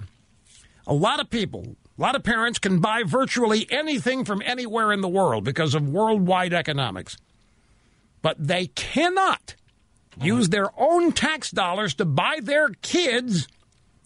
[0.86, 5.01] a lot of people, a lot of parents can buy virtually anything from anywhere in
[5.01, 7.16] the world because of worldwide economics.
[8.20, 9.55] But they cannot
[10.20, 13.48] use their own tax dollars to buy their kids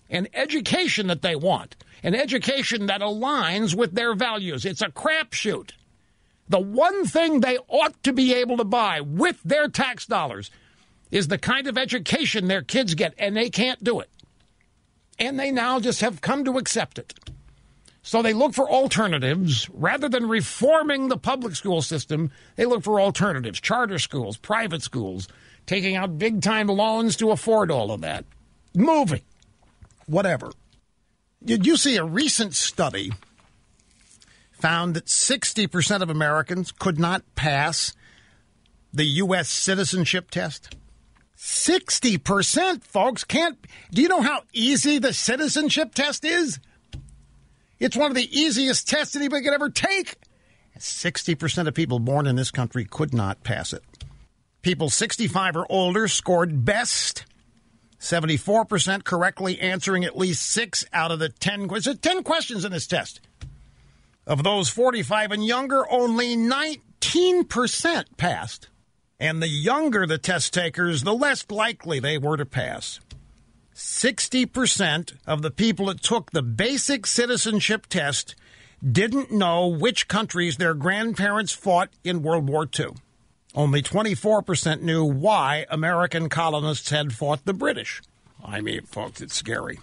[0.08, 4.64] an education that they want, an education that aligns with their values.
[4.64, 5.72] It's a crapshoot.
[6.48, 10.50] The one thing they ought to be able to buy with their tax dollars
[11.10, 14.10] is the kind of education their kids get, and they can't do it.
[15.18, 17.14] And they now just have come to accept it.
[18.02, 19.68] So they look for alternatives.
[19.70, 25.26] Rather than reforming the public school system, they look for alternatives charter schools, private schools,
[25.66, 28.24] taking out big time loans to afford all of that,
[28.74, 29.22] moving,
[30.06, 30.52] whatever.
[31.44, 33.12] Did you see a recent study
[34.58, 37.94] found that 60% of Americans could not pass
[38.92, 39.48] the U.S.
[39.48, 40.74] citizenship test.
[41.36, 43.58] 60%, folks, can't.
[43.92, 46.58] Do you know how easy the citizenship test is?
[47.78, 50.16] It's one of the easiest tests anybody could ever take.
[50.78, 53.82] 60% of people born in this country could not pass it.
[54.62, 57.24] People 65 or older scored best.
[58.00, 61.98] 74% correctly answering at least six out of the 10 questions.
[61.98, 63.20] 10 questions in this test.
[64.26, 68.68] Of those 45 and younger, only 19% passed.
[69.20, 72.98] And the younger the test takers, the less likely they were to pass.
[73.74, 78.34] 60% of the people that took the basic citizenship test
[78.82, 82.88] didn't know which countries their grandparents fought in World War II.
[83.54, 88.02] Only 24% knew why American colonists had fought the British.
[88.44, 89.78] I mean, folks, it's scary.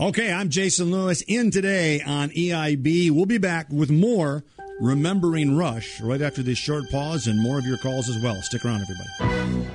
[0.00, 3.10] Okay, I'm Jason Lewis in today on EIB.
[3.10, 4.44] We'll be back with more
[4.78, 8.40] Remembering Rush right after this short pause and more of your calls as well.
[8.42, 9.66] Stick around, everybody.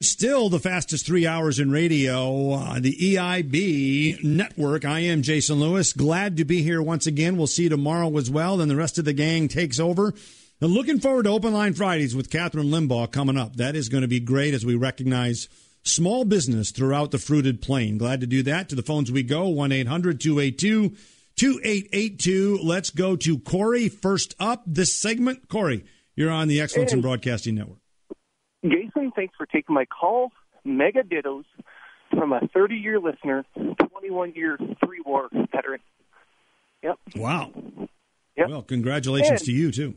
[0.00, 4.86] Still the fastest three hours in radio, the EIB network.
[4.86, 5.92] I am Jason Lewis.
[5.92, 7.36] Glad to be here once again.
[7.36, 8.56] We'll see you tomorrow as well.
[8.56, 10.14] Then the rest of the gang takes over.
[10.62, 13.56] And looking forward to Open Line Fridays with Kathryn Limbaugh coming up.
[13.56, 15.50] That is going to be great as we recognize
[15.82, 17.98] small business throughout the fruited plain.
[17.98, 18.68] Glad to do that.
[18.68, 20.90] To the phones we go 1 800 282
[21.36, 22.60] 2882.
[22.62, 25.48] Let's go to Corey first up this segment.
[25.48, 25.84] Corey,
[26.14, 26.98] you're on the Excellence hey.
[26.98, 27.78] in Broadcasting Network.
[28.64, 30.30] Jason, thanks for taking my call.
[30.64, 31.44] Mega dittos
[32.10, 35.80] from a 30 year listener, 21 year three war veteran.
[36.82, 36.98] Yep.
[37.16, 37.52] Wow.
[38.36, 38.48] Yep.
[38.48, 39.94] Well, congratulations and, to you, too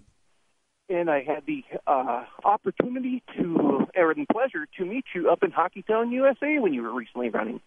[0.90, 5.52] and I had the uh, opportunity to, or the pleasure to meet you up in
[5.52, 7.62] Hockeytown, USA, when you were recently running.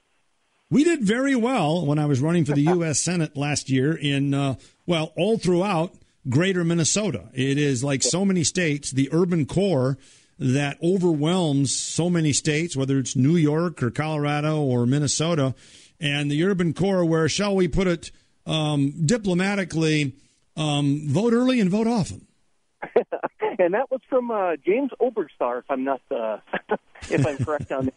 [0.71, 3.01] We did very well when I was running for the U.S.
[3.01, 4.55] Senate last year in, uh,
[4.87, 5.95] well, all throughout
[6.29, 7.25] greater Minnesota.
[7.33, 9.99] It is like so many states, the urban core
[10.39, 15.55] that overwhelms so many states, whether it's New York or Colorado or Minnesota,
[15.99, 18.13] and the urban core where, shall we put it
[18.47, 20.15] um, diplomatically,
[20.57, 22.28] um, vote early and vote often.
[23.59, 26.39] and that was from uh, James Oberstar, if I'm not uh,
[27.11, 27.91] if I'm correct on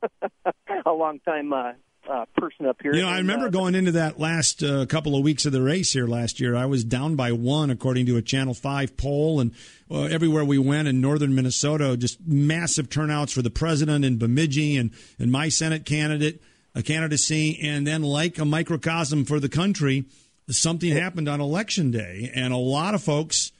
[0.86, 1.72] a long time uh,
[2.08, 2.94] uh, person up here.
[2.94, 5.62] You know, I remember uh, going into that last uh, couple of weeks of the
[5.62, 6.54] race here last year.
[6.54, 9.52] I was down by one, according to a Channel Five poll, and
[9.90, 14.76] uh, everywhere we went in northern Minnesota, just massive turnouts for the president in Bemidji
[14.76, 16.40] and and my Senate candidate
[16.74, 20.04] a candidacy, and then like a microcosm for the country,
[20.48, 23.52] something happened on election day, and a lot of folks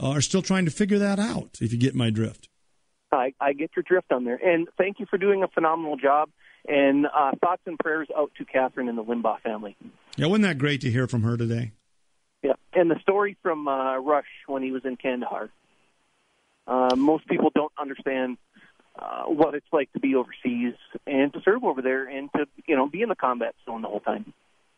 [0.00, 2.48] are still trying to figure that out, if you get my drift.
[3.12, 4.40] I, I get your drift on there.
[4.42, 6.30] And thank you for doing a phenomenal job.
[6.66, 9.76] And uh, thoughts and prayers out to Kathryn and the Limbaugh family.
[10.16, 11.72] Yeah, wasn't that great to hear from her today?
[12.42, 15.50] Yeah, and the story from uh, Rush when he was in Kandahar.
[16.66, 18.38] Uh, most people don't understand
[18.96, 20.74] uh, what it's like to be overseas
[21.06, 23.88] and to serve over there and to you know be in the combat zone the
[23.88, 24.32] whole time.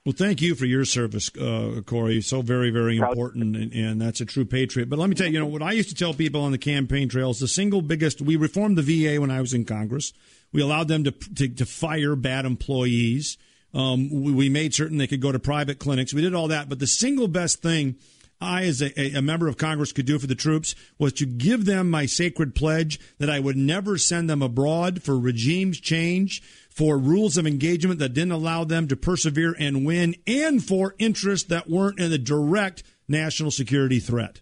[0.05, 2.20] Well, thank you for your service, uh, Corey.
[2.20, 4.90] So very, very important, and, and, that's a true patriot.
[4.90, 6.59] But let me tell you, you know, what I used to tell people on the
[6.59, 10.12] campaign trails, the single biggest, we reformed the VA when I was in Congress.
[10.52, 13.39] We allowed them to, to, to fire bad employees.
[13.72, 16.12] Um, we, we, made certain they could go to private clinics.
[16.12, 16.68] We did all that.
[16.68, 17.97] But the single best thing
[18.43, 21.64] I, as a, a member of Congress, could do for the troops was to give
[21.64, 26.43] them my sacred pledge that I would never send them abroad for regimes change
[26.74, 31.48] for rules of engagement that didn't allow them to persevere and win, and for interests
[31.48, 34.40] that weren't in a direct national security threat.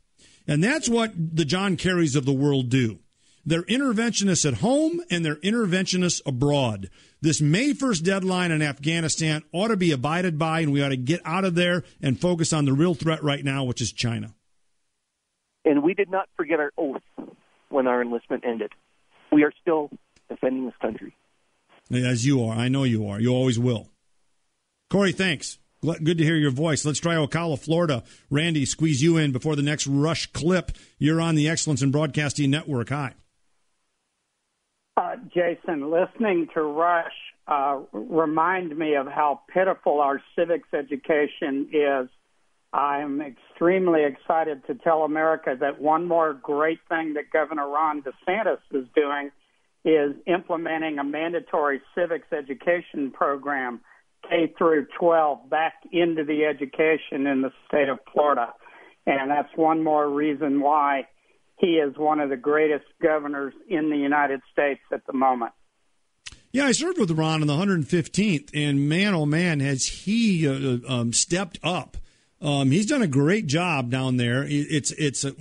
[0.48, 2.98] And that's what the John Kerrys of the world do.
[3.44, 6.90] They're interventionists at home and they're interventionists abroad.
[7.20, 10.96] This May 1st deadline in Afghanistan ought to be abided by, and we ought to
[10.96, 14.34] get out of there and focus on the real threat right now, which is China.
[15.64, 17.02] And we did not forget our oath
[17.68, 18.72] when our enlistment ended.
[19.30, 19.90] We are still
[20.28, 21.14] defending this country.
[21.93, 22.55] As you are.
[22.56, 23.20] I know you are.
[23.20, 23.89] You always will.
[24.90, 25.59] Corey, thanks.
[25.82, 26.85] Good to hear your voice.
[26.85, 28.05] Let's try Ocala, Florida.
[28.31, 30.73] Randy, squeeze you in before the next rush clip.
[30.98, 32.90] You're on the Excellence in Broadcasting Network.
[32.90, 33.14] Hi.
[34.97, 37.12] Uh, Jason, listening to Rush
[37.48, 42.09] uh, remind me of how pitiful our civics education is.
[42.73, 48.60] I'm extremely excited to tell America that one more great thing that Governor Ron DeSantis
[48.70, 49.31] is doing
[49.84, 53.80] is implementing a mandatory civics education program,
[54.28, 58.52] K through 12, back into the education in the state of Florida.
[59.06, 61.09] And that's one more reason why
[61.59, 65.52] he is one of the greatest governors in the United States at the moment.
[66.52, 70.78] Yeah, I served with Ron on the 115th, and man, oh man, has he uh,
[70.86, 71.96] um, stepped up
[72.43, 74.44] um, he's done a great job down there.
[74.48, 75.32] It's it's a,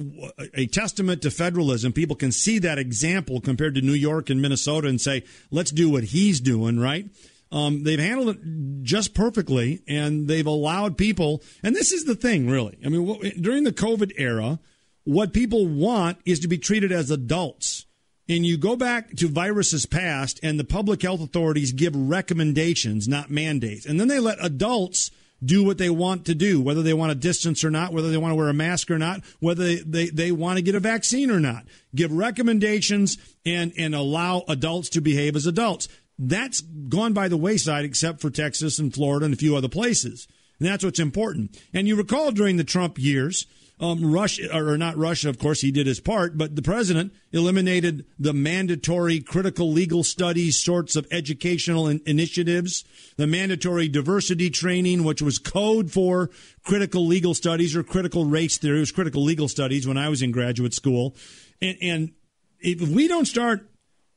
[0.53, 1.93] a, testament to federalism.
[1.93, 5.89] People can see that example compared to New York and Minnesota and say, let's do
[5.89, 7.07] what he's doing, right?
[7.51, 11.41] Um, they've handled it just perfectly, and they've allowed people.
[11.63, 12.77] And this is the thing, really.
[12.85, 14.59] I mean, during the COVID era,
[15.03, 17.87] what people want is to be treated as adults.
[18.29, 23.31] And you go back to viruses past, and the public health authorities give recommendations, not
[23.31, 23.87] mandates.
[23.87, 25.09] And then they let adults
[25.43, 28.17] do what they want to do, whether they want to distance or not, whether they
[28.17, 30.79] want to wear a mask or not, whether they, they, they want to get a
[30.79, 31.65] vaccine or not.
[31.95, 35.87] Give recommendations and, and allow adults to behave as adults.
[36.19, 40.27] That's gone by the wayside except for Texas and Florida and a few other places.
[40.59, 41.59] And that's what's important.
[41.73, 43.47] And you recall during the Trump years,
[43.81, 48.05] um, Rush, or not Rush, of course, he did his part, but the president eliminated
[48.19, 52.85] the mandatory critical legal studies sorts of educational in- initiatives,
[53.17, 56.29] the mandatory diversity training, which was code for
[56.63, 58.77] critical legal studies or critical race theory.
[58.77, 61.15] It was critical legal studies when I was in graduate school.
[61.59, 62.11] And, and
[62.59, 63.67] if we don't start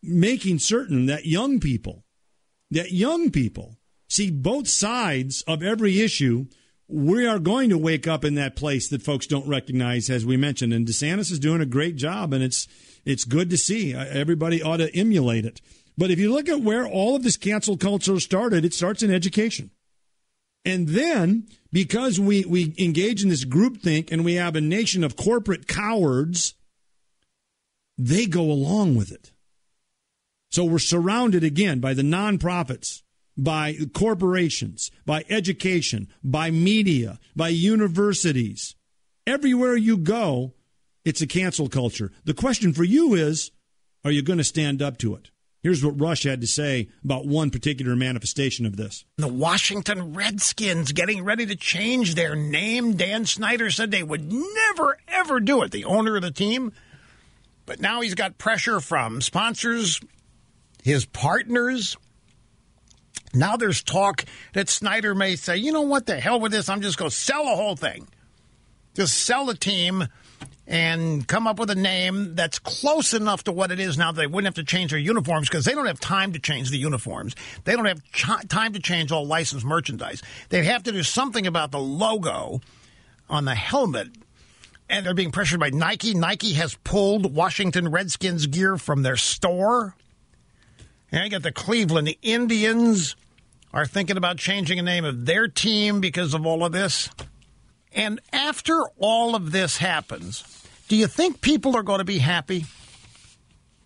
[0.03, 2.05] making certain that young people,
[2.70, 3.78] that young people
[4.09, 6.49] see both sides of every issue–
[6.89, 10.36] we are going to wake up in that place that folks don't recognize, as we
[10.36, 10.73] mentioned.
[10.73, 12.66] And DeSantis is doing a great job, and it's
[13.05, 13.94] it's good to see.
[13.94, 15.61] Uh, everybody ought to emulate it.
[15.97, 19.12] But if you look at where all of this cancel culture started, it starts in
[19.12, 19.70] education.
[20.65, 25.15] And then, because we, we engage in this groupthink and we have a nation of
[25.15, 26.55] corporate cowards,
[27.98, 29.32] they go along with it.
[30.51, 33.02] So we're surrounded again by the nonprofits
[33.36, 38.74] by corporations, by education, by media, by universities.
[39.27, 40.52] Everywhere you go,
[41.05, 42.12] it's a cancel culture.
[42.24, 43.51] The question for you is
[44.05, 45.31] are you going to stand up to it?
[45.62, 49.06] Here's what Rush had to say about one particular manifestation of this.
[49.16, 52.97] The Washington Redskins getting ready to change their name.
[52.97, 56.73] Dan Snyder said they would never, ever do it, the owner of the team.
[57.65, 60.01] But now he's got pressure from sponsors,
[60.82, 61.97] his partners,
[63.35, 66.69] now there's talk that Snyder may say, you know what, the hell with this.
[66.69, 68.09] I'm just going to sell the whole thing.
[68.94, 70.09] Just sell the team
[70.66, 74.20] and come up with a name that's close enough to what it is now that
[74.20, 76.78] they wouldn't have to change their uniforms because they don't have time to change the
[76.78, 77.35] uniforms.
[77.65, 80.23] They don't have ch- time to change all licensed merchandise.
[80.48, 82.61] They have to do something about the logo
[83.28, 84.09] on the helmet.
[84.89, 86.15] And they're being pressured by Nike.
[86.15, 89.97] Nike has pulled Washington Redskins gear from their store.
[91.11, 93.16] And I got the Cleveland Indians
[93.74, 97.10] are thinking about changing the name of their team because of all of this.
[97.92, 100.44] And after all of this happens,
[100.88, 102.66] do you think people are going to be happy?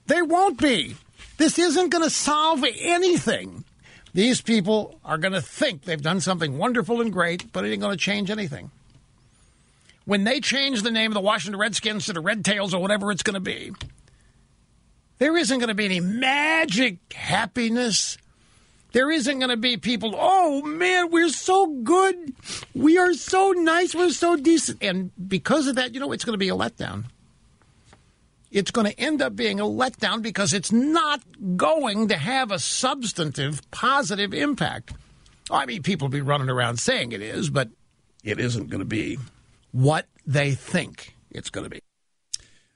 [0.07, 0.97] They won't be.
[1.39, 3.65] This isn't going to solve anything.
[4.13, 7.81] These people are going to think they've done something wonderful and great, but it ain't
[7.81, 8.71] going to change anything.
[10.05, 13.11] When they change the name of the Washington Redskins to the Red Tails or whatever
[13.11, 13.73] it's going to be,
[15.19, 18.19] there isn't going to be any magic happiness
[18.93, 22.35] There isn't going to be people, oh man, we're so good.
[22.75, 23.95] We are so nice.
[23.95, 24.83] We're so decent.
[24.83, 27.05] And because of that, you know, it's going to be a letdown.
[28.51, 31.21] It's going to end up being a letdown because it's not
[31.57, 34.95] going to have a substantive positive impact.
[35.51, 37.69] I mean, people will be running around saying it is, but
[38.25, 39.19] it isn't going to be
[39.73, 41.81] what they think it's going to be.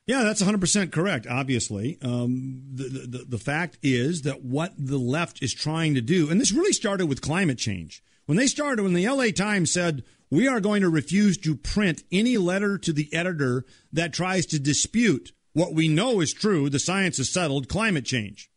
[0.07, 1.99] Yeah, that's 100% correct, obviously.
[2.03, 6.41] Um, the, the, the fact is that what the left is trying to do, and
[6.41, 8.03] this really started with climate change.
[8.27, 12.03] When they started, when the LA Times said, we are going to refuse to print
[12.11, 16.79] any letter to the editor that tries to dispute what we know is true, the
[16.79, 18.51] science is settled, climate change.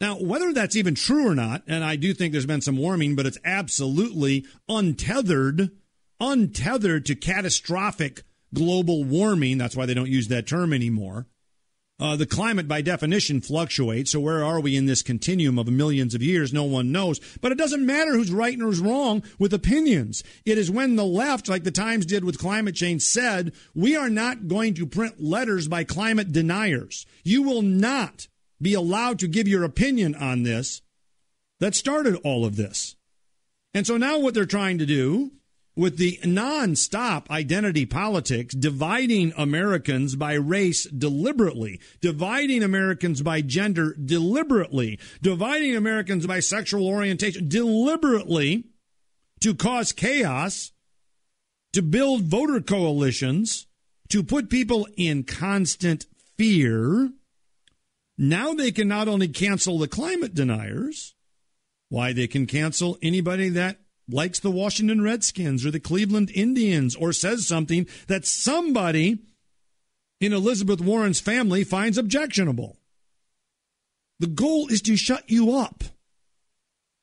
[0.00, 3.16] Now, whether that's even true or not, and I do think there's been some warming,
[3.16, 5.70] but it's absolutely untethered,
[6.20, 8.22] untethered to catastrophic
[8.54, 9.58] global warming.
[9.58, 11.26] That's why they don't use that term anymore.
[12.00, 14.12] Uh, the climate, by definition, fluctuates.
[14.12, 16.52] So where are we in this continuum of millions of years?
[16.52, 17.18] No one knows.
[17.40, 20.22] But it doesn't matter who's right and who's wrong with opinions.
[20.46, 24.10] It is when the left, like the Times did with climate change, said, we are
[24.10, 27.04] not going to print letters by climate deniers.
[27.24, 28.28] You will not
[28.62, 30.82] be allowed to give your opinion on this.
[31.58, 32.94] That started all of this.
[33.74, 35.32] And so now what they're trying to do
[35.78, 44.98] with the non-stop identity politics, dividing Americans by race deliberately, dividing Americans by gender deliberately,
[45.22, 48.64] dividing Americans by sexual orientation deliberately
[49.40, 50.72] to cause chaos,
[51.72, 53.68] to build voter coalitions,
[54.08, 56.06] to put people in constant
[56.36, 57.12] fear.
[58.18, 61.14] Now they can not only cancel the climate deniers,
[61.88, 63.78] why they can cancel anybody that
[64.08, 69.18] likes the Washington Redskins or the Cleveland Indians or says something that somebody
[70.20, 72.76] in Elizabeth Warren's family finds objectionable.
[74.18, 75.84] The goal is to shut you up.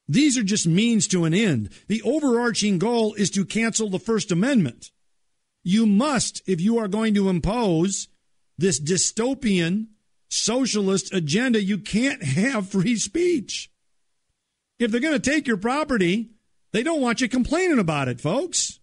[0.07, 1.69] These are just means to an end.
[1.87, 4.91] The overarching goal is to cancel the First Amendment.
[5.63, 8.07] You must, if you are going to impose
[8.57, 9.87] this dystopian
[10.29, 13.71] socialist agenda, you can't have free speech.
[14.77, 16.34] If they're going to take your property,
[16.75, 18.81] they don't want you complaining about it, folks.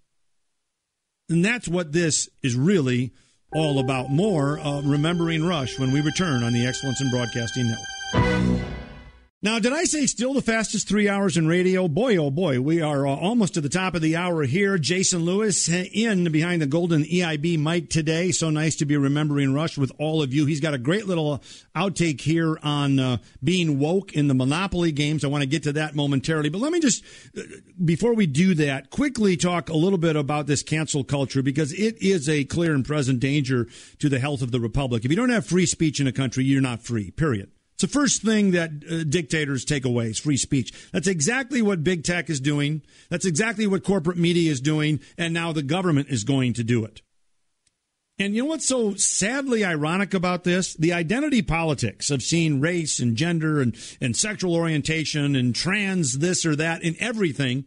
[1.28, 3.12] And that's what this is really
[3.52, 4.08] all about.
[4.08, 7.91] More uh, remembering Rush when we return on the Excellence in Broadcasting Network.
[9.44, 11.88] Now, did I say still the fastest three hours in radio?
[11.88, 14.78] Boy, oh boy, we are uh, almost to the top of the hour here.
[14.78, 18.30] Jason Lewis in behind the golden EIB mic today.
[18.30, 20.46] So nice to be remembering Rush with all of you.
[20.46, 21.42] He's got a great little
[21.74, 25.24] outtake here on uh, being woke in the Monopoly games.
[25.24, 26.48] I want to get to that momentarily.
[26.48, 27.02] But let me just,
[27.36, 27.42] uh,
[27.84, 32.00] before we do that, quickly talk a little bit about this cancel culture because it
[32.00, 33.66] is a clear and present danger
[33.98, 35.04] to the health of the Republic.
[35.04, 37.50] If you don't have free speech in a country, you're not free, period.
[37.82, 40.72] It's the first thing that uh, dictators take away is free speech.
[40.92, 42.82] That's exactly what big tech is doing.
[43.08, 45.00] That's exactly what corporate media is doing.
[45.18, 47.02] And now the government is going to do it.
[48.20, 50.74] And you know what's so sadly ironic about this?
[50.74, 56.46] The identity politics of seeing race and gender and, and sexual orientation and trans this
[56.46, 57.64] or that and everything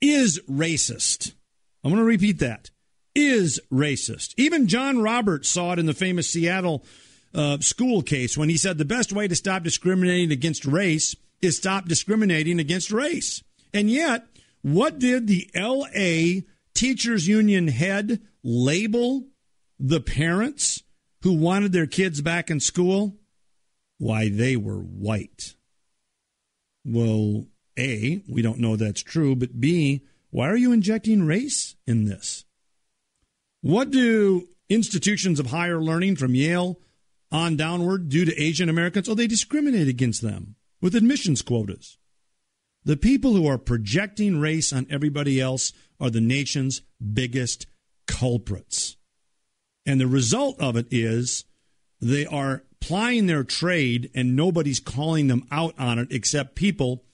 [0.00, 1.34] is racist.
[1.84, 2.70] I'm going to repeat that.
[3.14, 4.32] Is racist.
[4.38, 6.86] Even John Roberts saw it in the famous Seattle
[7.34, 11.56] uh, school case when he said the best way to stop discriminating against race is
[11.56, 13.42] stop discriminating against race.
[13.74, 14.26] And yet,
[14.62, 16.42] what did the LA
[16.74, 19.26] Teachers Union head label
[19.78, 20.82] the parents
[21.22, 23.16] who wanted their kids back in school?
[23.98, 25.54] Why, they were white.
[26.84, 27.46] Well,
[27.78, 32.44] A, we don't know that's true, but B, why are you injecting race in this?
[33.60, 36.80] What do institutions of higher learning from Yale,
[37.32, 41.98] on downward do to Asian Americans, or they discriminate against them with admissions quotas.
[42.84, 46.82] The people who are projecting race on everybody else are the nation's
[47.12, 47.66] biggest
[48.06, 48.96] culprits.
[49.86, 51.44] And the result of it is
[52.00, 57.04] they are plying their trade and nobody's calling them out on it except people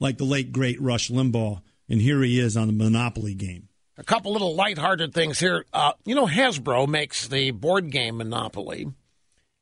[0.00, 1.62] like the late, great Rush Limbaugh.
[1.88, 3.68] And here he is on the Monopoly game.
[3.96, 5.64] A couple little lighthearted things here.
[5.72, 8.88] Uh, you know, Hasbro makes the board game Monopoly.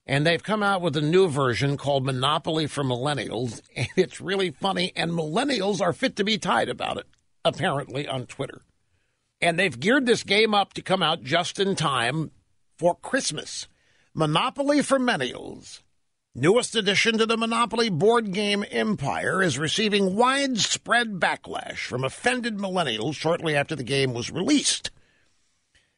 [0.07, 3.61] And they've come out with a new version called Monopoly for Millennials.
[3.77, 4.93] And it's really funny.
[4.97, 7.07] And millennials are fit to be tied about it,
[7.45, 8.63] apparently, on Twitter.
[9.41, 12.31] And they've geared this game up to come out just in time
[12.77, 13.69] for Christmas.
[14.15, 15.81] Monopoly for Millennials.
[16.35, 23.15] Newest addition to the Monopoly board game empire is receiving widespread backlash from offended millennials
[23.15, 24.91] shortly after the game was released.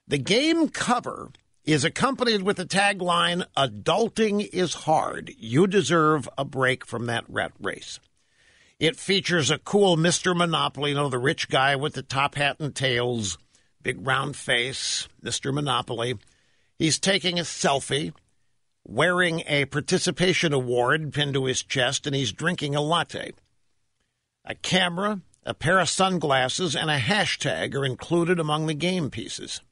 [0.09, 1.31] The game cover
[1.65, 5.33] is accompanied with the tagline Adulting is hard.
[5.39, 8.01] You deserve a break from that rat race.
[8.79, 10.37] It features a cool Mr.
[10.37, 13.39] Monopoly, you know, the rich guy with the top hat and tails,
[13.83, 15.55] big round face, Mr.
[15.55, 16.19] Monopoly.
[16.79, 18.13] He's taking a selfie,
[18.85, 23.33] wearing a participation award pinned to his chest, and he's drinking a latte.
[24.45, 29.63] A camera, a pair of sunglasses, and a hashtag are included among the game pieces.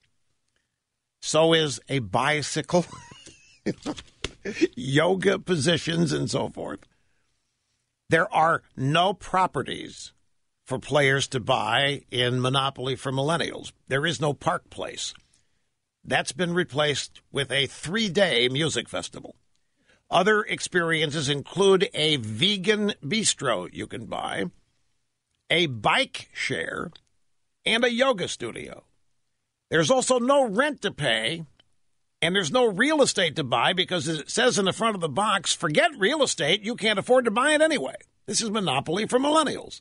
[1.24, 2.84] So is a bicycle,
[4.74, 6.80] yoga positions, and so forth.
[8.10, 10.12] There are no properties
[10.66, 13.70] for players to buy in Monopoly for Millennials.
[13.86, 15.14] There is no park place.
[16.04, 19.36] That's been replaced with a three day music festival.
[20.10, 24.46] Other experiences include a vegan bistro you can buy,
[25.48, 26.90] a bike share,
[27.64, 28.82] and a yoga studio.
[29.72, 31.46] There's also no rent to pay,
[32.20, 35.08] and there's no real estate to buy because it says in the front of the
[35.08, 37.94] box, forget real estate, you can't afford to buy it anyway.
[38.26, 39.80] This is Monopoly for millennials.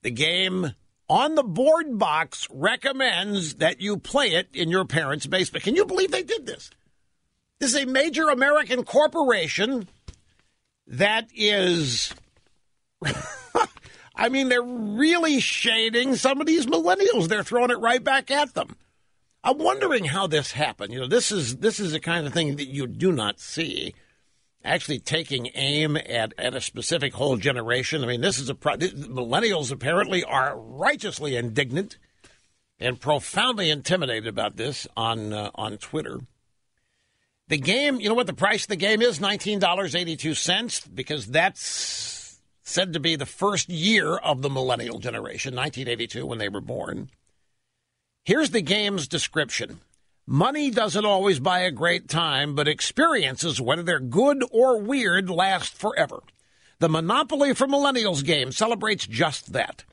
[0.00, 0.72] The game
[1.10, 5.64] on the board box recommends that you play it in your parents' basement.
[5.64, 6.70] Can you believe they did this?
[7.58, 9.88] This is a major American corporation
[10.86, 12.14] that is.
[14.16, 17.28] I mean, they're really shading some of these millennials.
[17.28, 18.76] They're throwing it right back at them.
[19.44, 20.92] I'm wondering how this happened.
[20.92, 23.94] You know, this is this is the kind of thing that you do not see
[24.64, 28.02] actually taking aim at, at a specific whole generation.
[28.02, 31.98] I mean, this is a pro- millennials apparently are righteously indignant
[32.80, 36.20] and profoundly intimidated about this on uh, on Twitter.
[37.48, 39.20] The game, you know what the price of the game is?
[39.20, 42.15] Nineteen dollars eighty two cents because that's
[42.66, 47.08] said to be the first year of the millennial generation, 1982, when they were born.
[48.24, 49.80] Here's the game's description.
[50.26, 55.74] Money doesn't always buy a great time, but experiences, whether they're good or weird, last
[55.74, 56.18] forever.
[56.80, 59.84] The Monopoly for Millennials game celebrates just that.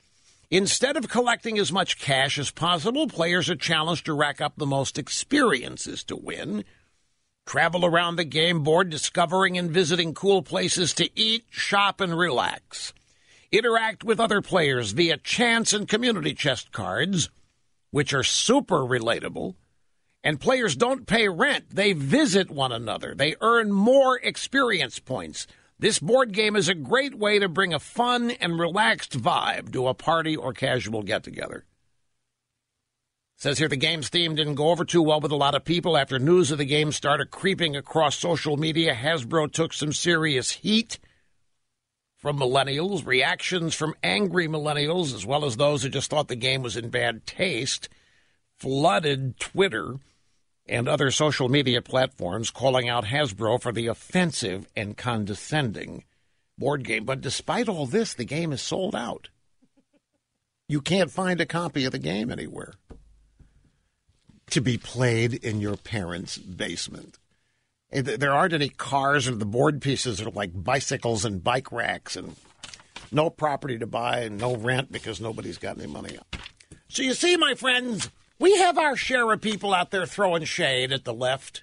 [0.50, 4.66] Instead of collecting as much cash as possible, players are challenged to rack up the
[4.66, 6.64] most experiences to win.
[7.46, 12.92] Travel around the game board, discovering and visiting cool places to eat, shop, and relax.
[13.52, 17.28] Interact with other players via chance and community chest cards,
[17.90, 19.54] which are super relatable
[20.24, 21.66] and players don't pay rent.
[21.70, 23.14] They visit one another.
[23.14, 25.46] They earn more experience points.
[25.78, 29.86] This board game is a great way to bring a fun and relaxed vibe to
[29.86, 31.66] a party or casual get together.
[33.36, 35.96] Says here the game's theme didn't go over too well with a lot of people.
[35.96, 40.98] After news of the game started creeping across social media, Hasbro took some serious heat
[42.16, 46.62] from millennials, reactions from angry millennials, as well as those who just thought the game
[46.62, 47.88] was in bad taste,
[48.56, 49.96] flooded Twitter
[50.66, 56.04] and other social media platforms calling out Hasbro for the offensive and condescending
[56.56, 57.04] board game.
[57.04, 59.28] But despite all this, the game is sold out.
[60.66, 62.72] You can't find a copy of the game anywhere
[64.50, 67.18] to be played in your parents' basement.
[67.92, 72.16] Eh, there aren't any cars or the board pieces are like bicycles and bike racks
[72.16, 72.36] and
[73.12, 76.18] no property to buy and no rent because nobody's got any money.
[76.88, 80.92] So you see, my friends, we have our share of people out there throwing shade
[80.92, 81.62] at the left.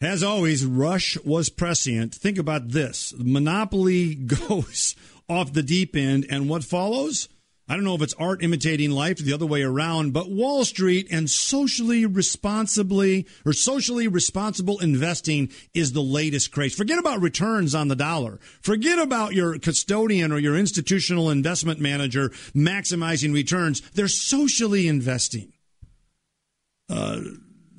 [0.00, 2.14] As always, Rush was prescient.
[2.14, 4.14] Think about this Monopoly
[4.48, 4.94] goes
[5.28, 7.28] off the deep end, and what follows?
[7.66, 10.66] I don't know if it's art imitating life or the other way around, but Wall
[10.66, 16.74] Street and socially responsibly or socially responsible investing is the latest craze.
[16.74, 18.38] Forget about returns on the dollar.
[18.60, 23.80] Forget about your custodian or your institutional investment manager maximizing returns.
[23.92, 25.52] They're socially investing.
[26.90, 27.20] Uh,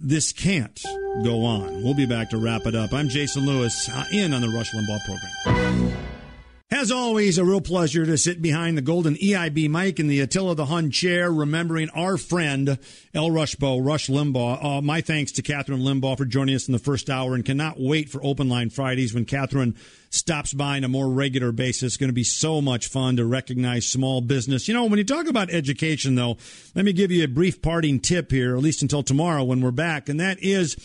[0.02, 0.82] this can't
[1.24, 1.84] go on.
[1.84, 2.92] We'll be back to wrap it up.
[2.92, 6.15] I'm Jason Lewis uh, in on the Rush Limbaugh program.
[6.72, 10.56] As always, a real pleasure to sit behind the golden EIB mic in the Attila
[10.56, 12.80] the Hun chair, remembering our friend
[13.14, 14.66] El Rushbo, Rush Limbaugh.
[14.66, 17.80] Uh, my thanks to Kathryn Limbaugh for joining us in the first hour and cannot
[17.80, 19.78] wait for Open Line Fridays when Kathryn
[20.10, 21.84] stops by on a more regular basis.
[21.84, 24.68] It's going to be so much fun to recognize small business.
[24.68, 26.38] You know, when you talk about education, though,
[26.74, 29.70] let me give you a brief parting tip here, at least until tomorrow when we're
[29.70, 30.76] back, and that is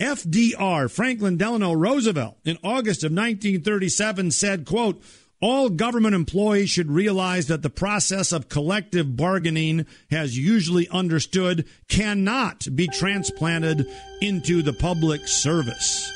[0.00, 5.02] FDR, Franklin Delano Roosevelt, in August of 1937 said, quote,
[5.40, 12.66] all government employees should realize that the process of collective bargaining, as usually understood, cannot
[12.74, 13.86] be transplanted
[14.20, 16.12] into the public service.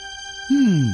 [0.49, 0.91] Hmm.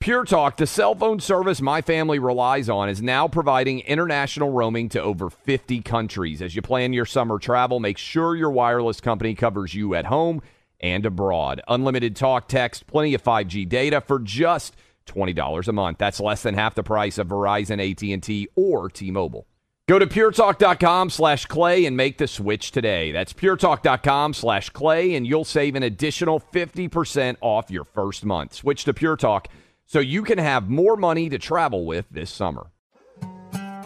[0.00, 4.88] Pure Talk, the cell phone service my family relies on, is now providing international roaming
[4.88, 6.40] to over 50 countries.
[6.40, 10.40] As you plan your summer travel, make sure your wireless company covers you at home
[10.80, 11.60] and abroad.
[11.68, 14.74] Unlimited talk, text, plenty of 5G data for just
[15.12, 15.98] $20 a month.
[15.98, 19.46] That's less than half the price of Verizon, AT&T, or T-Mobile.
[19.88, 23.10] Go to puretalk.com slash clay and make the switch today.
[23.10, 28.54] That's puretalk.com slash clay, and you'll save an additional 50% off your first month.
[28.54, 29.48] Switch to Pure Talk
[29.86, 32.68] so you can have more money to travel with this summer.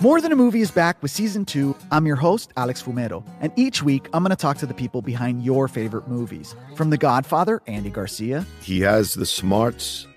[0.02, 1.74] More Than a Movie is back with season two.
[1.90, 5.00] I'm your host, Alex Fumero, and each week I'm going to talk to the people
[5.00, 6.54] behind your favorite movies.
[6.74, 10.06] From The Godfather, Andy Garcia, He has the smarts